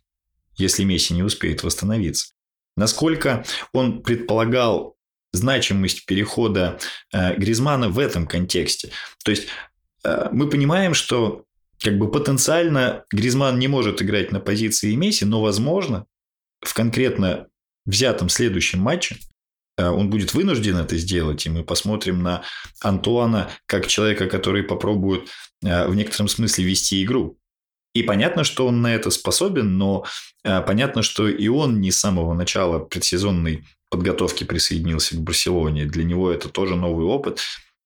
если 0.58 0.84
Месси 0.84 1.14
не 1.14 1.24
успеет 1.24 1.64
восстановиться. 1.64 2.34
Насколько 2.76 3.46
он 3.72 4.02
предполагал 4.02 4.98
значимость 5.32 6.06
перехода 6.06 6.78
э, 7.14 7.38
Гризмана 7.38 7.88
в 7.88 8.00
этом 8.00 8.28
контексте. 8.28 8.92
То 9.24 9.32
есть, 9.32 9.48
э, 10.04 10.28
мы 10.34 10.50
понимаем, 10.50 10.94
что 10.94 11.45
как 11.86 12.00
бы 12.00 12.10
потенциально 12.10 13.06
Гризман 13.12 13.60
не 13.60 13.68
может 13.68 14.02
играть 14.02 14.32
на 14.32 14.40
позиции 14.40 14.96
Месси, 14.96 15.24
но, 15.24 15.40
возможно, 15.40 16.08
в 16.60 16.74
конкретно 16.74 17.48
взятом 17.86 18.28
следующем 18.28 18.80
матче 18.80 19.18
э, 19.78 19.88
он 19.88 20.10
будет 20.10 20.34
вынужден 20.34 20.78
это 20.78 20.98
сделать, 20.98 21.46
и 21.46 21.50
мы 21.52 21.64
посмотрим 21.64 22.24
на 22.24 22.42
Антуана 22.82 23.52
как 23.68 23.86
человека, 23.86 24.26
который 24.26 24.64
попробует 24.64 25.30
э, 25.64 25.88
в 25.88 25.94
некотором 25.94 26.28
смысле 26.28 26.66
вести 26.66 27.04
игру. 27.04 27.38
И 27.94 28.02
понятно, 28.02 28.44
что 28.44 28.66
он 28.66 28.82
на 28.82 28.96
это 28.96 29.12
способен, 29.12 29.78
но 29.78 30.06
э, 30.44 30.62
понятно, 30.62 31.04
что 31.04 31.28
и 31.28 31.48
он 31.50 31.82
не 31.82 31.92
с 31.92 32.00
самого 32.00 32.34
начала 32.34 32.80
предсезонной 32.80 33.64
подготовки 33.92 34.44
присоединился 34.44 35.18
к 35.18 35.22
Барселоне. 35.22 35.86
Для 35.86 36.04
него 36.04 36.32
это 36.32 36.50
тоже 36.50 36.76
новый 36.76 37.06
опыт, 37.06 37.42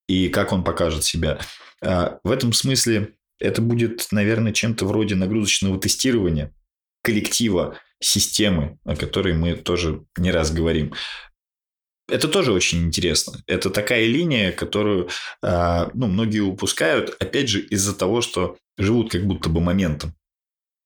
и 0.07 0.29
как 0.29 0.53
он 0.53 0.63
покажет 0.63 1.03
себя. 1.03 1.37
В 1.81 2.31
этом 2.31 2.51
смысле 2.51 3.13
это 3.39 3.61
будет, 3.61 4.07
наверное, 4.11 4.53
чем-то 4.53 4.85
вроде 4.85 5.15
нагрузочного 5.15 5.79
тестирования 5.79 6.53
коллектива, 7.03 7.77
системы, 8.01 8.77
о 8.85 8.95
которой 8.95 9.33
мы 9.33 9.55
тоже 9.55 10.05
не 10.17 10.31
раз 10.31 10.51
говорим. 10.51 10.93
Это 12.07 12.27
тоже 12.27 12.51
очень 12.51 12.85
интересно. 12.85 13.41
Это 13.45 13.69
такая 13.69 14.05
линия, 14.05 14.51
которую 14.51 15.09
а, 15.43 15.89
ну, 15.93 16.07
многие 16.07 16.39
упускают, 16.39 17.15
опять 17.19 17.49
же, 17.49 17.61
из-за 17.61 17.95
того, 17.95 18.21
что 18.21 18.57
живут 18.77 19.11
как 19.11 19.25
будто 19.25 19.49
бы 19.49 19.61
моментом. 19.61 20.13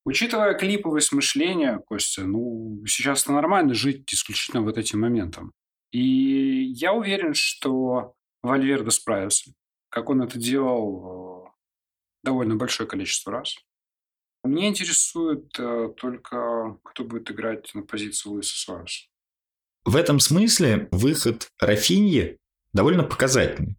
Учитывая 0.04 0.52
клиповость 0.52 1.12
мышления, 1.12 1.80
Костя, 1.86 2.24
ну, 2.24 2.82
сейчас 2.86 3.26
нормально 3.26 3.72
жить 3.72 4.12
исключительно 4.12 4.62
вот 4.62 4.76
этим 4.76 5.00
моментом. 5.00 5.52
И 5.92 6.72
я 6.74 6.92
уверен, 6.92 7.32
что 7.32 8.12
Вальвердо 8.42 8.90
справится, 8.90 9.52
как 9.88 10.10
он 10.10 10.22
это 10.22 10.38
делал 10.38 11.43
э, 11.43 11.43
довольно 12.24 12.56
большое 12.56 12.88
количество 12.88 13.32
раз. 13.32 13.56
Мне 14.42 14.68
интересует 14.68 15.58
э, 15.58 15.90
только, 15.96 16.78
кто 16.82 17.04
будет 17.04 17.30
играть 17.30 17.74
на 17.74 17.82
позиции 17.82 18.28
Луиса 18.28 18.54
Суареса. 18.56 19.04
В 19.84 19.96
этом 19.96 20.20
смысле 20.20 20.88
выход 20.90 21.48
Рафиньи 21.58 22.38
довольно 22.72 23.04
показательный. 23.04 23.76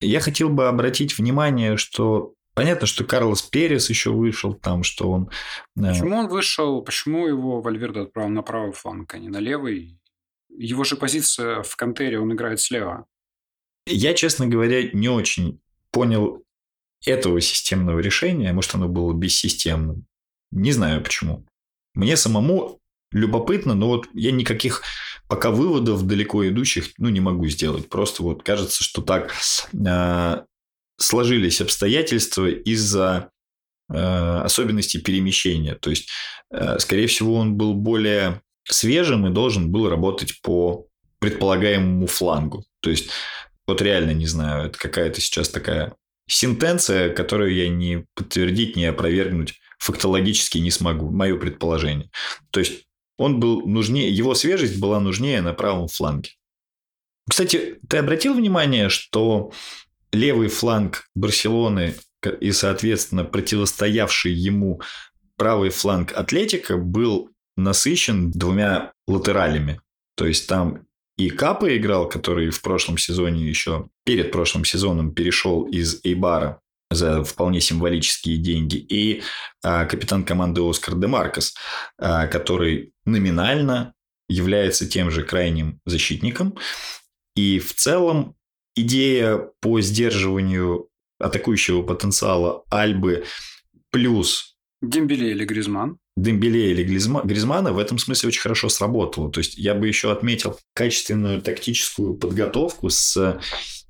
Я 0.00 0.20
хотел 0.20 0.48
бы 0.48 0.68
обратить 0.68 1.16
внимание, 1.16 1.76
что 1.76 2.34
понятно, 2.54 2.86
что 2.86 3.04
Карлос 3.04 3.42
Перес 3.42 3.88
еще 3.88 4.10
вышел 4.10 4.54
там, 4.54 4.82
что 4.82 5.10
он... 5.10 5.30
Э, 5.76 5.92
почему 5.92 6.16
он 6.16 6.28
вышел? 6.28 6.82
Почему 6.82 7.26
его 7.26 7.60
Вальверде 7.62 8.00
отправил 8.00 8.30
на 8.30 8.42
правый 8.42 8.72
фланг, 8.72 9.14
а 9.14 9.18
не 9.18 9.28
на 9.28 9.38
левый? 9.38 9.98
Его 10.50 10.84
же 10.84 10.96
позиция 10.96 11.62
в 11.62 11.76
Кантере, 11.76 12.20
он 12.20 12.32
играет 12.32 12.60
слева. 12.60 13.06
Я, 13.86 14.12
честно 14.12 14.46
говоря, 14.46 14.90
не 14.92 15.08
очень 15.08 15.60
понял 15.90 16.44
этого 17.04 17.40
системного 17.40 18.00
решения, 18.00 18.52
может, 18.52 18.74
оно 18.74 18.88
было 18.88 19.12
бессистемным. 19.12 20.06
Не 20.50 20.72
знаю 20.72 21.02
почему. 21.02 21.46
Мне 21.94 22.16
самому 22.16 22.80
любопытно, 23.12 23.74
но 23.74 23.88
вот 23.88 24.08
я 24.14 24.32
никаких 24.32 24.82
пока 25.28 25.50
выводов 25.50 26.06
далеко 26.06 26.46
идущих 26.48 26.90
ну, 26.98 27.08
не 27.08 27.20
могу 27.20 27.46
сделать. 27.48 27.88
Просто 27.88 28.22
вот 28.22 28.42
кажется, 28.42 28.82
что 28.82 29.02
так 29.02 29.34
э, 29.72 30.42
сложились 30.96 31.60
обстоятельства 31.60 32.48
из-за 32.48 33.30
э, 33.90 33.94
особенностей 33.94 35.00
перемещения. 35.00 35.74
То 35.74 35.90
есть, 35.90 36.08
э, 36.50 36.78
скорее 36.78 37.06
всего, 37.06 37.34
он 37.34 37.56
был 37.56 37.74
более 37.74 38.42
свежим 38.64 39.26
и 39.26 39.32
должен 39.32 39.70
был 39.70 39.88
работать 39.88 40.40
по 40.42 40.86
предполагаемому 41.20 42.06
флангу. 42.06 42.64
То 42.80 42.90
есть, 42.90 43.10
вот 43.66 43.82
реально 43.82 44.12
не 44.12 44.26
знаю, 44.26 44.68
это 44.68 44.78
какая-то 44.78 45.20
сейчас 45.20 45.48
такая 45.48 45.94
сентенция, 46.28 47.10
которую 47.12 47.54
я 47.54 47.68
не 47.68 48.06
подтвердить, 48.14 48.76
не 48.76 48.84
опровергнуть 48.86 49.54
фактологически 49.78 50.58
не 50.58 50.70
смогу. 50.70 51.10
Мое 51.10 51.36
предположение. 51.36 52.10
То 52.50 52.60
есть, 52.60 52.84
он 53.16 53.40
был 53.40 53.66
нужнее, 53.66 54.10
его 54.10 54.34
свежесть 54.34 54.78
была 54.78 55.00
нужнее 55.00 55.40
на 55.40 55.52
правом 55.52 55.88
фланге. 55.88 56.30
Кстати, 57.28 57.78
ты 57.88 57.98
обратил 57.98 58.34
внимание, 58.34 58.88
что 58.88 59.52
левый 60.12 60.48
фланг 60.48 61.08
Барселоны 61.14 61.94
и, 62.40 62.52
соответственно, 62.52 63.24
противостоявший 63.24 64.32
ему 64.32 64.80
правый 65.36 65.70
фланг 65.70 66.12
Атлетика 66.12 66.76
был 66.76 67.30
насыщен 67.56 68.30
двумя 68.30 68.92
латералями. 69.06 69.80
То 70.16 70.26
есть 70.26 70.48
там 70.48 70.87
и 71.18 71.30
Капа 71.30 71.76
играл, 71.76 72.08
который 72.08 72.50
в 72.50 72.62
прошлом 72.62 72.96
сезоне 72.96 73.46
еще, 73.46 73.88
перед 74.04 74.30
прошлым 74.30 74.64
сезоном 74.64 75.12
перешел 75.12 75.64
из 75.64 76.00
Эйбара 76.04 76.62
за 76.90 77.24
вполне 77.24 77.60
символические 77.60 78.38
деньги, 78.38 78.76
и 78.76 79.22
а, 79.62 79.84
капитан 79.84 80.24
команды 80.24 80.62
Оскар 80.62 80.94
де 80.94 81.08
Маркос, 81.08 81.54
а, 81.98 82.28
который 82.28 82.92
номинально 83.04 83.94
является 84.28 84.88
тем 84.88 85.10
же 85.10 85.24
крайним 85.24 85.80
защитником. 85.84 86.56
И 87.34 87.58
в 87.58 87.74
целом 87.74 88.36
идея 88.76 89.38
по 89.60 89.80
сдерживанию 89.80 90.88
атакующего 91.18 91.82
потенциала 91.82 92.64
Альбы 92.70 93.24
плюс... 93.90 94.56
Дембеле 94.80 95.32
или 95.32 95.44
Гризман. 95.44 95.98
Дембеле 96.22 96.72
или 96.72 96.82
Гризмана 96.82 97.72
в 97.72 97.78
этом 97.78 97.98
смысле 97.98 98.28
очень 98.28 98.40
хорошо 98.40 98.68
сработало. 98.68 99.30
То 99.30 99.38
есть, 99.38 99.56
я 99.58 99.74
бы 99.74 99.86
еще 99.86 100.10
отметил 100.10 100.58
качественную 100.74 101.42
тактическую 101.42 102.14
подготовку 102.14 102.90
с 102.90 103.40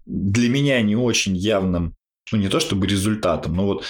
для 0.09 0.49
меня 0.49 0.81
не 0.81 0.97
очень 0.97 1.37
явным, 1.37 1.95
ну, 2.33 2.39
не 2.39 2.49
то 2.49 2.61
чтобы 2.61 2.87
результатом, 2.87 3.55
но 3.55 3.67
вот 3.67 3.85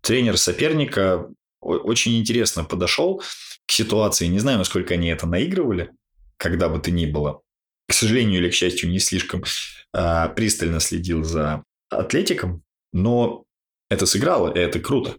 тренер 0.00 0.36
соперника 0.36 1.28
очень 1.60 2.18
интересно 2.18 2.64
подошел 2.64 3.22
к 3.66 3.72
ситуации. 3.72 4.26
Не 4.26 4.40
знаю, 4.40 4.58
насколько 4.58 4.94
они 4.94 5.08
это 5.08 5.26
наигрывали, 5.26 5.90
когда 6.36 6.68
бы 6.68 6.80
то 6.80 6.90
ни 6.90 7.06
было. 7.06 7.40
К 7.88 7.92
сожалению 7.92 8.40
или 8.40 8.50
к 8.50 8.54
счастью, 8.54 8.90
не 8.90 8.98
слишком 8.98 9.44
а, 9.92 10.28
пристально 10.28 10.80
следил 10.80 11.22
за 11.22 11.62
атлетиком, 11.88 12.62
но 12.92 13.44
это 13.88 14.06
сыграло, 14.06 14.52
и 14.52 14.58
это 14.58 14.80
круто. 14.80 15.16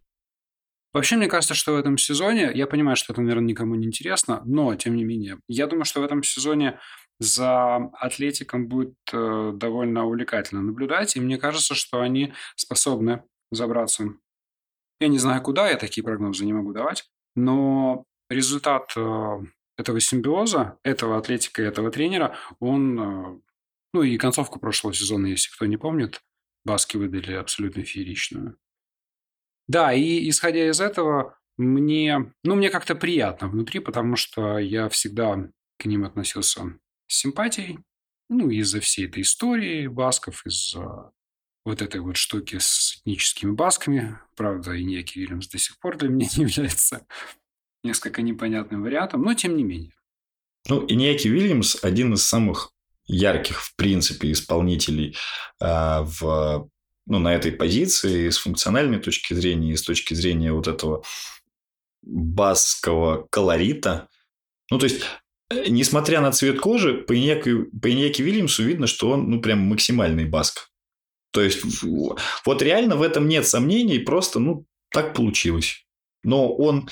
Вообще, 0.95 1.17
мне 1.17 1.27
кажется, 1.27 1.55
что 1.55 1.73
в 1.73 1.75
этом 1.75 1.97
сезоне, 1.97 2.53
я 2.55 2.67
понимаю, 2.67 2.95
что 2.95 3.11
это, 3.11 3.21
наверное, 3.21 3.49
никому 3.49 3.75
не 3.75 3.85
интересно, 3.85 4.41
но, 4.45 4.73
тем 4.75 4.95
не 4.95 5.03
менее, 5.03 5.39
я 5.49 5.67
думаю, 5.67 5.83
что 5.83 5.99
в 5.99 6.05
этом 6.05 6.23
сезоне 6.23 6.79
за 7.19 7.75
Атлетиком 7.99 8.69
будет 8.69 8.95
э, 9.11 9.51
довольно 9.55 10.05
увлекательно 10.05 10.61
наблюдать, 10.61 11.17
и 11.17 11.19
мне 11.19 11.37
кажется, 11.37 11.75
что 11.75 11.99
они 11.99 12.33
способны 12.55 13.23
забраться. 13.51 14.13
Я 15.01 15.09
не 15.09 15.19
знаю, 15.19 15.41
куда, 15.41 15.69
я 15.69 15.75
такие 15.75 16.01
прогнозы 16.01 16.45
не 16.45 16.53
могу 16.53 16.71
давать, 16.71 17.09
но 17.35 18.05
результат 18.29 18.93
э, 18.95 19.39
этого 19.77 19.99
симбиоза, 19.99 20.77
этого 20.81 21.17
Атлетика 21.17 21.61
и 21.61 21.65
этого 21.65 21.91
тренера, 21.91 22.37
он, 22.61 22.99
э, 22.99 23.39
ну 23.93 24.01
и 24.01 24.17
концовку 24.17 24.61
прошлого 24.61 24.93
сезона, 24.93 25.25
если 25.25 25.53
кто 25.53 25.65
не 25.65 25.75
помнит, 25.75 26.21
Баски 26.63 26.95
выдали 26.95 27.33
абсолютно 27.33 27.83
фееричную. 27.83 28.57
Да, 29.67 29.93
и 29.93 30.29
исходя 30.29 30.69
из 30.69 30.79
этого, 30.79 31.37
мне, 31.57 32.33
ну, 32.43 32.55
мне 32.55 32.69
как-то 32.69 32.95
приятно 32.95 33.47
внутри, 33.47 33.79
потому 33.79 34.15
что 34.15 34.57
я 34.57 34.89
всегда 34.89 35.49
к 35.77 35.85
ним 35.85 36.05
относился 36.05 36.77
с 37.07 37.17
симпатией. 37.17 37.79
Ну, 38.29 38.49
из-за 38.49 38.79
всей 38.79 39.07
этой 39.07 39.21
истории 39.21 39.87
басков, 39.87 40.45
из-за 40.45 41.11
вот 41.63 41.81
этой 41.81 42.01
вот 42.01 42.17
штуки 42.17 42.57
с 42.59 42.97
этническими 42.97 43.51
басками. 43.51 44.19
Правда, 44.35 44.73
и 44.73 44.83
Неки 44.83 45.19
Вильямс 45.19 45.47
до 45.47 45.57
сих 45.57 45.79
пор 45.79 45.97
для 45.97 46.09
меня 46.09 46.27
не 46.37 46.43
является 46.43 47.05
несколько 47.83 48.21
непонятным 48.21 48.83
вариантом, 48.83 49.23
но 49.23 49.33
тем 49.33 49.57
не 49.57 49.63
менее. 49.63 49.93
Ну, 50.67 50.85
и 50.85 50.95
Неки 50.95 51.27
Вильямс 51.27 51.83
один 51.83 52.13
из 52.13 52.23
самых 52.23 52.71
ярких, 53.05 53.61
в 53.61 53.75
принципе, 53.75 54.31
исполнителей 54.31 55.15
э, 55.61 56.01
в 56.01 56.69
ну, 57.05 57.19
на 57.19 57.33
этой 57.35 57.51
позиции 57.51 58.29
с 58.29 58.37
функциональной 58.37 58.99
точки 58.99 59.33
зрения, 59.33 59.73
и 59.73 59.77
с 59.77 59.81
точки 59.81 60.13
зрения 60.13 60.51
вот 60.51 60.67
этого 60.67 61.03
басского 62.01 63.27
колорита. 63.29 64.09
Ну, 64.71 64.79
то 64.79 64.85
есть, 64.85 65.01
э, 65.49 65.65
несмотря 65.67 66.21
на 66.21 66.31
цвет 66.31 66.59
кожи, 66.59 66.93
по 66.93 67.15
Иньяке, 67.15 67.65
по 67.81 67.91
Иньяке 67.91 68.23
Вильямсу 68.23 68.63
видно, 68.63 68.87
что 68.87 69.11
он, 69.11 69.29
ну, 69.29 69.41
прям 69.41 69.59
максимальный 69.59 70.25
баск. 70.25 70.69
То 71.31 71.41
есть, 71.41 71.63
вот 71.83 72.61
реально 72.61 72.95
в 72.95 73.01
этом 73.01 73.27
нет 73.27 73.47
сомнений, 73.47 73.99
просто, 73.99 74.39
ну, 74.39 74.65
так 74.89 75.13
получилось. 75.13 75.85
Но 76.23 76.53
он 76.55 76.89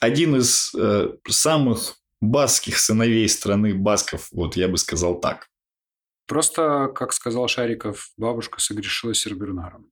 один 0.00 0.36
из 0.36 0.74
э, 0.74 1.16
самых 1.26 1.96
баских 2.20 2.78
сыновей 2.78 3.28
страны 3.28 3.74
басков. 3.74 4.28
Вот 4.32 4.56
я 4.56 4.68
бы 4.68 4.76
сказал 4.76 5.20
так. 5.20 5.48
Просто, 6.26 6.88
как 6.94 7.12
сказал 7.12 7.48
Шариков, 7.48 8.10
бабушка 8.16 8.60
согрешила 8.60 9.14
Сербернаром. 9.14 9.90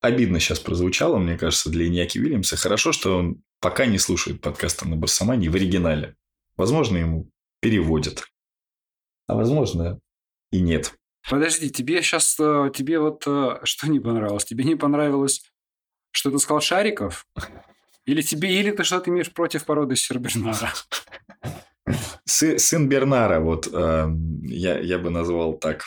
Обидно 0.00 0.38
сейчас 0.38 0.60
прозвучало, 0.60 1.18
мне 1.18 1.38
кажется, 1.38 1.70
для 1.70 1.86
Иньяки 1.86 2.18
Вильямса. 2.18 2.56
Хорошо, 2.56 2.92
что 2.92 3.18
он 3.18 3.42
пока 3.60 3.86
не 3.86 3.98
слушает 3.98 4.40
подкаста 4.40 4.86
на 4.86 4.96
Барсамане 4.96 5.48
в 5.48 5.54
оригинале. 5.54 6.16
Возможно, 6.56 6.98
ему 6.98 7.30
переводят. 7.60 8.24
А 9.26 9.34
возможно, 9.34 9.98
и 10.52 10.60
нет. 10.60 10.94
Подожди, 11.28 11.70
тебе 11.70 12.02
сейчас, 12.02 12.38
э, 12.38 12.70
тебе 12.74 12.98
вот 12.98 13.24
э, 13.26 13.60
что 13.64 13.88
не 13.88 13.98
понравилось? 13.98 14.44
Тебе 14.44 14.64
не 14.64 14.76
понравилось, 14.76 15.42
что 16.10 16.30
ты 16.30 16.38
сказал 16.38 16.60
Шариков? 16.60 17.26
Или 18.04 18.20
тебе, 18.20 18.60
или 18.60 18.70
ты 18.70 18.84
что-то 18.84 19.10
имеешь 19.10 19.32
против 19.32 19.64
породы 19.64 19.96
Сербернара? 19.96 20.70
Сы, 22.24 22.58
сын 22.58 22.88
Бернара, 22.88 23.40
вот 23.40 23.68
э, 23.72 24.08
я, 24.42 24.78
я 24.78 24.98
бы 24.98 25.10
назвал 25.10 25.54
так. 25.54 25.84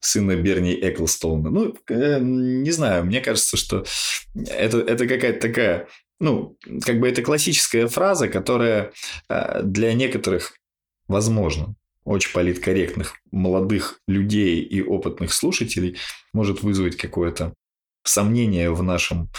Сына 0.00 0.36
Берни 0.36 0.78
Эклстоуна. 0.80 1.50
Ну, 1.50 1.74
э, 1.88 2.18
не 2.20 2.70
знаю, 2.70 3.04
мне 3.04 3.20
кажется, 3.20 3.56
что 3.56 3.84
это, 4.46 4.78
это 4.78 5.08
какая-то 5.08 5.40
такая, 5.40 5.88
ну, 6.20 6.56
как 6.84 7.00
бы 7.00 7.08
это 7.08 7.22
классическая 7.22 7.88
фраза, 7.88 8.28
которая 8.28 8.92
э, 9.28 9.62
для 9.64 9.92
некоторых, 9.94 10.54
возможно, 11.08 11.74
очень 12.04 12.32
политкорректных 12.32 13.16
молодых 13.32 14.00
людей 14.06 14.60
и 14.60 14.80
опытных 14.82 15.32
слушателей 15.32 15.98
может 16.32 16.62
вызвать 16.62 16.96
какое-то 16.96 17.54
сомнение 18.04 18.70
в 18.70 18.82
нашем 18.84 19.30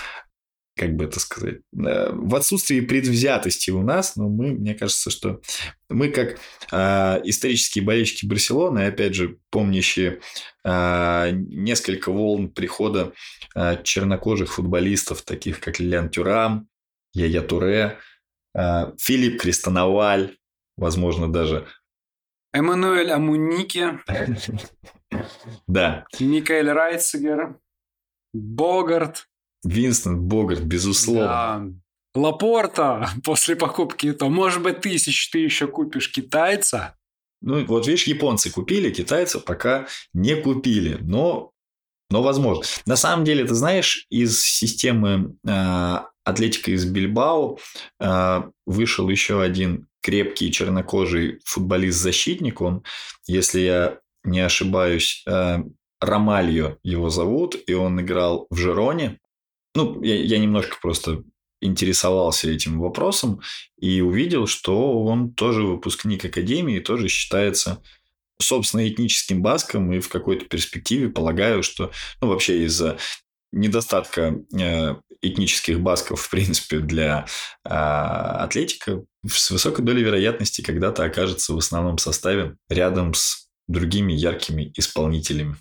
как 0.80 0.96
бы 0.96 1.04
это 1.04 1.20
сказать, 1.20 1.58
э, 1.74 2.12
в 2.14 2.36
отсутствии 2.36 2.80
предвзятости 2.80 3.70
у 3.70 3.82
нас, 3.82 4.16
но 4.16 4.30
мы, 4.30 4.54
мне 4.54 4.74
кажется, 4.74 5.10
что 5.10 5.42
мы 5.90 6.08
как 6.08 6.40
э, 6.72 7.22
исторические 7.26 7.84
болельщики 7.84 8.26
Барселоны, 8.26 8.86
опять 8.86 9.14
же, 9.14 9.38
помнящие 9.52 10.22
э, 10.64 11.32
несколько 11.34 12.12
волн 12.14 12.50
прихода 12.50 13.12
э, 13.56 13.84
чернокожих 13.84 14.54
футболистов, 14.54 15.22
таких 15.24 15.60
как 15.60 15.80
Лилиан 15.80 16.10
Тюрам, 16.10 16.70
Яя 17.14 17.42
Туре, 17.42 17.98
э, 18.56 18.94
Филипп 18.98 19.42
Крестоноваль, 19.42 20.38
возможно, 20.78 21.32
даже 21.32 21.68
Эммануэль 22.54 23.12
Амуники. 23.12 24.00
Да. 25.68 26.06
Микаэль 26.20 26.70
Райцигер. 26.70 27.60
Богарт. 28.32 29.29
Винстон 29.64 30.22
Богарт, 30.22 30.62
безусловно. 30.62 31.74
Да. 32.14 32.20
Лапорта 32.22 33.10
после 33.24 33.56
покупки, 33.56 34.14
то, 34.14 34.30
может 34.30 34.62
быть, 34.62 34.82
тысяч 34.82 35.30
ты 35.30 35.40
еще 35.40 35.68
купишь 35.68 36.12
китайца. 36.12 36.96
Ну, 37.42 37.66
вот 37.66 37.88
видишь, 37.88 38.08
японцы 38.08 38.52
купили, 38.52 38.90
китайцы 38.90 39.40
пока 39.40 39.88
не 40.14 40.36
купили, 40.36 40.98
но, 41.02 41.52
но 42.10 42.22
возможно. 42.22 42.66
На 42.86 42.98
самом 42.98 43.24
деле, 43.24 43.46
ты 43.46 43.54
знаешь, 43.54 44.06
из 44.10 44.44
системы 44.44 45.38
э, 45.48 45.98
Атлетика 46.26 46.72
из 46.72 46.86
Бильбао 46.86 47.58
э, 48.00 48.44
вышел 48.66 49.10
еще 49.10 49.42
один 49.42 49.88
крепкий 50.02 50.52
чернокожий 50.52 51.40
футболист-защитник. 51.46 52.62
Он, 52.62 52.84
если 53.26 53.62
я 53.62 54.00
не 54.24 54.42
ошибаюсь, 54.42 55.24
э, 55.28 55.60
Ромальо 56.02 56.78
его 56.84 57.10
зовут, 57.10 57.56
и 57.68 57.74
он 57.74 58.00
играл 58.02 58.48
в 58.50 58.58
Жероне. 58.58 59.20
Ну, 59.80 60.04
я, 60.04 60.16
я 60.16 60.38
немножко 60.38 60.78
просто 60.82 61.24
интересовался 61.62 62.50
этим 62.50 62.80
вопросом 62.80 63.42
и 63.80 64.02
увидел, 64.02 64.48
что 64.48 65.04
он 65.04 65.34
тоже 65.34 65.64
выпускник 65.64 66.26
академии, 66.26 66.80
тоже 66.80 67.08
считается 67.08 67.82
собственно, 68.42 68.88
этническим 68.88 69.42
баском, 69.42 69.92
и 69.92 70.00
в 70.00 70.10
какой-то 70.10 70.46
перспективе 70.46 71.10
полагаю, 71.10 71.62
что 71.62 71.92
ну, 72.22 72.30
вообще 72.30 72.64
из-за 72.64 72.98
недостатка 73.52 74.36
э, 74.58 74.96
этнических 75.22 75.80
басков, 75.82 76.22
в 76.22 76.30
принципе, 76.30 76.80
для 76.80 77.26
э, 77.66 77.70
атлетика 77.70 79.04
с 79.28 79.52
высокой 79.52 79.84
долей 79.84 80.04
вероятности 80.04 80.62
когда-то 80.62 81.04
окажется 81.04 81.54
в 81.54 81.58
основном 81.58 81.98
составе 81.98 82.56
рядом 82.70 83.14
с 83.14 83.50
другими 83.68 84.14
яркими 84.14 84.72
исполнителями. 84.76 85.58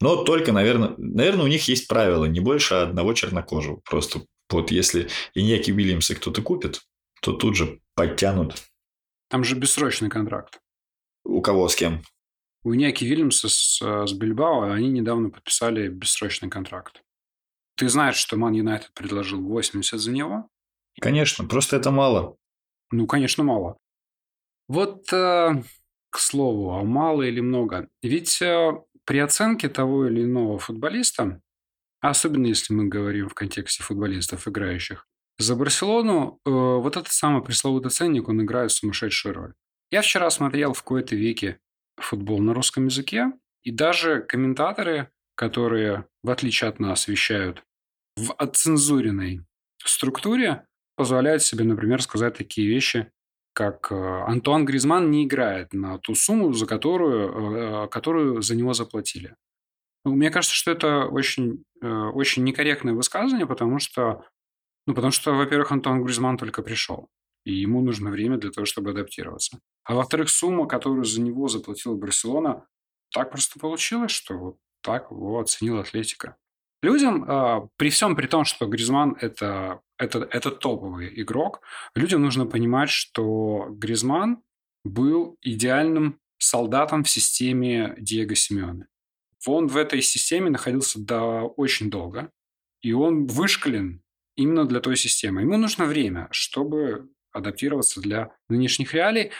Но 0.00 0.24
только, 0.24 0.52
наверное, 0.52 0.94
наверное, 0.98 1.44
у 1.44 1.48
них 1.48 1.68
есть 1.68 1.88
правило, 1.88 2.24
не 2.24 2.40
больше 2.40 2.74
одного 2.74 3.14
чернокожего. 3.14 3.80
Просто 3.84 4.22
вот 4.50 4.70
если 4.70 5.08
Иньяки 5.34 5.70
Уильямса 5.70 6.14
кто-то 6.14 6.42
купит, 6.42 6.82
то 7.20 7.32
тут 7.32 7.56
же 7.56 7.80
подтянут. 7.94 8.62
Там 9.28 9.44
же 9.44 9.56
бессрочный 9.56 10.10
контракт. 10.10 10.60
У 11.24 11.40
кого 11.40 11.68
с 11.68 11.76
кем? 11.76 12.02
У 12.64 12.74
Иньяки 12.74 13.04
Вильямса 13.04 13.48
с, 13.48 13.80
с 13.80 14.12
Бильбао 14.12 14.72
они 14.72 14.88
недавно 14.88 15.30
подписали 15.30 15.88
бессрочный 15.88 16.48
контракт. 16.48 17.02
Ты 17.76 17.88
знаешь, 17.88 18.16
что 18.16 18.36
Ман 18.36 18.52
Юнайтед 18.52 18.92
предложил 18.94 19.42
80 19.42 19.98
за 19.98 20.12
него? 20.12 20.48
Конечно, 21.00 21.44
просто 21.44 21.76
это 21.76 21.90
мало. 21.90 22.36
Ну, 22.90 23.06
конечно, 23.06 23.42
мало. 23.42 23.76
Вот, 24.68 25.12
э, 25.12 25.62
к 26.10 26.18
слову, 26.18 26.72
а 26.72 26.84
мало 26.84 27.22
или 27.22 27.40
много? 27.40 27.88
Ведь 28.02 28.40
э, 28.40 28.72
при 29.04 29.18
оценке 29.18 29.68
того 29.68 30.06
или 30.06 30.24
иного 30.24 30.58
футболиста, 30.58 31.40
особенно 32.00 32.46
если 32.46 32.74
мы 32.74 32.88
говорим 32.88 33.28
в 33.28 33.34
контексте 33.34 33.82
футболистов, 33.82 34.48
играющих, 34.48 35.06
за 35.38 35.56
Барселону 35.56 36.40
э, 36.44 36.50
вот 36.50 36.96
этот 36.96 37.12
самый 37.12 37.42
пресловутый 37.42 37.90
ценник, 37.90 38.28
он 38.28 38.42
играет 38.42 38.70
сумасшедшую 38.70 39.34
роль. 39.34 39.54
Я 39.90 40.02
вчера 40.02 40.30
смотрел 40.30 40.72
в 40.72 40.82
какой-то 40.82 41.16
веке 41.16 41.58
футбол 41.96 42.40
на 42.40 42.54
русском 42.54 42.86
языке, 42.86 43.32
и 43.62 43.70
даже 43.70 44.20
комментаторы, 44.20 45.10
которые, 45.34 46.06
в 46.22 46.30
отличие 46.30 46.68
от 46.68 46.78
нас, 46.78 47.08
вещают 47.08 47.64
в 48.16 48.32
отцензуренной 48.34 49.40
структуре, 49.84 50.66
позволяют 50.96 51.42
себе, 51.42 51.64
например, 51.64 52.00
сказать 52.02 52.36
такие 52.36 52.68
вещи, 52.68 53.10
как 53.54 53.90
э, 53.92 53.94
Антуан 53.94 54.64
Гризман 54.64 55.10
не 55.10 55.24
играет 55.24 55.72
на 55.72 55.98
ту 55.98 56.14
сумму, 56.14 56.52
за 56.52 56.66
которую, 56.66 57.84
э, 57.84 57.88
которую 57.88 58.42
за 58.42 58.56
него 58.56 58.74
заплатили. 58.74 59.36
Ну, 60.04 60.14
мне 60.14 60.30
кажется, 60.30 60.54
что 60.54 60.72
это 60.72 61.06
очень, 61.06 61.64
э, 61.80 61.86
очень 61.86 62.44
некорректное 62.44 62.94
высказывание, 62.94 63.46
потому 63.46 63.78
что, 63.78 64.24
ну, 64.86 64.94
потому 64.94 65.12
что, 65.12 65.32
во-первых, 65.32 65.72
Антуан 65.72 66.04
Гризман 66.04 66.36
только 66.36 66.62
пришел, 66.62 67.08
и 67.44 67.54
ему 67.54 67.80
нужно 67.80 68.10
время 68.10 68.36
для 68.36 68.50
того, 68.50 68.66
чтобы 68.66 68.90
адаптироваться. 68.90 69.60
А 69.84 69.94
во-вторых, 69.94 70.30
сумма, 70.30 70.66
которую 70.66 71.04
за 71.04 71.22
него 71.22 71.48
заплатила 71.48 71.94
Барселона, 71.94 72.66
так 73.12 73.30
просто 73.30 73.60
получилось, 73.60 74.10
что 74.10 74.34
вот 74.36 74.56
так 74.82 75.10
его 75.10 75.38
оценила 75.38 75.80
Атлетика. 75.80 76.36
Людям, 76.84 77.24
а, 77.26 77.68
при 77.78 77.88
всем 77.88 78.14
при 78.14 78.26
том, 78.26 78.44
что 78.44 78.66
Гризман 78.66 79.16
это, 79.18 79.80
это, 79.96 80.28
это 80.30 80.50
топовый 80.50 81.10
игрок, 81.22 81.62
людям 81.94 82.20
нужно 82.20 82.44
понимать, 82.44 82.90
что 82.90 83.68
Гризман 83.70 84.42
был 84.84 85.38
идеальным 85.40 86.20
солдатом 86.36 87.02
в 87.02 87.08
системе 87.08 87.94
Диего 87.98 88.34
Симеоне. 88.34 88.86
Он 89.46 89.66
в 89.66 89.78
этой 89.78 90.02
системе 90.02 90.50
находился 90.50 91.00
до 91.00 91.44
очень 91.56 91.88
долго, 91.88 92.30
и 92.82 92.92
он 92.92 93.26
вышкален 93.28 94.02
именно 94.36 94.66
для 94.66 94.80
той 94.80 94.98
системы. 94.98 95.40
Ему 95.40 95.56
нужно 95.56 95.86
время, 95.86 96.28
чтобы 96.32 97.08
адаптироваться 97.32 98.02
для 98.02 98.36
нынешних 98.50 98.92
реалий. 98.92 99.30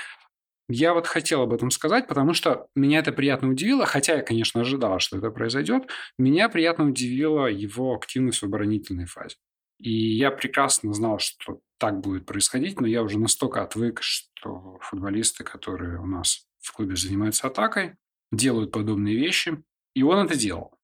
Я 0.68 0.94
вот 0.94 1.06
хотел 1.06 1.42
об 1.42 1.52
этом 1.52 1.70
сказать, 1.70 2.06
потому 2.08 2.32
что 2.32 2.68
меня 2.74 3.00
это 3.00 3.12
приятно 3.12 3.50
удивило, 3.50 3.84
хотя 3.84 4.16
я, 4.16 4.22
конечно, 4.22 4.62
ожидал, 4.62 4.98
что 4.98 5.18
это 5.18 5.30
произойдет. 5.30 5.88
Меня 6.18 6.48
приятно 6.48 6.86
удивила 6.86 7.46
его 7.46 7.94
активность 7.94 8.40
в 8.40 8.44
оборонительной 8.44 9.04
фазе. 9.04 9.36
И 9.78 9.90
я 9.90 10.30
прекрасно 10.30 10.94
знал, 10.94 11.18
что 11.18 11.60
так 11.78 12.00
будет 12.00 12.24
происходить, 12.24 12.80
но 12.80 12.86
я 12.86 13.02
уже 13.02 13.18
настолько 13.18 13.62
отвык, 13.62 14.00
что 14.00 14.78
футболисты, 14.80 15.44
которые 15.44 16.00
у 16.00 16.06
нас 16.06 16.46
в 16.60 16.72
клубе 16.72 16.96
занимаются 16.96 17.48
атакой, 17.48 17.96
делают 18.32 18.72
подобные 18.72 19.16
вещи. 19.16 19.62
И 19.94 20.02
он 20.02 20.24
это 20.24 20.36
делал. 20.36 20.78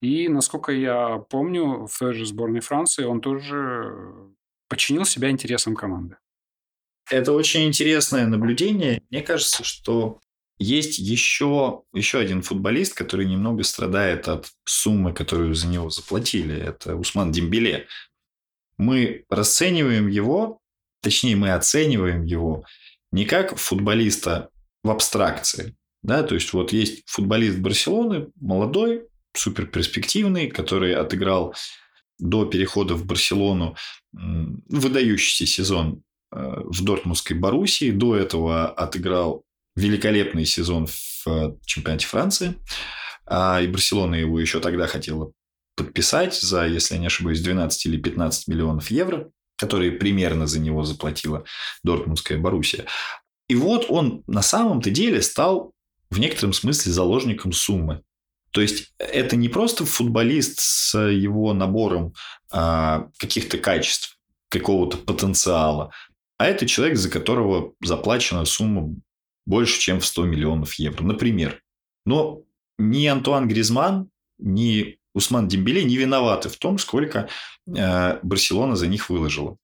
И, 0.00 0.28
насколько 0.28 0.70
я 0.70 1.18
помню, 1.18 1.86
в 1.86 1.98
той 1.98 2.14
же 2.14 2.26
сборной 2.26 2.60
Франции 2.60 3.04
он 3.04 3.20
тоже 3.20 4.32
подчинил 4.68 5.04
себя 5.04 5.30
интересам 5.30 5.74
команды. 5.74 6.16
Это 7.10 7.32
очень 7.32 7.66
интересное 7.66 8.26
наблюдение. 8.26 9.02
Мне 9.10 9.22
кажется, 9.22 9.64
что 9.64 10.20
есть 10.58 10.98
еще, 10.98 11.82
еще 11.92 12.18
один 12.18 12.42
футболист, 12.42 12.94
который 12.94 13.26
немного 13.26 13.62
страдает 13.64 14.28
от 14.28 14.50
суммы, 14.64 15.12
которую 15.12 15.54
за 15.54 15.66
него 15.66 15.90
заплатили. 15.90 16.56
Это 16.56 16.96
Усман 16.96 17.32
Дембеле. 17.32 17.86
Мы 18.78 19.24
расцениваем 19.28 20.08
его, 20.08 20.60
точнее, 21.02 21.36
мы 21.36 21.52
оцениваем 21.52 22.24
его 22.24 22.64
не 23.12 23.24
как 23.24 23.56
футболиста 23.56 24.50
в 24.82 24.90
абстракции. 24.90 25.76
Да? 26.02 26.22
То 26.22 26.34
есть, 26.34 26.52
вот 26.52 26.72
есть 26.72 27.02
футболист 27.06 27.58
Барселоны, 27.58 28.28
молодой, 28.40 29.06
супер 29.32 29.66
перспективный, 29.66 30.48
который 30.48 30.94
отыграл 30.94 31.54
до 32.18 32.46
перехода 32.46 32.94
в 32.94 33.04
Барселону 33.04 33.76
выдающийся 34.12 35.46
сезон 35.46 36.03
в 36.34 36.84
Дортмундской 36.84 37.36
Боруссии. 37.36 37.90
До 37.90 38.16
этого 38.16 38.68
отыграл 38.68 39.44
великолепный 39.76 40.44
сезон 40.44 40.86
в 40.86 41.56
чемпионате 41.64 42.06
Франции. 42.06 42.54
А, 43.26 43.60
и 43.60 43.66
Барселона 43.66 44.14
его 44.14 44.38
еще 44.38 44.60
тогда 44.60 44.86
хотела 44.86 45.32
подписать 45.76 46.34
за, 46.34 46.66
если 46.66 46.94
я 46.94 47.00
не 47.00 47.06
ошибаюсь, 47.06 47.40
12 47.40 47.86
или 47.86 47.96
15 47.96 48.48
миллионов 48.48 48.90
евро, 48.90 49.30
которые 49.56 49.92
примерно 49.92 50.46
за 50.46 50.60
него 50.60 50.84
заплатила 50.84 51.44
Дортмундская 51.82 52.38
Боруссия. 52.38 52.84
И 53.48 53.54
вот 53.54 53.86
он 53.88 54.22
на 54.26 54.42
самом-то 54.42 54.90
деле 54.90 55.22
стал 55.22 55.72
в 56.10 56.18
некотором 56.18 56.52
смысле 56.52 56.92
заложником 56.92 57.52
суммы. 57.52 58.02
То 58.52 58.60
есть 58.60 58.94
это 58.98 59.34
не 59.34 59.48
просто 59.48 59.84
футболист 59.84 60.60
с 60.60 60.96
его 60.96 61.52
набором 61.54 62.14
а, 62.52 63.08
каких-то 63.18 63.58
качеств, 63.58 64.16
какого-то 64.48 64.96
потенциала, 64.96 65.90
а 66.38 66.46
это 66.46 66.66
человек, 66.66 66.96
за 66.96 67.10
которого 67.10 67.74
заплачена 67.82 68.44
сумма 68.44 68.94
больше, 69.46 69.80
чем 69.80 70.00
в 70.00 70.06
100 70.06 70.24
миллионов 70.24 70.74
евро, 70.74 71.04
например. 71.04 71.62
Но 72.06 72.42
ни 72.78 73.06
Антуан 73.06 73.48
Гризман, 73.48 74.10
ни 74.38 74.98
Усман 75.14 75.46
Дембеле 75.48 75.84
не 75.84 75.96
виноваты 75.96 76.48
в 76.48 76.56
том, 76.56 76.78
сколько 76.78 77.28
э, 77.66 78.18
Барселона 78.22 78.74
за 78.74 78.88
них 78.88 79.10
выложила. 79.10 79.56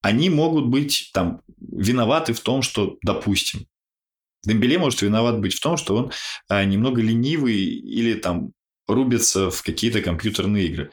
Они 0.00 0.30
могут 0.30 0.66
быть 0.66 1.10
там 1.12 1.42
виноваты 1.58 2.32
в 2.32 2.40
том, 2.40 2.62
что, 2.62 2.96
допустим, 3.02 3.66
Дембеле 4.44 4.78
может 4.78 5.02
виноват 5.02 5.38
быть 5.40 5.54
в 5.54 5.60
том, 5.60 5.76
что 5.76 5.96
он 5.96 6.12
э, 6.48 6.64
немного 6.64 7.02
ленивый 7.02 7.62
или 7.62 8.14
там 8.14 8.52
рубится 8.88 9.50
в 9.50 9.62
какие-то 9.62 10.00
компьютерные 10.00 10.66
игры. 10.66 10.92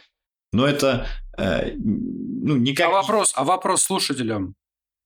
Но 0.51 0.65
это 0.65 1.07
э, 1.37 1.73
ну, 1.75 2.57
никак... 2.57 2.87
А 2.87 2.91
вопрос, 2.91 3.33
а 3.35 3.43
вопрос 3.43 3.83
слушателям? 3.83 4.55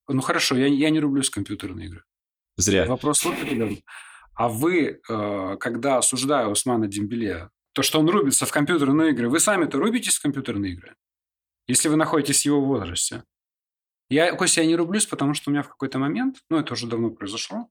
Ну 0.07 0.21
хорошо, 0.21 0.55
я, 0.55 0.67
я 0.67 0.89
не 0.89 0.99
рублюсь 0.99 1.29
в 1.29 1.33
компьютерные 1.33 1.87
игры. 1.87 2.03
Зря. 2.57 2.85
Вопрос 2.85 3.19
слушателям. 3.19 3.77
А 4.35 4.49
вы, 4.49 4.99
э, 5.07 5.57
когда 5.59 5.97
осуждая 5.97 6.47
Усмана 6.47 6.87
Дембеле, 6.87 7.49
то, 7.73 7.81
что 7.81 7.99
он 7.99 8.09
рубится 8.09 8.45
в 8.45 8.51
компьютерные 8.51 9.11
игры, 9.11 9.29
вы 9.29 9.39
сами-то 9.39 9.77
рубитесь 9.77 10.17
в 10.17 10.21
компьютерные 10.21 10.73
игры? 10.73 10.95
Если 11.67 11.87
вы 11.89 11.95
находитесь 11.95 12.41
в 12.41 12.45
его 12.45 12.61
возрасте. 12.61 13.23
Я, 14.09 14.35
Костя, 14.35 14.61
я 14.61 14.67
не 14.67 14.75
рублюсь, 14.75 15.05
потому 15.05 15.33
что 15.33 15.49
у 15.49 15.53
меня 15.53 15.63
в 15.63 15.69
какой-то 15.69 15.97
момент, 15.97 16.37
ну, 16.49 16.57
это 16.57 16.73
уже 16.73 16.87
давно 16.87 17.09
произошло, 17.09 17.69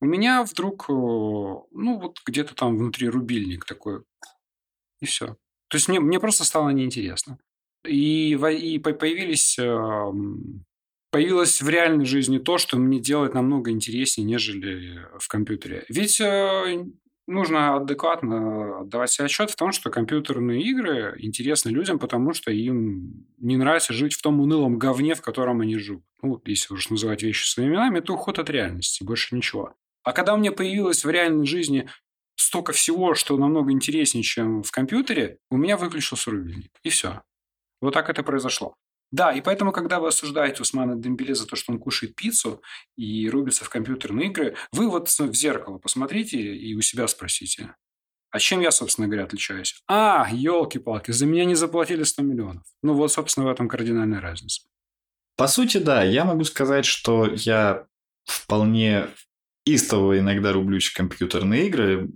у 0.00 0.06
меня 0.06 0.44
вдруг, 0.44 0.84
э, 0.88 0.92
ну, 0.92 1.98
вот 1.98 2.20
где-то 2.24 2.54
там 2.54 2.76
внутри 2.76 3.08
рубильник 3.08 3.64
такой, 3.64 4.02
и 5.00 5.06
все. 5.06 5.36
То 5.68 5.76
есть 5.76 5.88
мне, 5.88 6.00
мне 6.00 6.20
просто 6.20 6.44
стало 6.44 6.70
неинтересно. 6.70 7.38
И, 7.84 8.32
и 8.32 8.78
появились 8.78 9.58
эм, 9.58 10.64
появилось 11.16 11.62
в 11.62 11.68
реальной 11.70 12.04
жизни 12.04 12.36
то, 12.36 12.58
что 12.58 12.76
мне 12.76 13.00
делает 13.00 13.32
намного 13.32 13.70
интереснее, 13.70 14.26
нежели 14.26 15.00
в 15.18 15.28
компьютере. 15.28 15.86
Ведь 15.88 16.20
э, 16.20 16.84
нужно 17.26 17.76
адекватно 17.76 18.80
отдавать 18.80 19.10
себе 19.10 19.24
отчет 19.24 19.50
в 19.50 19.56
том, 19.56 19.72
что 19.72 19.88
компьютерные 19.88 20.60
игры 20.60 21.14
интересны 21.16 21.70
людям, 21.70 21.98
потому 21.98 22.34
что 22.34 22.50
им 22.50 23.26
не 23.38 23.56
нравится 23.56 23.94
жить 23.94 24.12
в 24.12 24.20
том 24.20 24.42
унылом 24.42 24.76
говне, 24.76 25.14
в 25.14 25.22
котором 25.22 25.62
они 25.62 25.78
живут. 25.78 26.04
Ну, 26.20 26.42
если 26.44 26.74
уж 26.74 26.90
называть 26.90 27.22
вещи 27.22 27.48
своими 27.48 27.70
именами, 27.70 28.00
это 28.00 28.12
уход 28.12 28.38
от 28.38 28.50
реальности, 28.50 29.02
больше 29.02 29.34
ничего. 29.34 29.72
А 30.02 30.12
когда 30.12 30.34
у 30.34 30.36
меня 30.36 30.52
появилось 30.52 31.02
в 31.02 31.08
реальной 31.08 31.46
жизни 31.46 31.88
столько 32.34 32.74
всего, 32.74 33.14
что 33.14 33.38
намного 33.38 33.72
интереснее, 33.72 34.22
чем 34.22 34.62
в 34.62 34.70
компьютере, 34.70 35.38
у 35.50 35.56
меня 35.56 35.78
выключился 35.78 36.30
рубильник. 36.30 36.72
И 36.82 36.90
все. 36.90 37.22
Вот 37.80 37.94
так 37.94 38.10
это 38.10 38.22
произошло. 38.22 38.74
Да, 39.12 39.32
и 39.32 39.40
поэтому, 39.40 39.72
когда 39.72 40.00
вы 40.00 40.08
осуждаете 40.08 40.62
Усмана 40.62 40.96
Дембеле 40.96 41.34
за 41.34 41.46
то, 41.46 41.56
что 41.56 41.72
он 41.72 41.78
кушает 41.78 42.16
пиццу 42.16 42.62
и 42.96 43.28
рубится 43.30 43.64
в 43.64 43.68
компьютерные 43.68 44.28
игры, 44.28 44.56
вы 44.72 44.90
вот 44.90 45.08
в 45.08 45.34
зеркало 45.34 45.78
посмотрите 45.78 46.38
и 46.38 46.74
у 46.74 46.80
себя 46.80 47.06
спросите, 47.06 47.74
а 48.30 48.38
чем 48.38 48.60
я, 48.60 48.70
собственно 48.70 49.06
говоря, 49.06 49.24
отличаюсь? 49.24 49.80
А, 49.86 50.28
елки-палки, 50.30 51.12
за 51.12 51.26
меня 51.26 51.44
не 51.44 51.54
заплатили 51.54 52.02
100 52.02 52.22
миллионов. 52.22 52.64
Ну 52.82 52.94
вот, 52.94 53.12
собственно, 53.12 53.46
в 53.46 53.50
этом 53.50 53.68
кардинальная 53.68 54.20
разница. 54.20 54.62
По 55.36 55.46
сути, 55.46 55.78
да, 55.78 56.02
я 56.02 56.24
могу 56.24 56.44
сказать, 56.44 56.84
что 56.84 57.32
я 57.32 57.86
вполне 58.24 59.08
истово 59.64 60.18
иногда 60.18 60.52
рублюсь 60.52 60.88
в 60.88 60.96
компьютерные 60.96 61.68
игры. 61.68 62.10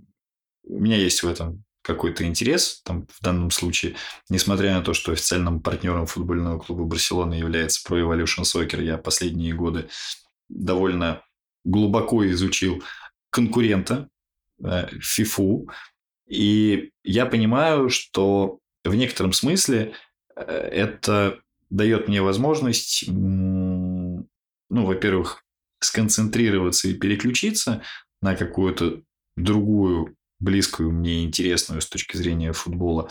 У 0.63 0.79
меня 0.79 0.97
есть 0.97 1.23
в 1.23 1.27
этом 1.27 1.63
какой-то 1.81 2.25
интерес, 2.25 2.81
там, 2.83 3.07
в 3.07 3.21
данном 3.21 3.51
случае, 3.51 3.95
несмотря 4.29 4.75
на 4.75 4.81
то, 4.83 4.93
что 4.93 5.11
официальным 5.11 5.61
партнером 5.61 6.05
футбольного 6.05 6.59
клуба 6.59 6.83
Барселона 6.83 7.33
является 7.33 7.81
Pro 7.87 7.99
Evolution 8.01 8.43
Soccer, 8.43 8.83
я 8.83 8.97
последние 8.97 9.53
годы 9.53 9.89
довольно 10.49 11.23
глубоко 11.63 12.29
изучил 12.29 12.83
конкурента 13.29 14.09
FIFA, 14.61 15.63
э, 15.63 15.73
и 16.27 16.91
я 17.03 17.25
понимаю, 17.25 17.89
что 17.89 18.59
в 18.83 18.95
некотором 18.95 19.33
смысле 19.33 19.93
э, 20.35 20.41
это 20.43 21.39
дает 21.69 22.07
мне 22.07 22.21
возможность, 22.21 23.05
ну, 23.07 24.25
во-первых, 24.69 25.43
сконцентрироваться 25.79 26.89
и 26.89 26.93
переключиться 26.93 27.81
на 28.21 28.35
какую-то 28.35 29.01
другую 29.35 30.15
близкую 30.41 30.91
мне 30.91 31.23
интересную 31.23 31.81
с 31.81 31.87
точки 31.87 32.17
зрения 32.17 32.53
футбола 32.53 33.09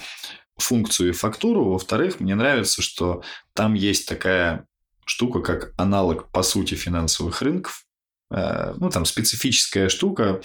функцию 0.56 1.10
и 1.10 1.12
фактуру. 1.12 1.70
Во-вторых, 1.70 2.20
мне 2.20 2.34
нравится, 2.34 2.82
что 2.82 3.22
там 3.54 3.74
есть 3.74 4.08
такая 4.08 4.66
штука, 5.04 5.40
как 5.40 5.72
аналог, 5.76 6.30
по 6.30 6.42
сути, 6.42 6.74
финансовых 6.74 7.40
рынков. 7.42 7.84
Э, 8.30 8.74
ну, 8.76 8.90
там 8.90 9.04
специфическая 9.04 9.88
штука, 9.88 10.40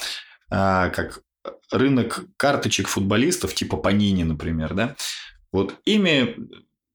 э, 0.49 0.89
как 0.89 1.21
рынок 1.71 2.25
карточек 2.37 2.87
футболистов, 2.87 3.53
типа 3.53 3.77
Панини, 3.77 4.23
например, 4.23 4.73
да. 4.73 4.95
Вот 5.51 5.79
ими 5.85 6.35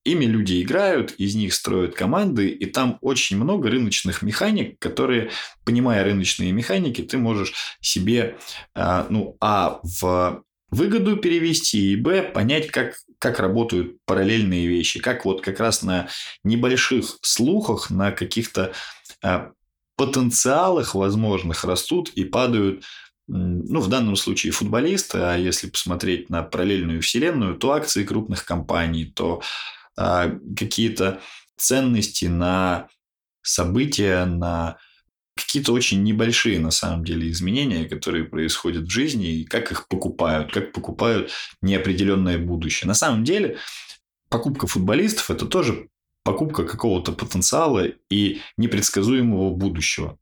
Ими 0.04 0.24
люди 0.24 0.62
играют, 0.62 1.12
из 1.12 1.34
них 1.34 1.52
строят 1.52 1.94
команды, 1.94 2.48
и 2.48 2.64
там 2.64 2.96
очень 3.02 3.36
много 3.36 3.68
рыночных 3.68 4.22
механик, 4.22 4.78
которые, 4.78 5.30
понимая 5.64 6.02
рыночные 6.04 6.52
механики, 6.52 7.02
ты 7.02 7.18
можешь 7.18 7.52
себе, 7.82 8.38
а, 8.74 9.06
ну, 9.10 9.36
а, 9.40 9.80
в 9.82 10.42
выгоду 10.70 11.16
перевести, 11.16 11.92
и 11.92 11.96
б, 11.96 12.22
понять, 12.22 12.68
как, 12.70 12.94
как 13.18 13.40
работают 13.40 13.98
параллельные 14.06 14.66
вещи, 14.68 15.00
как 15.00 15.26
вот 15.26 15.42
как 15.42 15.60
раз 15.60 15.82
на 15.82 16.08
небольших 16.44 17.18
слухах, 17.20 17.90
на 17.90 18.10
каких-то 18.12 18.72
а, 19.22 19.50
потенциалах 19.96 20.94
возможных 20.94 21.64
растут 21.64 22.08
и 22.10 22.24
падают 22.24 22.84
ну, 23.26 23.80
в 23.80 23.88
данном 23.88 24.16
случае 24.16 24.52
футболисты, 24.52 25.18
а 25.18 25.36
если 25.36 25.68
посмотреть 25.68 26.30
на 26.30 26.42
параллельную 26.42 27.00
вселенную, 27.00 27.54
то 27.56 27.72
акции 27.72 28.04
крупных 28.04 28.44
компаний, 28.44 29.04
то 29.04 29.40
а, 30.00 30.30
какие-то 30.56 31.20
ценности 31.58 32.24
на 32.24 32.88
события, 33.42 34.24
на 34.24 34.78
какие-то 35.36 35.74
очень 35.74 36.02
небольшие 36.02 36.58
на 36.58 36.70
самом 36.70 37.04
деле 37.04 37.30
изменения, 37.30 37.86
которые 37.86 38.24
происходят 38.24 38.84
в 38.84 38.90
жизни, 38.90 39.40
и 39.40 39.44
как 39.44 39.70
их 39.72 39.88
покупают, 39.88 40.52
как 40.52 40.72
покупают 40.72 41.30
неопределенное 41.60 42.38
будущее. 42.38 42.88
На 42.88 42.94
самом 42.94 43.24
деле 43.24 43.58
покупка 44.30 44.66
футболистов– 44.66 45.30
это 45.32 45.44
тоже 45.44 45.88
покупка 46.24 46.64
какого-то 46.64 47.12
потенциала 47.12 47.86
и 48.08 48.40
непредсказуемого 48.56 49.54
будущего. 49.54 50.18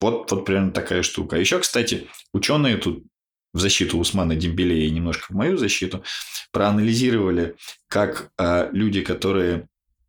Вот, 0.00 0.32
вот 0.32 0.44
примерно 0.44 0.72
такая 0.72 1.04
штука. 1.04 1.36
А 1.36 1.38
еще, 1.38 1.60
кстати, 1.60 2.08
ученые 2.32 2.78
тут 2.78 3.04
в 3.52 3.60
защиту 3.60 3.98
Усмана 3.98 4.36
Дембеле 4.36 4.86
и 4.86 4.90
немножко 4.90 5.26
в 5.28 5.36
мою 5.36 5.56
защиту, 5.56 6.04
проанализировали, 6.52 7.56
как 7.88 8.30
э, 8.38 8.68
люди, 8.72 9.02
которые 9.02 9.68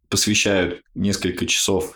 посвящают 0.10 0.84
несколько 0.94 1.46
часов 1.46 1.96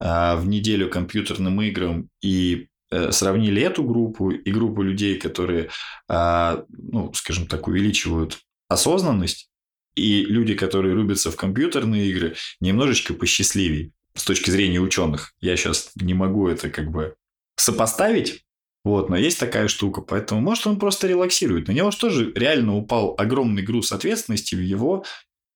э, 0.00 0.36
в 0.36 0.46
неделю 0.46 0.88
компьютерным 0.88 1.60
играм 1.62 2.08
и 2.22 2.68
э, 2.90 3.10
сравнили 3.12 3.62
эту 3.62 3.82
группу 3.84 4.30
и 4.30 4.50
группу 4.50 4.82
людей, 4.82 5.18
которые, 5.18 5.70
э, 6.08 6.62
ну, 6.68 7.12
скажем 7.14 7.46
так, 7.46 7.68
увеличивают 7.68 8.38
осознанность, 8.68 9.50
и 9.94 10.24
люди, 10.24 10.54
которые 10.54 10.94
рубятся 10.94 11.30
в 11.30 11.36
компьютерные 11.36 12.06
игры, 12.08 12.36
немножечко 12.60 13.14
посчастливее 13.14 13.92
с 14.14 14.24
точки 14.24 14.50
зрения 14.50 14.78
ученых. 14.78 15.34
Я 15.40 15.56
сейчас 15.56 15.90
не 15.96 16.14
могу 16.14 16.48
это 16.48 16.70
как 16.70 16.90
бы 16.90 17.16
сопоставить, 17.56 18.44
вот, 18.86 19.08
но 19.10 19.16
есть 19.16 19.40
такая 19.40 19.66
штука, 19.66 20.00
поэтому, 20.00 20.40
может, 20.40 20.64
он 20.68 20.78
просто 20.78 21.08
релаксирует. 21.08 21.66
На 21.66 21.72
него 21.72 21.90
же 21.90 21.98
тоже 21.98 22.32
реально 22.36 22.76
упал 22.76 23.16
огромный 23.18 23.64
груз 23.64 23.90
ответственности 23.90 24.54
в 24.54 24.60
его 24.60 25.04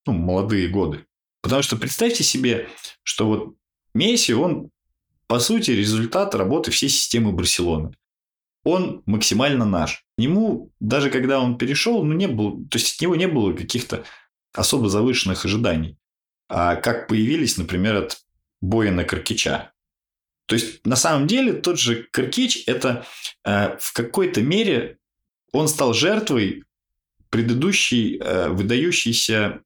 ну, 0.04 0.14
молодые 0.14 0.66
годы. 0.66 1.06
Потому 1.40 1.62
что 1.62 1.76
представьте 1.76 2.24
себе, 2.24 2.68
что 3.04 3.28
вот 3.28 3.54
Месси, 3.94 4.34
он, 4.34 4.70
по 5.28 5.38
сути, 5.38 5.70
результат 5.70 6.34
работы 6.34 6.72
всей 6.72 6.88
системы 6.88 7.30
Барселоны. 7.30 7.92
Он 8.64 9.04
максимально 9.06 9.64
наш. 9.64 10.04
Ему, 10.18 10.72
даже 10.80 11.08
когда 11.08 11.38
он 11.38 11.56
перешел, 11.56 12.02
ну, 12.02 12.12
не 12.14 12.26
было, 12.26 12.56
то 12.68 12.78
есть 12.78 12.96
от 12.96 13.00
него 13.00 13.14
не 13.14 13.28
было 13.28 13.52
каких-то 13.52 14.02
особо 14.52 14.88
завышенных 14.88 15.44
ожиданий. 15.44 15.96
А 16.48 16.74
как 16.74 17.06
появились, 17.06 17.56
например, 17.58 17.94
от 17.94 18.18
Боина 18.60 19.04
Каркича. 19.04 19.70
То 20.50 20.56
есть, 20.56 20.84
на 20.84 20.96
самом 20.96 21.28
деле, 21.28 21.52
тот 21.52 21.78
же 21.78 22.08
Киркич– 22.12 22.64
это 22.66 23.06
э, 23.44 23.76
в 23.78 23.92
какой-то 23.92 24.42
мере 24.42 24.98
он 25.52 25.68
стал 25.68 25.94
жертвой 25.94 26.64
предыдущей 27.28 28.18
э, 28.18 28.48
выдающейся 28.48 29.60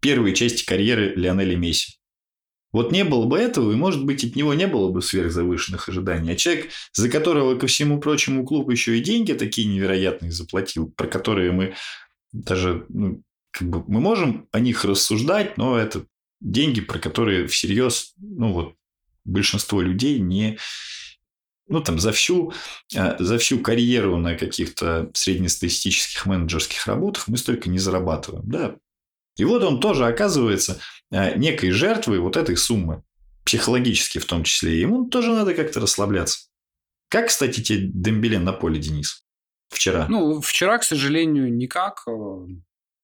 первой 0.00 0.32
части 0.32 0.64
карьеры 0.64 1.12
Лионеля 1.16 1.54
Месси. 1.58 1.98
Вот 2.72 2.92
не 2.92 3.04
было 3.04 3.26
бы 3.26 3.36
этого, 3.36 3.72
и, 3.72 3.76
может 3.76 4.06
быть, 4.06 4.24
от 4.24 4.34
него 4.34 4.54
не 4.54 4.66
было 4.66 4.88
бы 4.88 5.02
сверхзавышенных 5.02 5.90
ожиданий. 5.90 6.32
А 6.32 6.36
человек, 6.36 6.70
за 6.94 7.10
которого, 7.10 7.58
ко 7.58 7.66
всему 7.66 8.00
прочему, 8.00 8.46
клуб 8.46 8.70
еще 8.70 8.96
и 8.96 9.02
деньги 9.02 9.34
такие 9.34 9.68
невероятные 9.68 10.32
заплатил, 10.32 10.90
про 10.96 11.08
которые 11.08 11.52
мы 11.52 11.74
даже, 12.32 12.86
ну, 12.88 13.22
как 13.50 13.68
бы, 13.68 13.84
мы 13.86 14.00
можем 14.00 14.48
о 14.50 14.60
них 14.60 14.86
рассуждать, 14.86 15.58
но 15.58 15.76
это 15.76 16.06
деньги, 16.40 16.80
про 16.80 16.98
которые 16.98 17.46
всерьез, 17.48 18.14
ну, 18.16 18.54
вот, 18.54 18.76
большинство 19.24 19.80
людей 19.80 20.18
не, 20.18 20.58
ну, 21.68 21.82
там, 21.82 21.98
за 21.98 22.12
всю, 22.12 22.52
э, 22.94 23.16
за 23.18 23.38
всю 23.38 23.60
карьеру 23.60 24.16
на 24.18 24.36
каких-то 24.36 25.10
среднестатистических 25.14 26.26
менеджерских 26.26 26.86
работах 26.86 27.28
мы 27.28 27.36
столько 27.36 27.68
не 27.68 27.78
зарабатываем. 27.78 28.48
Да, 28.48 28.76
и 29.36 29.44
вот 29.44 29.62
он 29.62 29.80
тоже 29.80 30.06
оказывается 30.06 30.80
э, 31.10 31.36
некой 31.36 31.70
жертвой 31.70 32.18
вот 32.18 32.36
этой 32.36 32.56
суммы, 32.56 33.02
психологически 33.44 34.18
в 34.18 34.26
том 34.26 34.44
числе. 34.44 34.78
Ему 34.80 35.08
тоже 35.08 35.32
надо 35.32 35.54
как-то 35.54 35.80
расслабляться. 35.80 36.48
Как, 37.08 37.28
кстати, 37.28 37.62
тебе 37.62 37.88
Дембеле 37.92 38.38
на 38.38 38.52
поле, 38.52 38.78
Денис? 38.78 39.22
Вчера. 39.68 40.06
Ну, 40.08 40.40
вчера, 40.40 40.78
к 40.78 40.84
сожалению, 40.84 41.52
никак. 41.52 42.06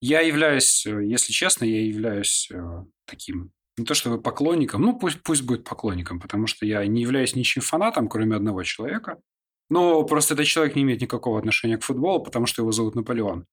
Я 0.00 0.20
являюсь, 0.20 0.86
если 0.86 1.32
честно, 1.32 1.64
я 1.64 1.84
являюсь 1.84 2.48
э, 2.52 2.58
таким 3.06 3.52
не 3.78 3.84
то 3.84 3.94
чтобы 3.94 4.20
поклонником, 4.20 4.82
ну 4.82 4.98
пусть, 4.98 5.22
пусть 5.22 5.42
будет 5.42 5.64
поклонником, 5.64 6.20
потому 6.20 6.46
что 6.46 6.66
я 6.66 6.84
не 6.86 7.02
являюсь 7.02 7.36
ничьим 7.36 7.62
фанатом, 7.62 8.08
кроме 8.08 8.36
одного 8.36 8.62
человека. 8.62 9.20
Но 9.70 10.02
просто 10.04 10.34
этот 10.34 10.46
человек 10.46 10.76
не 10.76 10.82
имеет 10.82 11.00
никакого 11.00 11.38
отношения 11.38 11.76
к 11.78 11.84
футболу, 11.84 12.22
потому 12.22 12.46
что 12.46 12.62
его 12.62 12.72
зовут 12.72 12.94
Наполеон. 12.94 13.46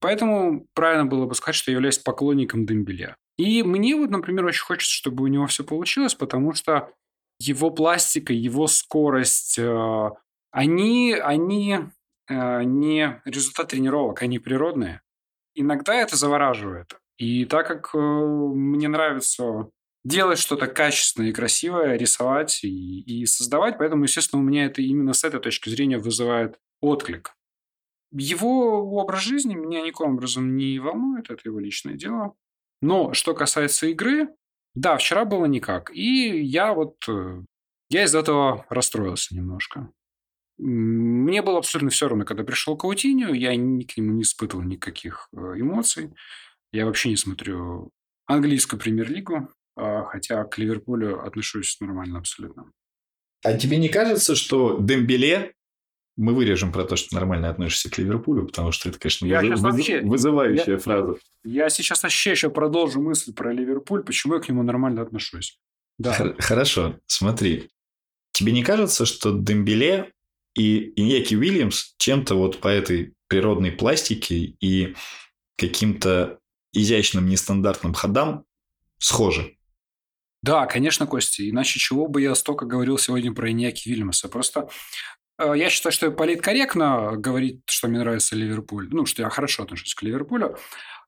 Поэтому 0.00 0.66
правильно 0.74 1.06
было 1.06 1.26
бы 1.26 1.34
сказать, 1.34 1.54
что 1.54 1.70
я 1.70 1.76
являюсь 1.76 1.98
поклонником 1.98 2.66
Дембеля. 2.66 3.16
И 3.38 3.62
мне 3.62 3.94
вот, 3.94 4.10
например, 4.10 4.44
очень 4.44 4.64
хочется, 4.64 4.92
чтобы 4.92 5.22
у 5.22 5.28
него 5.28 5.46
все 5.46 5.62
получилось, 5.62 6.14
потому 6.14 6.52
что 6.54 6.90
его 7.38 7.70
пластика, 7.70 8.32
его 8.32 8.66
скорость, 8.66 9.58
э, 9.58 10.10
они, 10.50 11.14
они 11.14 11.78
э, 12.28 12.62
не 12.64 13.22
результат 13.24 13.68
тренировок, 13.68 14.22
они 14.22 14.38
природные. 14.38 15.02
Иногда 15.54 15.94
это 15.94 16.16
завораживает. 16.16 16.98
И 17.22 17.44
так 17.44 17.68
как 17.68 17.94
э, 17.94 17.98
мне 17.98 18.88
нравится 18.88 19.70
делать 20.02 20.40
что-то 20.40 20.66
качественное 20.66 21.30
и 21.30 21.32
красивое, 21.32 21.96
рисовать 21.96 22.64
и, 22.64 23.00
и 23.02 23.26
создавать, 23.26 23.78
поэтому, 23.78 24.02
естественно, 24.02 24.42
у 24.42 24.44
меня 24.44 24.64
это 24.64 24.82
именно 24.82 25.12
с 25.12 25.22
этой 25.22 25.38
точки 25.38 25.68
зрения 25.68 25.98
вызывает 25.98 26.58
отклик. 26.80 27.36
Его 28.10 28.82
образ 28.96 29.20
жизни 29.20 29.54
меня 29.54 29.82
никаким 29.82 30.14
образом 30.14 30.56
не 30.56 30.80
волнует, 30.80 31.30
это 31.30 31.42
его 31.44 31.60
личное 31.60 31.94
дело. 31.94 32.34
Но 32.80 33.12
что 33.12 33.34
касается 33.34 33.86
игры, 33.86 34.34
да, 34.74 34.96
вчера 34.96 35.24
было 35.24 35.44
никак. 35.44 35.94
И 35.94 36.42
я 36.42 36.74
вот, 36.74 36.96
э, 37.08 37.40
я 37.88 38.02
из 38.02 38.16
этого 38.16 38.66
расстроился 38.68 39.36
немножко. 39.36 39.92
Мне 40.58 41.40
было 41.40 41.58
абсолютно 41.58 41.90
все 41.90 42.08
равно, 42.08 42.24
когда 42.24 42.42
пришел 42.42 42.76
Каутиню, 42.76 43.32
я 43.32 43.54
ни 43.54 43.84
к 43.84 43.96
нему 43.96 44.12
не 44.12 44.22
испытывал 44.22 44.64
никаких 44.64 45.28
э, 45.32 45.36
эмоций. 45.36 46.12
Я 46.72 46.86
вообще 46.86 47.10
не 47.10 47.16
смотрю 47.16 47.90
английскую 48.26 48.80
премьер-лигу, 48.80 49.48
а, 49.76 50.04
хотя 50.04 50.44
к 50.44 50.58
Ливерпулю 50.58 51.24
отношусь 51.24 51.76
нормально 51.80 52.18
абсолютно. 52.18 52.70
А 53.44 53.54
тебе 53.54 53.76
не 53.76 53.88
кажется, 53.88 54.34
что 54.34 54.78
Дембеле 54.78 55.54
мы 56.16 56.34
вырежем 56.34 56.72
про 56.72 56.84
то, 56.84 56.96
что 56.96 57.14
нормально 57.14 57.48
относишься 57.48 57.90
к 57.90 57.98
Ливерпулю, 57.98 58.46
потому 58.46 58.70
что 58.70 58.88
это, 58.88 58.98
конечно, 58.98 59.26
я 59.26 59.40
выз... 59.40 59.60
вообще... 59.60 60.00
вызывающая 60.02 60.74
я... 60.74 60.78
фраза. 60.78 61.16
Я 61.42 61.70
сейчас 61.70 62.02
вообще 62.02 62.32
еще 62.32 62.50
продолжу 62.50 63.00
мысль 63.00 63.32
про 63.32 63.52
Ливерпуль, 63.52 64.04
почему 64.04 64.34
я 64.34 64.40
к 64.40 64.48
нему 64.48 64.62
нормально 64.62 65.02
отношусь. 65.02 65.58
Да. 65.98 66.34
Хорошо, 66.38 66.98
смотри. 67.06 67.70
Тебе 68.32 68.52
не 68.52 68.62
кажется, 68.62 69.06
что 69.06 69.36
Дембеле 69.36 70.12
и 70.54 70.92
Иньяки 70.96 71.34
Уильямс 71.34 71.94
чем-то 71.98 72.34
вот 72.34 72.60
по 72.60 72.68
этой 72.68 73.14
природной 73.28 73.72
пластике 73.72 74.36
и 74.60 74.94
каким-то 75.56 76.38
изящным 76.72 77.28
нестандартным 77.28 77.94
ходам 77.94 78.44
схожи? 78.98 79.56
Да, 80.42 80.66
конечно, 80.66 81.06
Костя. 81.06 81.48
Иначе 81.48 81.78
чего 81.78 82.08
бы 82.08 82.20
я 82.20 82.34
столько 82.34 82.66
говорил 82.66 82.98
сегодня 82.98 83.32
про 83.32 83.50
Иньяки 83.50 83.88
Вильямса. 83.88 84.28
Просто 84.28 84.68
Э, 85.42 85.52
я 85.56 85.70
считаю, 85.70 85.92
что 85.92 86.10
политкорректно 86.10 87.12
говорить, 87.16 87.62
что 87.66 87.88
мне 87.88 87.98
нравится 87.98 88.36
Ливерпуль. 88.36 88.88
Ну, 88.90 89.06
что 89.06 89.22
я 89.22 89.30
хорошо 89.30 89.64
отношусь 89.64 89.94
к 89.94 90.02
Ливерпулю. 90.02 90.56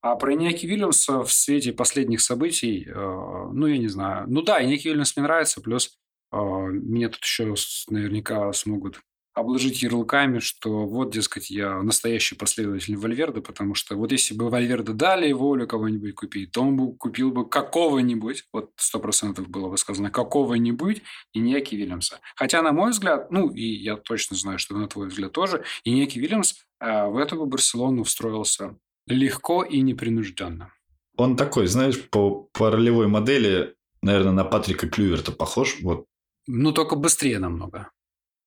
А 0.02 0.16
про 0.16 0.34
Иняки 0.34 0.66
Вильямса 0.66 1.22
в 1.22 1.32
свете 1.32 1.72
последних 1.72 2.20
событий, 2.20 2.86
э, 2.86 2.92
ну, 2.94 3.66
я 3.66 3.78
не 3.78 3.88
знаю. 3.88 4.26
Ну 4.28 4.42
да, 4.42 4.62
Иняки 4.62 4.88
Вильямс 4.88 5.16
мне 5.16 5.24
нравится, 5.24 5.60
плюс 5.60 5.96
э, 6.32 6.36
меня 6.36 7.08
тут 7.08 7.22
еще 7.22 7.54
наверняка 7.88 8.52
смогут 8.52 9.00
обложить 9.35 9.82
ярлыками, 9.82 10.39
что 10.39 10.87
вот, 10.87 11.12
дескать, 11.12 11.51
я 11.51 11.82
настоящий 11.82 12.37
последователь 12.37 12.97
Вальверда, 12.97 13.41
потому 13.41 13.74
что 13.74 13.97
вот 13.97 14.12
если 14.12 14.35
бы 14.35 14.49
Вальверда 14.49 14.93
дали 14.93 15.32
волю 15.32 15.66
кого-нибудь 15.66 16.14
купить, 16.14 16.53
то 16.53 16.62
он 16.62 16.76
бы 16.76 16.97
купил 16.97 17.32
бы 17.32 17.49
какого-нибудь, 17.49 18.45
вот 18.53 18.70
сто 18.76 19.01
процентов 19.01 19.49
было 19.49 19.68
бы 19.68 19.76
сказано, 19.76 20.11
какого-нибудь 20.11 21.03
и 21.32 21.41
Иньяки 21.41 21.74
Вильямса. 21.74 22.20
Хотя, 22.37 22.62
на 22.62 22.72
мой 22.72 22.93
взгляд, 22.93 23.30
ну, 23.30 23.51
и 23.51 23.62
я 23.62 23.97
точно 23.97 24.37
знаю, 24.37 24.59
что 24.59 24.76
на 24.76 24.89
твой 24.89 25.09
взгляд 25.09 25.32
тоже, 25.32 25.64
и 25.82 25.91
Иньяки 25.91 26.18
Вильямс 26.18 26.55
э, 26.80 27.07
в 27.07 27.16
эту 27.18 27.45
Барселону 27.45 28.05
встроился 28.05 28.76
легко 29.07 29.64
и 29.64 29.80
непринужденно. 29.80 30.72
Он 31.16 31.37
такой, 31.37 31.66
знаешь, 31.66 32.01
по, 32.09 32.49
по 32.53 32.70
ролевой 32.70 33.09
модели, 33.09 33.74
наверное, 34.03 34.32
на 34.32 34.45
Патрика 34.45 34.89
Клюверта 34.89 35.32
похож. 35.32 35.80
Вот. 35.82 36.07
Ну, 36.47 36.72
только 36.72 36.97
быстрее 36.97 37.39
намного. 37.39 37.91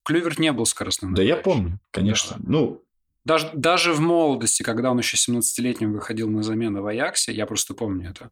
Клюверт 0.08 0.40
не 0.40 0.54
был 0.54 0.66
скоростным. 0.66 1.14
Да, 1.14 1.22
я 1.22 1.36
помню, 1.36 1.82
конечно. 1.92 2.38
Да. 2.40 2.44
Ну, 2.48 2.84
даже, 3.26 3.50
даже 3.54 3.92
в 3.92 4.00
молодости, 4.00 4.64
когда 4.64 4.90
он 4.90 5.00
еще 5.00 5.18
17-летним 5.18 5.92
выходил 5.92 6.30
на 6.30 6.44
замену 6.44 6.82
в 6.82 6.88
Аяксе, 6.88 7.34
я 7.34 7.46
просто 7.46 7.74
помню 7.74 8.12
это. 8.12 8.32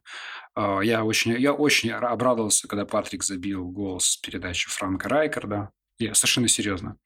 А, 0.54 0.80
я 0.80 1.04
очень, 1.04 1.32
я 1.32 1.52
очень 1.52 1.90
обрадовался, 1.90 2.66
когда 2.66 2.86
Патрик 2.86 3.22
забил 3.22 3.68
гол 3.68 4.00
с 4.00 4.16
передачи 4.16 4.70
Франка 4.70 5.10
Райкарда. 5.10 5.70
Я 5.98 6.14
совершенно 6.14 6.48
серьезно. 6.48 6.96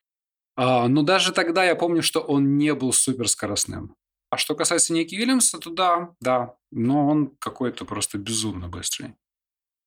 А, 0.54 0.86
но 0.86 1.02
даже 1.02 1.32
тогда 1.32 1.64
я 1.64 1.74
помню, 1.74 2.00
что 2.00 2.20
он 2.20 2.56
не 2.56 2.72
был 2.72 2.92
суперскоростным. 2.92 3.96
А 4.30 4.36
что 4.36 4.54
касается 4.54 4.92
Ники 4.92 5.16
Вильямса, 5.16 5.58
то 5.58 5.70
да, 5.70 6.14
да. 6.20 6.54
Но 6.70 7.08
он 7.08 7.34
какой-то 7.40 7.84
просто 7.84 8.18
безумно 8.18 8.68
быстрый. 8.68 9.16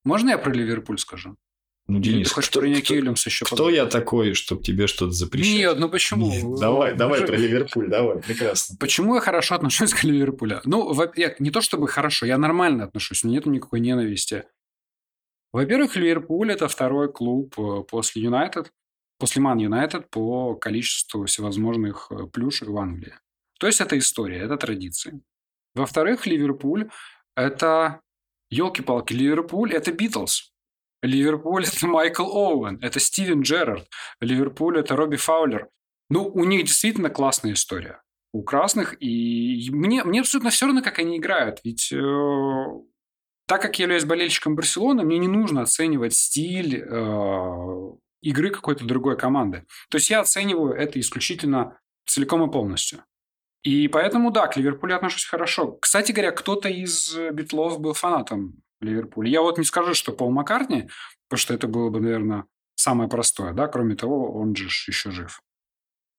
Можно 0.04 0.28
я 0.28 0.36
про 0.36 0.52
Ливерпуль 0.52 0.98
скажу? 0.98 1.38
Ну, 1.86 2.00
Денис, 2.00 2.28
ты 2.28 2.34
хочешь 2.34 2.48
кто, 2.48 2.60
про 2.60 2.66
Уильямса 2.66 3.28
еще 3.28 3.44
Кто 3.44 3.68
я 3.68 3.84
такой, 3.84 4.32
чтобы 4.32 4.62
тебе 4.62 4.86
что-то 4.86 5.12
запрещать? 5.12 5.54
Нет, 5.54 5.78
ну 5.78 5.90
почему? 5.90 6.30
Нет, 6.30 6.58
давай, 6.58 6.94
давай 6.94 7.26
про 7.26 7.36
Ливерпуль, 7.36 7.90
давай, 7.90 8.22
прекрасно. 8.22 8.76
Почему 8.80 9.14
я 9.16 9.20
хорошо 9.20 9.54
отношусь 9.54 9.92
к 9.92 10.02
Ливерпулю? 10.02 10.62
Ну, 10.64 10.94
я, 11.16 11.34
не 11.38 11.50
то 11.50 11.60
чтобы 11.60 11.86
хорошо, 11.88 12.24
я 12.24 12.38
нормально 12.38 12.84
отношусь, 12.84 13.22
у 13.22 13.26
меня 13.26 13.36
нет 13.36 13.46
никакой 13.46 13.80
ненависти. 13.80 14.44
Во-первых, 15.52 15.94
Ливерпуль– 15.94 16.52
это 16.52 16.68
второй 16.68 17.12
клуб 17.12 17.54
э, 17.58 17.84
после 17.88 18.22
Юнайтед, 18.22 18.72
после 19.18 19.40
Ман 19.42 19.58
Юнайтед 19.58 20.10
по 20.10 20.56
количеству 20.56 21.26
всевозможных 21.26 22.08
э, 22.10 22.26
плюшек 22.26 22.68
в 22.68 22.76
Англии. 22.76 23.14
То 23.60 23.68
есть, 23.68 23.80
это 23.80 23.96
история, 23.96 24.38
это 24.38 24.56
традиции. 24.56 25.20
Во-вторых, 25.74 26.26
Ливерпуль– 26.26 26.90
это, 27.36 28.00
елки-палки, 28.50 29.12
Ливерпуль– 29.12 29.72
это 29.74 29.92
Битлз. 29.92 30.53
Ливерпуль– 31.04 31.64
это 31.66 31.86
Майкл 31.86 32.24
Оуэн, 32.24 32.78
это 32.80 32.98
Стивен 32.98 33.42
Джерард. 33.42 33.88
Ливерпуль– 34.20 34.78
это 34.80 34.96
Робби 34.96 35.16
Фаулер. 35.16 35.68
Ну, 36.08 36.26
у 36.26 36.44
них 36.44 36.64
действительно 36.64 37.10
классная 37.10 37.52
история. 37.52 38.02
У 38.32 38.42
красных. 38.42 38.96
И 39.00 39.68
мне, 39.70 40.02
мне 40.04 40.20
абсолютно 40.20 40.50
все 40.50 40.66
равно, 40.66 40.82
как 40.82 40.98
они 40.98 41.18
играют. 41.18 41.60
Ведь 41.62 41.92
э, 41.92 42.64
так 43.46 43.62
как 43.62 43.78
я 43.78 43.84
являюсь 43.84 44.04
болельщиком 44.04 44.56
Барселоны, 44.56 45.04
мне 45.04 45.18
не 45.18 45.28
нужно 45.28 45.62
оценивать 45.62 46.14
стиль 46.14 46.82
э, 46.82 47.92
игры 48.22 48.50
какой-то 48.50 48.84
другой 48.84 49.18
команды. 49.18 49.64
То 49.90 49.98
есть 49.98 50.10
я 50.10 50.20
оцениваю 50.20 50.74
это 50.74 50.98
исключительно 50.98 51.78
целиком 52.06 52.48
и 52.48 52.52
полностью. 52.52 53.04
И 53.62 53.88
поэтому, 53.88 54.30
да, 54.30 54.46
к 54.46 54.56
Ливерпулю 54.56 54.96
отношусь 54.96 55.24
хорошо. 55.24 55.72
Кстати 55.80 56.12
говоря, 56.12 56.32
кто-то 56.32 56.68
из 56.68 57.14
Битлов 57.32 57.80
был 57.80 57.92
фанатом 57.92 58.63
Ливерпуль. 58.84 59.28
Я 59.28 59.42
вот 59.42 59.58
не 59.58 59.64
скажу, 59.64 59.94
что 59.94 60.12
Пол 60.12 60.30
Маккартни, 60.30 60.88
потому 61.28 61.38
что 61.38 61.54
это 61.54 61.66
было 61.66 61.90
бы, 61.90 62.00
наверное, 62.00 62.44
самое 62.76 63.08
простое, 63.08 63.52
да, 63.52 63.66
кроме 63.68 63.96
того, 63.96 64.32
он 64.32 64.54
же 64.54 64.64
еще 64.66 65.10
жив. 65.10 65.40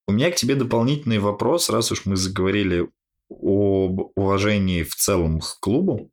У 0.08 0.12
меня 0.12 0.32
к 0.32 0.36
тебе 0.36 0.56
дополнительный 0.56 1.20
вопрос, 1.20 1.70
раз 1.70 1.92
уж 1.92 2.06
мы 2.06 2.16
заговорили 2.16 2.90
об 3.30 4.12
уважении 4.16 4.84
в 4.84 4.96
целом 4.96 5.40
к 5.40 5.60
клубу. 5.60 6.12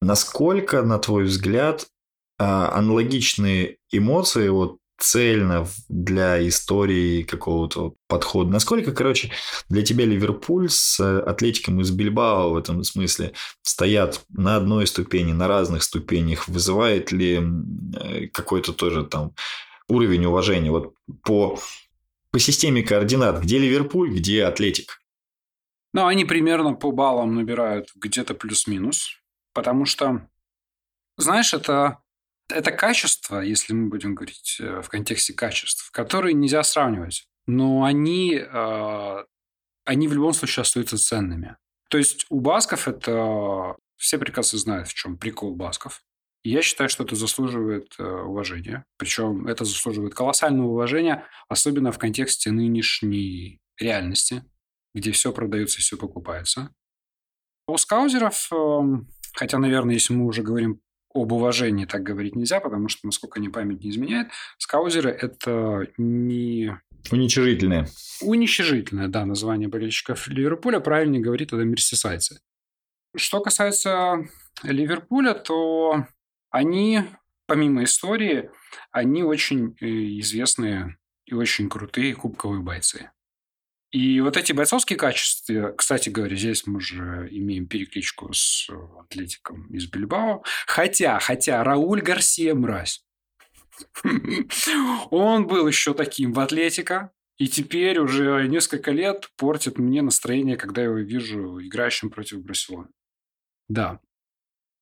Насколько, 0.00 0.82
на 0.82 0.98
твой 0.98 1.24
взгляд, 1.24 1.86
а, 2.38 2.72
аналогичные 2.74 3.78
эмоции 3.90 4.48
вот 4.48 4.78
цельно 4.98 5.66
для 5.88 6.46
истории 6.46 7.22
какого-то 7.22 7.94
подхода? 8.08 8.50
Насколько, 8.50 8.92
короче, 8.92 9.30
для 9.68 9.82
тебя 9.82 10.04
Ливерпуль 10.04 10.68
с 10.68 11.00
Атлетиком 11.00 11.80
из 11.80 11.90
Бильбао 11.90 12.50
в 12.50 12.56
этом 12.56 12.82
смысле 12.84 13.32
стоят 13.62 14.24
на 14.28 14.56
одной 14.56 14.86
ступени, 14.86 15.32
на 15.32 15.48
разных 15.48 15.82
ступенях? 15.82 16.48
Вызывает 16.48 17.12
ли 17.12 17.40
э, 17.96 18.26
какой-то 18.28 18.72
тоже 18.72 19.04
там 19.04 19.34
уровень 19.88 20.26
уважения? 20.26 20.70
Вот 20.70 20.94
по, 21.22 21.58
по 22.30 22.38
системе 22.38 22.82
координат, 22.82 23.42
где 23.42 23.58
Ливерпуль, 23.58 24.10
где 24.10 24.44
Атлетик? 24.44 25.00
Ну, 25.94 26.06
они 26.06 26.24
примерно 26.24 26.74
по 26.74 26.92
баллам 26.92 27.34
набирают 27.34 27.88
где-то 27.94 28.34
плюс-минус, 28.34 29.20
потому 29.54 29.86
что, 29.86 30.28
знаешь, 31.16 31.54
это 31.54 31.98
это 32.48 32.72
качество, 32.72 33.40
если 33.40 33.72
мы 33.72 33.88
будем 33.88 34.14
говорить 34.14 34.56
э, 34.60 34.80
в 34.80 34.88
контексте 34.88 35.34
качеств, 35.34 35.90
которые 35.90 36.34
нельзя 36.34 36.62
сравнивать. 36.62 37.26
Но 37.46 37.84
они, 37.84 38.34
э, 38.34 39.24
они 39.84 40.08
в 40.08 40.12
любом 40.12 40.32
случае 40.32 40.62
остаются 40.62 40.98
ценными. 40.98 41.56
То 41.90 41.98
есть 41.98 42.26
у 42.28 42.40
басков 42.40 42.88
это... 42.88 43.76
Все 43.96 44.16
прекрасно 44.16 44.60
знают, 44.60 44.86
в 44.86 44.94
чем 44.94 45.18
прикол 45.18 45.56
басков. 45.56 46.04
Я 46.44 46.62
считаю, 46.62 46.88
что 46.88 47.02
это 47.02 47.16
заслуживает 47.16 47.96
э, 47.98 48.04
уважения. 48.04 48.84
Причем 48.96 49.48
это 49.48 49.64
заслуживает 49.64 50.14
колоссального 50.14 50.68
уважения, 50.68 51.24
особенно 51.48 51.90
в 51.90 51.98
контексте 51.98 52.52
нынешней 52.52 53.60
реальности, 53.76 54.44
где 54.94 55.10
все 55.10 55.32
продается 55.32 55.78
и 55.78 55.80
все 55.80 55.96
покупается. 55.96 56.72
У 57.66 57.76
скаузеров, 57.76 58.50
эм, 58.52 59.08
хотя, 59.34 59.58
наверное, 59.58 59.94
если 59.94 60.14
мы 60.14 60.26
уже 60.26 60.42
говорим 60.42 60.80
об 61.14 61.32
уважении 61.32 61.84
так 61.84 62.02
говорить 62.02 62.36
нельзя, 62.36 62.60
потому 62.60 62.88
что, 62.88 63.06
насколько 63.06 63.40
мне 63.40 63.50
память 63.50 63.82
не 63.82 63.90
изменяет, 63.90 64.28
скаузеры– 64.58 65.10
это 65.20 65.88
не... 65.96 66.78
Уничижительное. 67.10 67.88
Уничижительное, 68.20 69.08
да, 69.08 69.24
название 69.24 69.68
болельщиков 69.68 70.28
Ливерпуля. 70.28 70.80
Правильнее 70.80 71.22
говорит 71.22 71.52
это 71.52 71.62
мерсисайцы. 71.64 72.40
Что 73.16 73.40
касается 73.40 74.26
Ливерпуля, 74.62 75.34
то 75.34 76.06
они, 76.50 77.04
помимо 77.46 77.84
истории, 77.84 78.50
они 78.90 79.22
очень 79.22 79.76
э, 79.80 79.86
известные 80.20 80.98
и 81.24 81.34
очень 81.34 81.68
крутые 81.68 82.14
кубковые 82.14 82.62
бойцы. 82.62 83.10
И 83.90 84.20
вот 84.20 84.36
эти 84.36 84.52
бойцовские 84.52 84.98
качества, 84.98 85.72
кстати 85.76 86.10
говоря, 86.10 86.36
здесь 86.36 86.66
мы 86.66 86.76
уже 86.76 87.28
имеем 87.30 87.66
перекличку 87.66 88.32
с 88.34 88.68
атлетиком 89.00 89.66
из 89.68 89.86
Бильбао. 89.86 90.42
Хотя, 90.66 91.18
хотя 91.18 91.64
Рауль 91.64 92.02
Гарсия 92.02 92.54
мразь. 92.54 93.02
Он 95.10 95.46
был 95.46 95.66
еще 95.66 95.94
таким 95.94 96.32
в 96.32 96.40
атлетика, 96.40 97.12
и 97.38 97.46
теперь 97.46 97.98
уже 97.98 98.46
несколько 98.48 98.90
лет 98.90 99.30
портит 99.36 99.78
мне 99.78 100.02
настроение, 100.02 100.56
когда 100.56 100.82
я 100.82 100.88
его 100.88 100.98
вижу 100.98 101.60
играющим 101.64 102.10
против 102.10 102.40
Барселоны. 102.42 102.88
Да. 103.68 104.00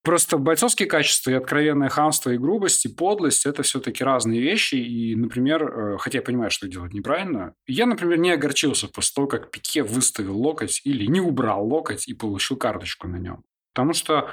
Просто 0.06 0.38
бойцовские 0.38 0.86
качества 0.86 1.32
и 1.32 1.34
откровенное 1.34 1.88
хамство 1.88 2.30
и 2.30 2.38
грубость, 2.38 2.84
и 2.84 2.88
подлость– 2.88 3.44
это 3.46 3.64
все-таки 3.64 4.04
разные 4.04 4.40
вещи. 4.40 4.76
И, 4.76 5.16
например, 5.16 5.64
э, 5.64 5.98
хотя 5.98 6.18
я 6.18 6.22
понимаю, 6.22 6.52
что 6.52 6.68
делать 6.68 6.94
неправильно, 6.94 7.54
я, 7.66 7.86
например, 7.86 8.16
не 8.18 8.30
огорчился 8.30 8.86
после 8.86 9.14
того, 9.16 9.26
как 9.26 9.50
Пике 9.50 9.82
выставил 9.82 10.38
локоть 10.38 10.80
или 10.84 11.06
не 11.06 11.20
убрал 11.20 11.66
локоть 11.66 12.06
и 12.06 12.14
получил 12.14 12.56
карточку 12.56 13.08
на 13.08 13.16
нем. 13.16 13.42
Потому 13.74 13.94
что 13.94 14.30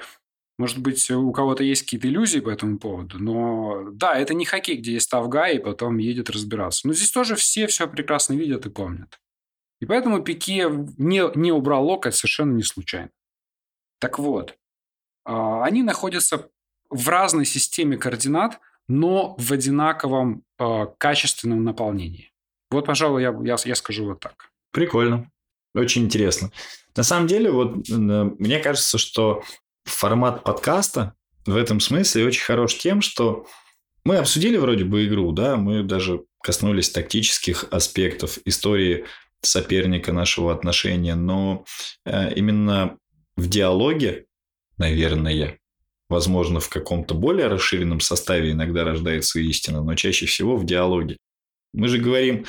может 0.59 0.78
быть, 0.78 1.09
у 1.09 1.32
кого-то 1.32 1.63
есть 1.63 1.82
какие-то 1.82 2.07
иллюзии 2.07 2.39
по 2.39 2.51
этому 2.51 2.78
поводу, 2.78 3.17
но 3.17 3.89
да, 3.93 4.13
это 4.13 4.36
не 4.36 4.45
хоккей, 4.45 4.78
где 4.78 4.93
есть 4.93 5.09
тавга 5.09 5.47
и 5.47 5.57
потом 5.57 5.97
едет 5.97 6.30
разбираться. 6.30 6.88
Но 6.88 6.93
здесь 6.93 7.09
тоже 7.09 7.36
все 7.36 7.65
все 7.65 7.88
прекрасно 7.88 8.34
видят 8.34 8.67
и 8.67 8.69
помнят. 8.69 9.19
И 9.82 9.88
поэтому 9.88 10.21
Пике 10.21 10.69
не, 10.99 11.36
не 11.36 11.51
убрал 11.51 11.84
локоть 11.84 12.13
совершенно 12.13 12.53
не 12.53 12.61
случайно. 12.61 13.09
Так 13.99 14.19
вот, 14.19 14.55
они 15.26 15.84
находятся 15.84 16.49
в 16.89 17.09
разной 17.09 17.45
системе 17.45 17.97
координат, 17.97 18.59
но 18.88 19.36
в 19.38 19.51
одинаковом 19.51 20.43
а, 20.57 20.86
качественном 20.86 21.63
наполнении. 21.63 22.32
Вот, 22.69 22.86
пожалуй, 22.86 23.21
я, 23.21 23.36
я, 23.43 23.55
я 23.63 23.76
скажу 23.76 24.05
вот 24.05 24.19
так. 24.19 24.51
Прикольно. 24.71 25.30
Очень 25.76 26.05
интересно. 26.05 26.51
На 26.95 27.03
самом 27.03 27.28
деле, 27.28 27.51
вот 27.51 27.88
мне 27.89 28.59
кажется, 28.59 28.97
что 28.97 29.43
формат 29.86 30.43
подкаста 30.43 31.15
в 31.45 31.55
этом 31.55 31.80
смысле 31.80 32.26
очень 32.26 32.43
хорош 32.43 32.78
тем, 32.78 33.01
что 33.01 33.47
мы 34.05 34.17
обсудили 34.17 34.57
вроде 34.57 34.84
бы 34.84 35.05
игру, 35.05 35.32
да, 35.32 35.55
мы 35.55 35.84
даже 35.84 36.24
коснулись 36.41 36.89
тактических 36.89 37.65
аспектов 37.71 38.38
истории 38.45 39.05
соперника 39.41 40.11
нашего 40.11 40.53
отношения, 40.53 41.15
но 41.15 41.65
э, 42.05 42.34
именно 42.36 42.97
в 43.36 43.47
диалоге 43.47 44.26
наверное. 44.78 45.59
Возможно, 46.09 46.59
в 46.59 46.69
каком-то 46.69 47.15
более 47.15 47.47
расширенном 47.47 47.99
составе 47.99 48.51
иногда 48.51 48.84
рождается 48.84 49.39
истина, 49.39 49.84
но 49.84 49.95
чаще 49.95 50.26
всего 50.26 50.57
в 50.57 50.65
диалоге. 50.65 51.17
Мы 51.74 51.88
же 51.88 51.97
говорим 51.97 52.45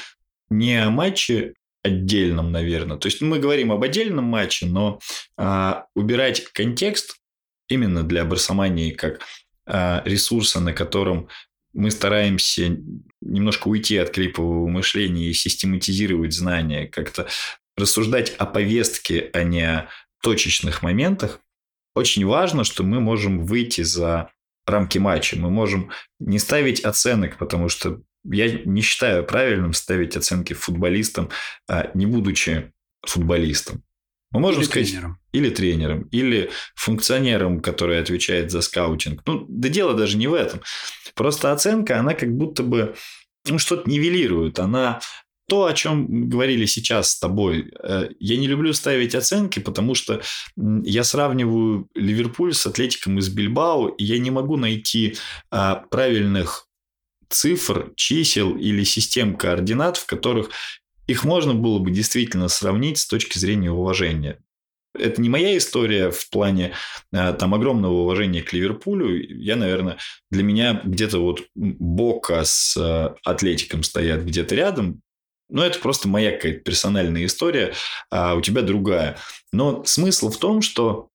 не 0.50 0.76
о 0.82 0.90
матче 0.90 1.54
отдельном, 1.82 2.50
наверное. 2.50 2.96
То 2.96 3.06
есть 3.06 3.20
мы 3.20 3.38
говорим 3.38 3.70
об 3.72 3.82
отдельном 3.82 4.24
матче, 4.24 4.66
но 4.66 4.98
а, 5.36 5.86
убирать 5.94 6.44
контекст 6.52 7.16
именно 7.68 8.02
для 8.02 8.24
барсомании 8.24 8.90
как 8.90 9.20
а, 9.66 10.02
ресурса, 10.04 10.60
на 10.60 10.72
котором 10.72 11.28
мы 11.72 11.90
стараемся 11.90 12.76
немножко 13.20 13.68
уйти 13.68 13.96
от 13.98 14.10
клипового 14.10 14.68
мышления 14.68 15.28
и 15.28 15.34
систематизировать 15.34 16.32
знания, 16.32 16.86
как-то 16.86 17.28
рассуждать 17.76 18.34
о 18.38 18.46
повестке, 18.46 19.30
а 19.32 19.42
не 19.42 19.62
о 19.62 19.88
точечных 20.22 20.82
моментах, 20.82 21.40
очень 21.94 22.26
важно, 22.26 22.64
что 22.64 22.82
мы 22.82 23.00
можем 23.00 23.44
выйти 23.44 23.82
за 23.82 24.30
рамки 24.66 24.98
матча. 24.98 25.38
Мы 25.38 25.50
можем 25.50 25.90
не 26.18 26.38
ставить 26.38 26.80
оценок, 26.80 27.38
потому 27.38 27.68
что 27.68 28.00
я 28.24 28.50
не 28.64 28.80
считаю 28.80 29.24
правильным 29.24 29.72
ставить 29.74 30.16
оценки 30.16 30.54
футболистам, 30.54 31.30
а, 31.68 31.90
не 31.94 32.06
будучи 32.06 32.72
футболистом. 33.06 33.82
Мы 34.30 34.40
можем 34.40 34.62
или 34.62 34.68
сказать, 34.68 34.88
тренером. 34.88 35.18
или 35.32 35.50
тренером, 35.50 36.02
или 36.10 36.50
функционером, 36.74 37.60
который 37.60 38.00
отвечает 38.00 38.50
за 38.50 38.62
скаутинг. 38.62 39.22
Ну, 39.26 39.46
да 39.48 39.68
дело 39.68 39.94
даже 39.94 40.16
не 40.16 40.26
в 40.26 40.34
этом. 40.34 40.60
Просто 41.14 41.52
оценка, 41.52 42.00
она 42.00 42.14
как 42.14 42.34
будто 42.34 42.62
бы 42.64 42.96
ну, 43.48 43.58
что-то 43.58 43.88
нивелирует. 43.88 44.58
Она 44.58 45.00
то, 45.46 45.66
о 45.66 45.74
чем 45.74 46.28
говорили 46.28 46.64
сейчас 46.66 47.10
с 47.10 47.18
тобой, 47.18 47.72
э, 47.82 48.08
я 48.18 48.36
не 48.36 48.46
люблю 48.46 48.72
ставить 48.72 49.14
оценки, 49.14 49.58
потому 49.58 49.94
что 49.94 50.22
я 50.56 51.04
сравниваю 51.04 51.88
Ливерпуль 51.94 52.54
с 52.54 52.66
Атлетиком 52.66 53.18
из 53.18 53.28
Бильбао, 53.28 53.88
и 53.88 54.04
я 54.04 54.18
не 54.18 54.30
могу 54.30 54.56
найти 54.56 55.16
а, 55.50 55.76
правильных 55.90 56.68
цифр, 57.28 57.92
чисел 57.96 58.56
или 58.56 58.84
систем 58.84 59.36
координат, 59.36 59.96
в 59.96 60.06
которых 60.06 60.50
их 61.06 61.24
можно 61.24 61.54
было 61.54 61.78
бы 61.78 61.90
действительно 61.90 62.48
сравнить 62.48 62.98
с 62.98 63.06
точки 63.06 63.38
зрения 63.38 63.70
уважения. 63.70 64.38
Это 64.96 65.20
не 65.20 65.28
моя 65.28 65.56
история 65.56 66.10
в 66.10 66.30
плане 66.30 66.72
а, 67.12 67.32
там 67.32 67.52
огромного 67.54 68.02
уважения 68.02 68.42
к 68.42 68.52
Ливерпулю. 68.52 69.20
Я, 69.28 69.56
наверное, 69.56 69.98
для 70.30 70.42
меня 70.44 70.80
где-то 70.84 71.18
вот 71.18 71.42
Бока 71.54 72.44
с 72.44 72.76
а, 72.76 73.16
Атлетиком 73.24 73.82
стоят 73.82 74.24
где-то 74.24 74.54
рядом. 74.54 75.02
Ну, 75.48 75.62
это 75.62 75.78
просто 75.78 76.08
моя 76.08 76.32
какая-то 76.32 76.60
персональная 76.60 77.26
история, 77.26 77.74
а 78.10 78.34
у 78.34 78.40
тебя 78.40 78.62
другая. 78.62 79.18
Но 79.52 79.84
смысл 79.84 80.30
в 80.30 80.38
том, 80.38 80.62
что 80.62 81.10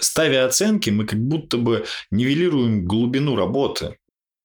ставя 0.00 0.46
оценки, 0.46 0.90
мы 0.90 1.06
как 1.06 1.20
будто 1.20 1.56
бы 1.56 1.86
нивелируем 2.10 2.84
глубину 2.84 3.36
работы. 3.36 3.96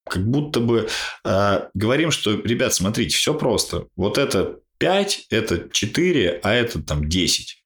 Как 0.07 0.25
будто 0.27 0.59
бы 0.59 0.87
э, 1.23 1.69
говорим, 1.73 2.11
что, 2.11 2.39
ребят, 2.39 2.73
смотрите, 2.73 3.15
все 3.15 3.33
просто. 3.33 3.87
Вот 3.95 4.19
это 4.19 4.59
5, 4.77 5.27
это 5.31 5.67
4, 5.71 6.41
а 6.43 6.53
это 6.53 6.81
там 6.83 7.09
10. 7.09 7.63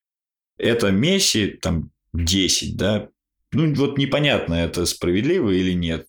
Это 0.57 0.91
Месси 0.91 1.47
там 1.62 1.91
10, 2.14 2.78
да. 2.78 3.10
Ну, 3.51 3.74
вот 3.74 3.97
непонятно, 3.97 4.53
это 4.53 4.86
справедливо 4.86 5.49
или 5.49 5.74
нет. 5.74 6.05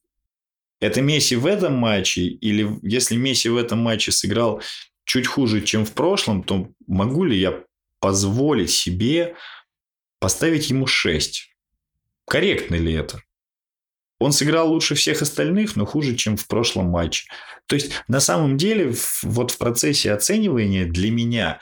Это 0.81 1.03
Месси 1.03 1.37
в 1.37 1.47
этом 1.47 1.75
матче, 1.75 2.23
или 2.23 2.79
если 2.83 3.17
Месси 3.17 3.49
в 3.49 3.57
этом 3.57 3.81
матче 3.81 4.13
сыграл 4.13 4.63
чуть 5.05 5.27
хуже, 5.27 5.61
чем 5.61 5.85
в 5.85 5.93
прошлом, 5.93 6.43
то 6.43 6.69
могу 6.87 7.25
ли 7.25 7.39
я 7.39 7.65
позволить 8.01 8.71
себе 8.71 9.37
поставить 10.19 10.71
ему 10.71 10.87
6? 10.87 11.55
Корректно 12.27 12.77
ли 12.77 12.93
это? 12.93 13.23
Он 14.21 14.33
сыграл 14.33 14.71
лучше 14.71 14.95
всех 14.95 15.23
остальных, 15.23 15.77
но 15.77 15.87
хуже, 15.87 16.15
чем 16.15 16.37
в 16.37 16.47
прошлом 16.47 16.87
матче. 16.87 17.27
То 17.67 17.75
есть, 17.75 17.93
на 18.07 18.21
самом 18.21 18.59
деле, 18.59 18.95
вот 19.23 19.51
в 19.51 19.59
процессе 19.59 20.13
оценивания 20.13 20.85
для 20.85 21.11
меня 21.11 21.61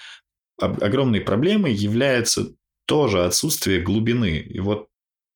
огромной 0.59 1.21
проблемой 1.21 1.73
является 1.73 2.53
тоже 2.87 3.25
отсутствие 3.25 3.81
глубины. 3.81 4.39
И 4.39 4.59
вот 4.59 4.89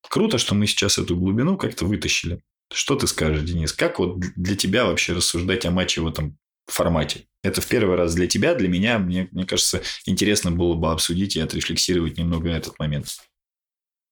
круто, 0.09 0.39
что 0.39 0.57
мы 0.57 0.67
сейчас 0.67 0.99
эту 0.99 1.17
глубину 1.17 1.57
как-то 1.57 1.85
вытащили. 1.85 2.43
Что 2.73 2.97
ты 2.97 3.07
скажешь, 3.07 3.45
Денис? 3.45 3.73
Как 3.73 3.99
вот 4.01 4.19
для 4.35 4.57
тебя 4.57 4.87
вообще 4.87 5.13
рассуждать 5.13 5.65
о 5.65 5.71
матче 5.71 6.01
в 6.01 6.09
этом 6.09 6.39
формате? 6.73 7.27
Это 7.43 7.61
в 7.61 7.69
первый 7.69 7.97
раз 7.97 8.15
для 8.15 8.27
тебя, 8.27 8.55
для 8.55 8.69
меня, 8.69 8.99
мне, 8.99 9.29
мне 9.33 9.45
кажется, 9.47 9.83
интересно 10.07 10.51
было 10.51 10.75
бы 10.75 10.91
обсудить 10.93 11.37
и 11.37 11.41
отрефлексировать 11.41 12.19
немного 12.19 12.51
этот 12.51 12.79
момент. 12.79 13.07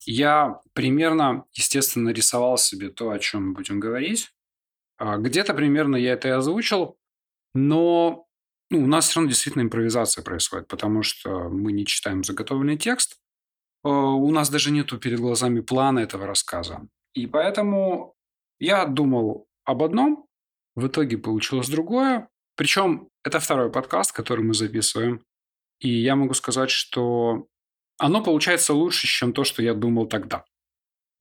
Я 0.06 0.60
примерно, 0.72 1.44
естественно, 1.52 2.10
рисовал 2.10 2.58
себе 2.58 2.88
то, 2.88 3.10
о 3.10 3.18
чем 3.18 3.48
мы 3.48 3.54
будем 3.54 3.80
говорить. 3.80 4.30
А, 4.98 5.16
где-то 5.18 5.54
примерно 5.54 5.96
я 5.96 6.14
это 6.14 6.28
и 6.28 6.32
озвучил, 6.32 6.98
но 7.54 8.26
ну, 8.70 8.84
у 8.84 8.86
нас 8.86 9.08
все 9.08 9.16
равно 9.16 9.30
действительно 9.30 9.62
импровизация 9.62 10.22
происходит, 10.22 10.68
потому 10.68 11.02
что 11.02 11.48
мы 11.48 11.72
не 11.72 11.84
читаем 11.84 12.24
заготовленный 12.24 12.78
текст, 12.78 13.18
а, 13.82 13.88
у 13.88 14.30
нас 14.30 14.48
даже 14.50 14.70
нету 14.70 14.98
перед 14.98 15.20
глазами 15.20 15.60
плана 15.60 16.00
этого 16.00 16.26
рассказа. 16.26 16.86
И 17.14 17.26
поэтому 17.26 18.14
я 18.58 18.86
думал 18.86 19.48
об 19.64 19.82
одном, 19.82 20.26
в 20.76 20.86
итоге 20.86 21.18
получилось 21.18 21.68
другое. 21.68 22.28
Причем 22.60 23.08
это 23.24 23.40
второй 23.40 23.72
подкаст, 23.72 24.12
который 24.12 24.44
мы 24.44 24.52
записываем. 24.52 25.24
И 25.78 25.88
я 25.88 26.14
могу 26.14 26.34
сказать, 26.34 26.68
что 26.68 27.46
оно 27.96 28.22
получается 28.22 28.74
лучше, 28.74 29.06
чем 29.06 29.32
то, 29.32 29.44
что 29.44 29.62
я 29.62 29.72
думал 29.72 30.04
тогда. 30.04 30.44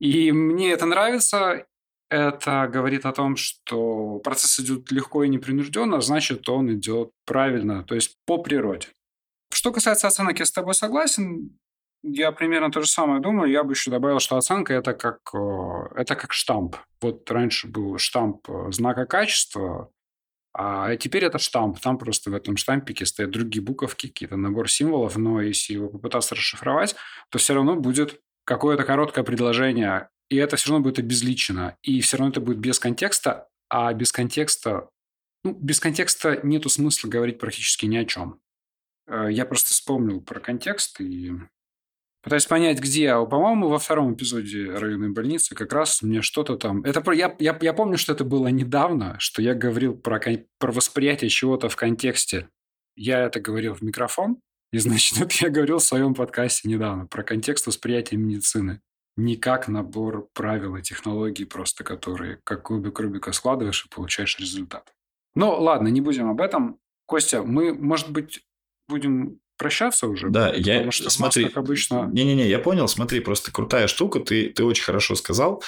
И 0.02 0.34
мне 0.34 0.74
это 0.74 0.86
нравится. 0.86 1.66
Это 2.10 2.68
говорит 2.68 3.06
о 3.06 3.14
том, 3.14 3.38
что 3.38 4.20
процесс 4.20 4.60
идет 4.60 4.92
легко 4.92 5.24
и 5.24 5.30
непринужденно, 5.30 6.02
значит, 6.02 6.50
он 6.50 6.74
идет 6.74 7.12
правильно, 7.26 7.86
то 7.86 7.96
есть 7.96 8.18
по 8.26 8.40
природе. 8.40 8.90
Что 9.54 9.72
касается 9.72 10.08
оценок, 10.08 10.40
я 10.40 10.46
с 10.46 10.52
тобой 10.52 10.74
согласен. 10.74 11.58
Я 12.04 12.34
примерно 12.34 12.70
то 12.70 12.82
же 12.82 12.88
самое 12.88 13.22
думаю. 13.22 13.50
Я 13.50 13.64
бы 13.64 13.72
еще 13.72 13.92
добавил, 13.92 14.20
что 14.20 14.36
оценка 14.36 14.74
это 14.74 14.94
как, 14.94 15.20
э, 15.34 16.02
это 16.02 16.18
как 16.18 16.34
штамп. 16.34 16.76
Вот 17.00 17.32
раньше 17.32 17.70
был 17.70 17.98
штамп 17.98 18.50
э, 18.50 18.72
знака 18.74 19.06
качества, 19.06 19.90
а 20.62 20.97
теперь 20.97 21.24
это 21.24 21.39
штамп. 21.39 21.80
Там 21.80 21.97
просто 21.97 22.32
в 22.32 22.34
этом 22.34 22.57
штампике 22.57 23.05
стоят 23.05 23.32
другие 23.32 23.64
буковки, 23.64 24.07
какие-то 24.07 24.36
набор 24.36 24.70
символов, 24.70 25.16
но 25.16 25.41
если 25.41 25.72
его 25.72 25.88
попытаться 25.88 26.36
расшифровать, 26.36 26.97
то 27.30 27.39
все 27.39 27.53
равно 27.53 27.78
будет 27.78 28.20
какое-то 28.43 28.84
короткое 28.84 29.24
предложение, 29.24 30.10
и 30.28 30.36
это 30.36 30.57
все 30.57 30.72
равно 30.72 30.84
будет 30.84 30.99
обезличено, 30.99 31.78
и 31.82 32.01
все 32.01 32.18
равно 32.18 32.32
это 32.32 32.41
будет 32.41 32.57
без 32.57 32.78
контекста, 32.78 33.47
а 33.70 33.93
без 33.93 34.12
контекста, 34.12 34.89
ну, 35.45 35.53
без 35.53 35.80
контекста 35.80 36.41
нету 36.43 36.68
смысла 36.68 37.07
говорить 37.07 37.39
практически 37.39 37.86
ни 37.86 37.95
о 37.95 38.03
чем. 38.03 38.41
Э, 39.07 39.30
я 39.32 39.45
просто 39.45 39.70
вспомнил 39.70 40.20
про 40.20 40.41
контекст 40.41 40.99
и 40.99 41.32
Пытаюсь 42.30 42.46
понять, 42.46 42.80
где. 42.80 43.10
А, 43.10 43.26
по-моему, 43.26 43.70
во 43.70 43.80
втором 43.80 44.14
эпизоде 44.14 44.70
районной 44.72 45.10
больницы 45.10 45.56
как 45.56 45.74
раз 45.74 46.04
мне 46.04 46.22
что-то 46.22 46.58
там... 46.58 46.84
Это 46.84 47.12
я, 47.12 47.36
я, 47.40 47.58
я 47.60 47.74
помню, 47.74 47.98
что 47.98 48.14
это 48.14 48.24
было 48.24 48.50
недавно, 48.50 49.16
что 49.18 49.42
я 49.42 49.56
говорил 49.56 49.98
про, 49.98 50.22
про 50.60 50.72
восприятие 50.72 51.32
чего-то 51.32 51.70
в 51.70 51.76
контексте. 51.76 52.48
Я 52.96 53.22
это 53.22 53.40
говорил 53.40 53.74
в 53.74 53.82
микрофон, 53.82 54.38
и, 54.72 54.78
значит, 54.78 55.18
это 55.22 55.34
я 55.40 55.50
говорил 55.50 55.80
в 55.80 55.84
своем 55.84 56.14
подкасте 56.14 56.70
недавно 56.70 57.08
про 57.08 57.24
контекст 57.24 57.66
восприятия 57.66 58.18
медицины. 58.18 58.80
Не 59.18 59.36
как 59.36 59.68
набор 59.68 60.30
правил 60.36 60.76
и 60.76 60.84
технологий 60.84 61.46
просто, 61.46 61.84
которые 61.84 62.42
как 62.44 62.62
кубик 62.62 63.00
Рубика 63.00 63.32
складываешь 63.32 63.88
и 63.88 63.90
получаешь 63.90 64.38
результат. 64.38 64.94
Ну, 65.34 65.50
ладно, 65.60 65.88
не 65.88 66.02
будем 66.02 66.30
об 66.30 66.42
этом. 66.42 66.78
Костя, 67.08 67.42
мы, 67.42 67.74
может 67.74 68.12
быть, 68.12 68.46
будем 68.88 69.40
прощаться 69.60 70.07
уже. 70.07 70.30
Да, 70.30 70.51
я 70.55 70.89
что 70.89 71.12
смотри, 71.12 71.45
нас, 71.45 71.55
обычно. 71.55 72.10
Не-не-не, 72.12 72.49
я 72.49 72.57
понял, 72.57 72.88
смотри, 72.88 73.20
просто 73.20 73.51
крутая 73.51 73.88
штука, 73.88 74.20
ты, 74.20 74.49
ты 74.49 74.64
очень 74.64 74.84
хорошо 74.84 75.14
сказал. 75.16 75.64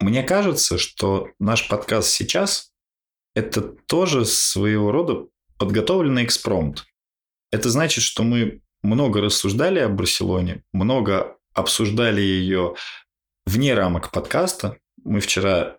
Мне 0.00 0.24
кажется, 0.24 0.78
что 0.78 1.28
наш 1.38 1.68
подкаст 1.68 2.08
сейчас 2.08 2.72
это 3.34 3.62
тоже 3.62 4.24
своего 4.24 4.90
рода 4.90 5.26
подготовленный 5.58 6.24
экспромт. 6.24 6.84
Это 7.52 7.70
значит, 7.70 8.02
что 8.02 8.24
мы 8.24 8.60
много 8.82 9.20
рассуждали 9.20 9.78
о 9.78 9.88
Барселоне, 9.88 10.64
много 10.72 11.36
обсуждали 11.54 12.20
ее 12.20 12.74
вне 13.46 13.74
рамок 13.74 14.10
подкаста. 14.10 14.78
Мы 15.04 15.20
вчера 15.20 15.78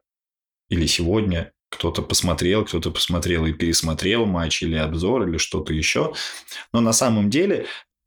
или 0.69 0.85
сегодня 0.85 1.51
кто-то 1.73 2.01
посмотрел, 2.01 2.63
кто-то 2.65 2.91
посмотрел 2.91 3.45
и 3.45 3.53
пересмотрел 3.53 4.25
матч 4.25 4.63
или 4.63 4.75
обзор 4.75 5.27
или 5.27 5.37
что-то 5.37 5.73
еще. 5.73 6.13
Но 6.71 6.79
на 6.79 6.93
самом 6.93 7.29
деле 7.29 7.65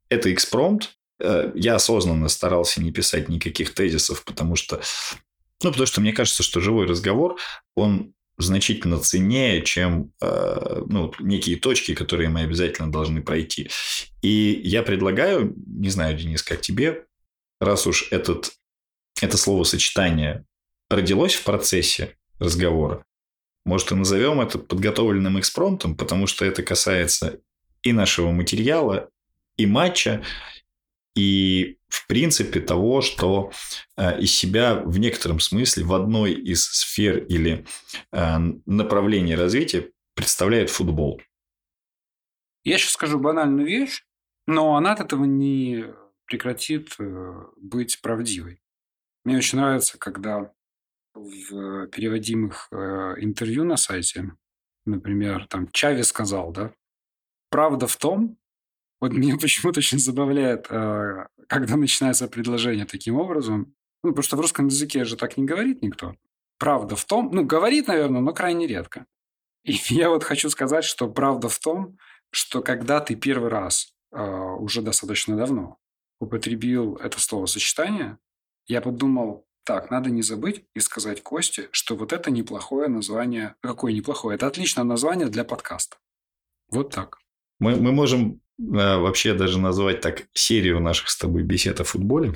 это 0.09 0.33
экспромт. 0.33 0.95
Э, 1.19 1.51
я 1.55 1.75
осознанно 1.75 2.29
старался 2.29 2.81
не 2.81 2.91
писать 2.91 3.29
никаких 3.29 3.73
тезисов, 3.73 4.23
потому 4.23 4.55
что, 4.55 4.81
ну, 5.63 5.71
потому 5.71 5.85
что 5.85 6.01
мне 6.01 6.13
кажется, 6.13 6.43
что 6.43 6.61
живой 6.61 6.87
разговор, 6.87 7.37
он 7.75 8.13
значительно 8.37 8.99
ценнее, 8.99 9.63
чем 9.63 10.13
э, 10.21 10.81
ну, 10.87 11.11
некие 11.19 11.57
точки, 11.57 11.95
которые 11.95 12.29
мы 12.29 12.41
обязательно 12.41 12.91
должны 12.91 13.21
пройти. 13.21 13.69
И 14.21 14.61
я 14.63 14.83
предлагаю, 14.83 15.55
не 15.65 15.89
знаю, 15.89 16.15
Денис, 16.15 16.43
как 16.43 16.61
тебе, 16.61 17.05
раз 17.59 17.87
уж 17.87 18.07
этот, 18.11 18.53
это 19.21 19.37
словосочетание 19.37 20.45
родилось 20.89 21.33
в 21.33 21.43
процессе 21.43 22.15
разговора, 22.39 23.03
может, 23.67 23.91
и 23.91 23.95
назовем 23.95 24.39
это 24.41 24.57
подготовленным 24.57 25.39
экспромтом, 25.39 25.95
потому 25.95 26.25
что 26.25 26.45
это 26.45 26.63
касается 26.63 27.41
и 27.83 27.91
нашего 27.91 28.31
материала, 28.31 29.09
и 29.57 29.65
матча, 29.65 30.23
и, 31.15 31.77
в 31.89 32.07
принципе, 32.07 32.61
того, 32.61 33.01
что 33.01 33.51
э, 33.97 34.21
из 34.21 34.33
себя 34.33 34.75
в 34.75 34.97
некотором 34.99 35.39
смысле 35.39 35.83
в 35.83 35.93
одной 35.93 36.31
из 36.33 36.63
сфер 36.63 37.25
или 37.25 37.65
э, 38.11 38.37
направлений 38.65 39.35
развития 39.35 39.91
представляет 40.13 40.69
футбол. 40.69 41.21
Я 42.63 42.77
сейчас 42.77 42.93
скажу 42.93 43.19
банальную 43.19 43.67
вещь, 43.67 44.03
но 44.45 44.77
она 44.77 44.93
от 44.93 45.01
этого 45.01 45.25
не 45.25 45.85
прекратит 46.25 46.95
э, 46.99 47.33
быть 47.57 47.99
правдивой. 48.01 48.61
Мне 49.25 49.37
очень 49.37 49.57
нравится, 49.57 49.97
когда 49.97 50.53
в 51.17 51.87
переводимых 51.87 52.67
э, 52.71 53.15
интервью 53.19 53.63
на 53.63 53.77
сайте, 53.77 54.31
например, 54.85 55.47
там 55.47 55.69
Чави 55.71 56.03
сказал, 56.03 56.51
да, 56.51 56.73
правда 57.49 57.87
в 57.87 57.97
том, 57.97 58.37
вот 58.99 59.13
меня 59.13 59.37
почему-то 59.41 59.79
очень 59.79 59.99
забавляет, 59.99 60.67
э, 60.69 61.27
когда 61.47 61.75
начинается 61.75 62.27
предложение 62.27 62.85
таким 62.85 63.15
образом, 63.15 63.75
ну, 64.03 64.11
потому 64.11 64.23
что 64.23 64.37
в 64.37 64.41
русском 64.41 64.67
языке 64.67 65.05
же 65.05 65.17
так 65.17 65.37
не 65.37 65.45
говорит 65.45 65.81
никто. 65.81 66.15
Правда 66.59 66.95
в 66.95 67.05
том, 67.05 67.29
ну, 67.31 67.45
говорит, 67.45 67.87
наверное, 67.87 68.21
но 68.21 68.33
крайне 68.33 68.67
редко. 68.67 69.05
И 69.63 69.77
я 69.89 70.09
вот 70.09 70.23
хочу 70.23 70.49
сказать, 70.49 70.83
что 70.83 71.09
правда 71.09 71.49
в 71.49 71.59
том, 71.59 71.97
что 72.29 72.61
когда 72.61 72.99
ты 72.99 73.15
первый 73.15 73.49
раз, 73.49 73.93
э, 74.11 74.21
уже 74.21 74.81
достаточно 74.81 75.35
давно, 75.35 75.77
употребил 76.19 76.95
это 76.95 77.19
словосочетание, 77.19 78.17
я 78.65 78.81
подумал, 78.81 79.46
так, 79.67 79.91
надо 79.91 80.09
не 80.09 80.21
забыть 80.21 80.63
и 80.73 80.79
сказать 80.79 81.21
Косте, 81.21 81.67
что 81.71 81.97
вот 81.97 82.13
это 82.13 82.31
неплохое 82.31 82.87
название. 82.87 83.55
Какое 83.59 83.91
неплохое? 83.91 84.35
Это 84.35 84.47
отличное 84.47 84.85
название 84.85 85.27
для 85.27 85.43
подкаста. 85.43 85.97
Вот 86.71 86.91
так. 86.91 87.17
Мы, 87.59 87.75
мы 87.75 87.91
можем 87.91 88.39
э, 88.59 88.97
вообще 88.97 89.33
даже 89.33 89.59
назвать 89.59 89.99
так 89.99 90.23
серию 90.31 90.79
наших 90.79 91.09
с 91.09 91.17
тобой 91.17 91.43
бесед 91.43 91.81
о 91.81 91.83
футболе. 91.83 92.33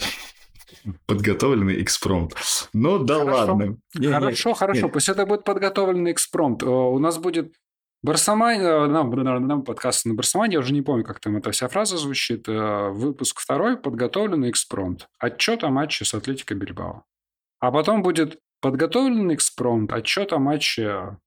Подготовленный 1.06 1.82
экспромт. 1.82 2.36
Ну 2.74 2.99
да 2.99 3.20
хорошо. 3.20 3.38
ладно. 3.38 3.78
Хорошо, 3.94 4.49
нет, 4.49 4.58
хорошо. 4.58 4.82
Нет. 4.82 4.94
Пусть 4.94 5.08
это 5.08 5.26
будет 5.26 5.45
подготовленный 5.45 6.12
экспромт. 6.12 6.64
Э, 6.64 6.66
у 6.66 6.99
нас 6.99 7.18
будет 7.18 7.56
Барсамань, 8.03 8.60
э, 8.60 8.88
нам, 8.88 9.10
нам 9.48 9.64
подкаст 9.64 10.06
на 10.06 10.16
Барсамане, 10.16 10.56
я 10.56 10.60
уже 10.60 10.74
не 10.74 10.82
помню, 10.82 11.06
как 11.06 11.22
там 11.22 11.38
эта 11.38 11.52
вся 11.52 11.70
фраза 11.70 11.95
звучит. 11.95 12.49
Э, 12.49 12.90
выпуск 12.90 13.40
второй, 13.40 13.78
подготовленный 13.78 14.49
экспромт. 14.49 15.08
Отчет 15.18 15.64
о 15.64 15.70
матче 15.70 16.03
с 16.03 16.14
Атлетико 16.14 16.56
Бильбао. 16.56 17.06
А 17.62 17.72
потом 17.72 18.02
будет 18.02 18.40
подготовленный 18.60 19.36
экспромт, 19.36 19.94
отчет 19.94 20.34
о 20.34 20.40
матче 20.40 21.18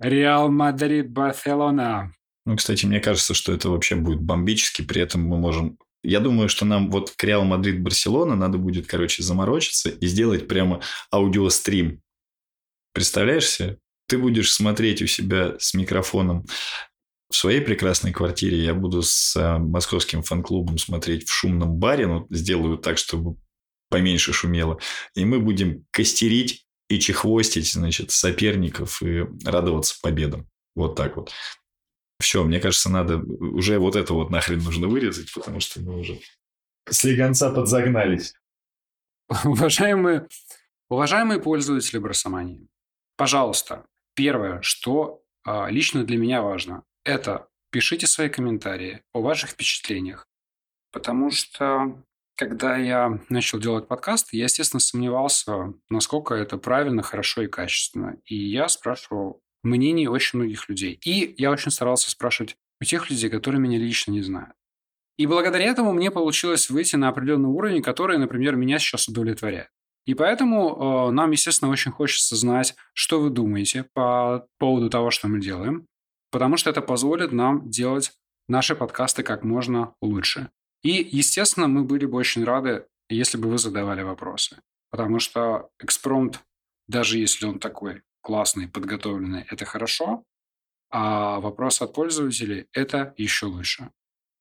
Реал 0.00 0.50
Мадрид 0.50 1.10
Барселона. 1.12 2.14
Ну, 2.46 2.56
кстати, 2.56 2.86
мне 2.86 3.00
кажется, 3.00 3.34
что 3.34 3.52
это 3.52 3.68
вообще 3.68 3.96
будет 3.96 4.22
бомбически. 4.22 4.82
При 4.82 5.02
этом 5.02 5.22
мы 5.22 5.38
можем... 5.38 5.76
Я 6.02 6.20
думаю, 6.20 6.48
что 6.48 6.64
нам 6.64 6.90
вот 6.90 7.10
к 7.10 7.22
Реал 7.22 7.44
Мадрид 7.44 7.82
Барселона 7.82 8.34
надо 8.34 8.56
будет, 8.56 8.86
короче, 8.86 9.22
заморочиться 9.22 9.90
и 9.90 10.06
сделать 10.06 10.48
прямо 10.48 10.80
аудиострим. 11.12 12.00
Представляешь 12.94 13.46
себе? 13.46 13.78
Ты 14.08 14.16
будешь 14.16 14.52
смотреть 14.52 15.02
у 15.02 15.06
себя 15.06 15.54
с 15.58 15.74
микрофоном 15.74 16.46
в 17.30 17.36
своей 17.36 17.60
прекрасной 17.60 18.12
квартире. 18.12 18.64
Я 18.64 18.72
буду 18.72 19.02
с 19.02 19.36
э, 19.36 19.58
московским 19.58 20.22
фан-клубом 20.22 20.78
смотреть 20.78 21.28
в 21.28 21.32
шумном 21.32 21.76
баре. 21.76 22.06
Ну, 22.06 22.26
сделаю 22.30 22.78
так, 22.78 22.96
чтобы 22.96 23.36
поменьше 23.90 24.32
шумело. 24.32 24.78
И 25.14 25.24
мы 25.24 25.40
будем 25.40 25.84
костерить 25.90 26.64
и 26.88 26.98
чехвостить, 26.98 27.70
значит, 27.70 28.10
соперников 28.10 29.02
и 29.02 29.26
радоваться 29.44 29.96
победам. 30.00 30.48
Вот 30.74 30.96
так 30.96 31.16
вот. 31.16 31.30
Все, 32.20 32.42
мне 32.44 32.60
кажется, 32.60 32.90
надо 32.90 33.18
уже 33.18 33.78
вот 33.78 33.96
это 33.96 34.14
вот 34.14 34.30
нахрен 34.30 34.60
нужно 34.60 34.88
вырезать, 34.88 35.32
потому 35.32 35.60
что 35.60 35.80
мы 35.80 35.98
уже 35.98 36.20
слегонца 36.88 37.50
подзагнались. 37.50 38.34
Уважаемые 39.44 40.26
Уважаемые 40.90 41.40
пользователи 41.40 41.98
Барсомании, 41.98 42.66
пожалуйста, 43.16 43.86
первое, 44.16 44.60
что 44.60 45.22
а, 45.44 45.70
лично 45.70 46.02
для 46.02 46.18
меня 46.18 46.42
важно, 46.42 46.82
это 47.04 47.46
пишите 47.70 48.08
свои 48.08 48.28
комментарии 48.28 49.04
о 49.12 49.20
ваших 49.20 49.50
впечатлениях. 49.50 50.26
Потому 50.90 51.30
что 51.30 52.02
когда 52.40 52.78
я 52.78 53.20
начал 53.28 53.58
делать 53.58 53.86
подкаст, 53.86 54.32
я, 54.32 54.44
естественно, 54.44 54.80
сомневался, 54.80 55.74
насколько 55.90 56.34
это 56.34 56.56
правильно, 56.56 57.02
хорошо 57.02 57.42
и 57.42 57.48
качественно. 57.48 58.16
И 58.24 58.34
я 58.34 58.66
спрашивал 58.68 59.42
мнений 59.62 60.08
очень 60.08 60.38
многих 60.38 60.66
людей. 60.70 60.98
И 61.04 61.34
я 61.36 61.50
очень 61.50 61.70
старался 61.70 62.10
спрашивать 62.10 62.56
у 62.80 62.84
тех 62.84 63.10
людей, 63.10 63.28
которые 63.28 63.60
меня 63.60 63.76
лично 63.76 64.12
не 64.12 64.22
знают. 64.22 64.54
И 65.18 65.26
благодаря 65.26 65.66
этому 65.66 65.92
мне 65.92 66.10
получилось 66.10 66.70
выйти 66.70 66.96
на 66.96 67.08
определенный 67.08 67.50
уровень, 67.50 67.82
который, 67.82 68.16
например, 68.16 68.56
меня 68.56 68.78
сейчас 68.78 69.06
удовлетворяет. 69.06 69.68
И 70.06 70.14
поэтому 70.14 71.08
э, 71.08 71.10
нам, 71.10 71.32
естественно, 71.32 71.70
очень 71.70 71.92
хочется 71.92 72.36
знать, 72.36 72.74
что 72.94 73.20
вы 73.20 73.28
думаете 73.28 73.84
по 73.92 74.46
поводу 74.58 74.88
того, 74.88 75.10
что 75.10 75.28
мы 75.28 75.42
делаем, 75.42 75.86
потому 76.30 76.56
что 76.56 76.70
это 76.70 76.80
позволит 76.80 77.32
нам 77.32 77.68
делать 77.68 78.12
наши 78.48 78.74
подкасты 78.74 79.22
как 79.22 79.44
можно 79.44 79.92
лучше. 80.00 80.48
И, 80.82 81.08
естественно, 81.10 81.68
мы 81.68 81.84
были 81.84 82.06
бы 82.06 82.18
очень 82.18 82.44
рады, 82.44 82.86
если 83.08 83.38
бы 83.38 83.48
вы 83.48 83.58
задавали 83.58 84.02
вопросы. 84.02 84.60
Потому 84.90 85.18
что 85.18 85.70
экспромт, 85.78 86.40
даже 86.88 87.18
если 87.18 87.46
он 87.46 87.58
такой 87.58 88.02
классный, 88.22 88.68
подготовленный, 88.68 89.46
это 89.50 89.64
хорошо, 89.64 90.24
а 90.90 91.38
вопрос 91.40 91.80
от 91.82 91.94
пользователей– 91.94 92.66
это 92.72 93.14
еще 93.16 93.46
лучше. 93.46 93.90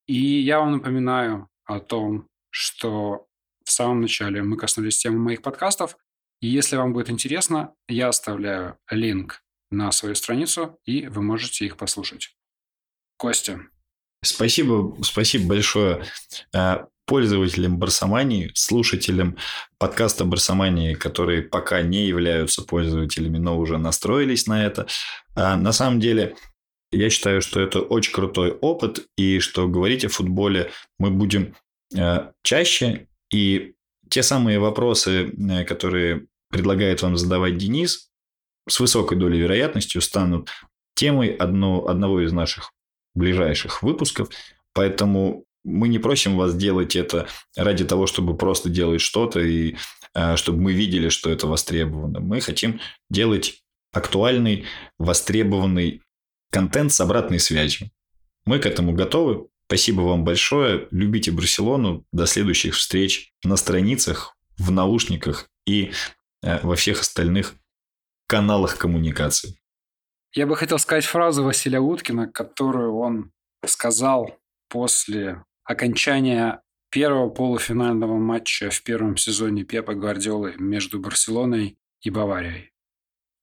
И 0.08 0.16
я 0.16 0.60
вам 0.60 0.72
напоминаю 0.72 1.48
о 1.66 1.80
том, 1.80 2.28
что 2.50 3.28
в 3.64 3.72
самом 3.72 4.02
начале 4.02 4.42
мы 4.42 4.58
коснулись 4.58 4.98
темы 4.98 5.20
моих 5.20 5.44
подкастов. 5.44 5.96
И 6.42 6.48
если 6.48 6.78
вам 6.78 6.94
будет 6.94 7.12
интересно, 7.12 7.76
я 7.88 8.08
оставляю 8.08 8.80
линк 8.90 9.44
на 9.70 9.92
свою 9.92 10.16
страницу, 10.16 10.80
и 10.86 11.08
вы 11.08 11.22
можете 11.22 11.66
их 11.66 11.78
послушать. 11.78 12.36
Костя, 13.18 13.68
Спасибо, 14.22 14.98
спасибо 15.02 15.48
большое 15.48 16.04
э, 16.54 16.86
пользователям 17.06 17.78
Барсомании, 17.78 18.52
слушателям 18.54 19.38
подкаста 19.78 20.26
Барсомании, 20.26 20.94
которые 20.94 21.42
пока 21.42 21.82
не 21.82 22.06
являются 22.06 22.62
пользователями, 22.62 23.38
но 23.38 23.58
уже 23.58 23.78
настроились 23.78 24.46
на 24.46 24.66
это. 24.66 24.88
А 25.36 25.56
на 25.56 25.72
самом 25.72 26.00
деле, 26.00 26.36
я 26.92 27.10
считаю, 27.10 27.42
что 27.42 27.62
это 27.62 27.80
очень 27.80 28.14
крутой 28.14 28.52
опыт, 28.52 29.08
и 29.16 29.40
что 29.40 29.68
говорить 29.68 30.04
о 30.04 30.10
футболе 30.10 30.72
мы 30.98 31.12
будем 31.12 31.56
э, 31.96 32.32
чаще. 32.44 33.08
И 33.34 33.74
те 34.10 34.22
самые 34.22 34.60
вопросы, 34.60 35.30
э, 35.30 35.64
которые 35.64 36.28
предлагает 36.50 37.02
вам 37.02 37.16
задавать 37.16 37.58
Денис, 37.58 38.10
с 38.68 38.80
высокой 38.80 39.18
долей 39.18 39.40
вероятностью 39.40 40.02
станут 40.02 40.50
темой 40.94 41.30
одно, 41.30 41.88
одного 41.88 42.22
из 42.22 42.34
наших 42.34 42.72
ближайших 43.20 43.84
выпусков. 43.84 44.30
Поэтому 44.74 45.44
мы 45.64 45.88
не 45.90 46.00
просим 46.00 46.38
вас 46.38 46.56
делать 46.56 46.96
это 46.96 47.28
ради 47.56 47.86
того, 47.86 48.08
чтобы 48.08 48.36
просто 48.36 48.70
делать 48.70 49.02
что-то 49.02 49.40
и 49.42 49.76
э, 50.16 50.36
чтобы 50.38 50.62
мы 50.62 50.74
видели, 50.74 51.10
что 51.10 51.30
это 51.30 51.48
востребовано. 51.48 52.20
Мы 52.20 52.40
хотим 52.40 52.80
делать 53.10 53.62
актуальный, 53.92 54.66
востребованный 54.98 56.02
контент 56.52 56.92
с 56.92 57.02
обратной 57.02 57.40
связью. 57.40 57.92
Мы 58.46 58.60
к 58.60 58.66
этому 58.66 58.94
готовы. 58.94 59.48
Спасибо 59.68 60.02
вам 60.02 60.24
большое. 60.24 60.88
Любите 60.92 61.32
Барселону. 61.32 62.06
До 62.12 62.26
следующих 62.26 62.76
встреч 62.76 63.34
на 63.44 63.58
страницах, 63.58 64.36
в 64.58 64.72
наушниках 64.72 65.50
и 65.68 65.92
э, 66.42 66.60
во 66.64 66.76
всех 66.76 67.02
остальных 67.02 67.56
каналах 68.28 68.78
коммуникации. 68.78 69.59
Я 70.34 70.46
бы 70.46 70.56
хотел 70.56 70.78
сказать 70.78 71.06
фразу 71.06 71.44
Василия 71.44 71.80
Уткина, 71.80 72.32
которую 72.32 72.96
он 72.98 73.32
сказал 73.66 74.38
после 74.68 75.44
окончания 75.64 76.62
первого 76.92 77.30
полуфинального 77.30 78.18
матча 78.18 78.70
в 78.70 78.84
первом 78.84 79.18
сезоне 79.18 79.64
Пепа 79.64 79.96
Гвардиолы 79.96 80.56
между 80.58 81.00
Барселоной 81.00 81.80
и 82.02 82.10
Баварией. 82.12 82.72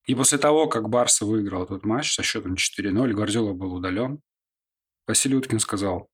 И 0.04 0.14
после 0.14 0.38
того, 0.38 0.68
как 0.68 0.88
Барса 0.88 1.26
выиграл 1.26 1.64
этот 1.64 1.84
матч 1.84 2.14
со 2.14 2.22
счетом 2.22 2.54
4-0, 2.54 3.12
Гвардиола 3.12 3.52
был 3.52 3.74
удален, 3.74 4.20
Василий 5.08 5.36
Уткин 5.36 5.58
сказал, 5.58 6.08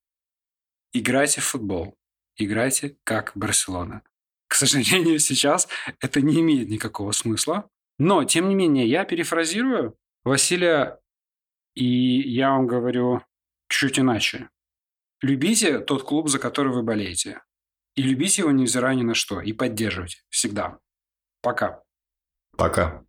играйте 0.95 1.43
в 1.43 1.45
футбол, 1.45 1.99
играйте 2.37 2.97
как 3.05 3.33
Барселона. 3.35 4.03
К 4.49 4.55
сожалению, 4.55 5.19
сейчас 5.19 5.69
это 6.01 6.23
не 6.23 6.41
имеет 6.41 6.71
никакого 6.71 7.13
смысла. 7.13 7.69
Но, 7.99 8.25
тем 8.25 8.49
не 8.49 8.55
менее, 8.55 8.87
я 8.87 9.05
перефразирую 9.05 9.97
Василия, 10.25 11.01
и 11.75 11.85
я 11.85 12.51
вам 12.51 12.69
говорю 12.69 13.23
чуть 13.69 13.99
иначе. 13.99 14.51
Любите 15.21 15.81
тот 15.81 16.05
клуб, 16.05 16.29
за 16.29 16.39
который 16.39 16.73
вы 16.73 16.83
болеете. 16.83 17.43
И 17.97 18.03
любите 18.03 18.43
его, 18.43 18.53
невзирая 18.53 18.95
ни 18.95 19.03
на 19.03 19.15
что. 19.15 19.41
И 19.41 19.53
поддерживайте. 19.53 20.19
Всегда. 20.29 20.79
Пока. 21.43 21.83
Пока. 22.57 23.05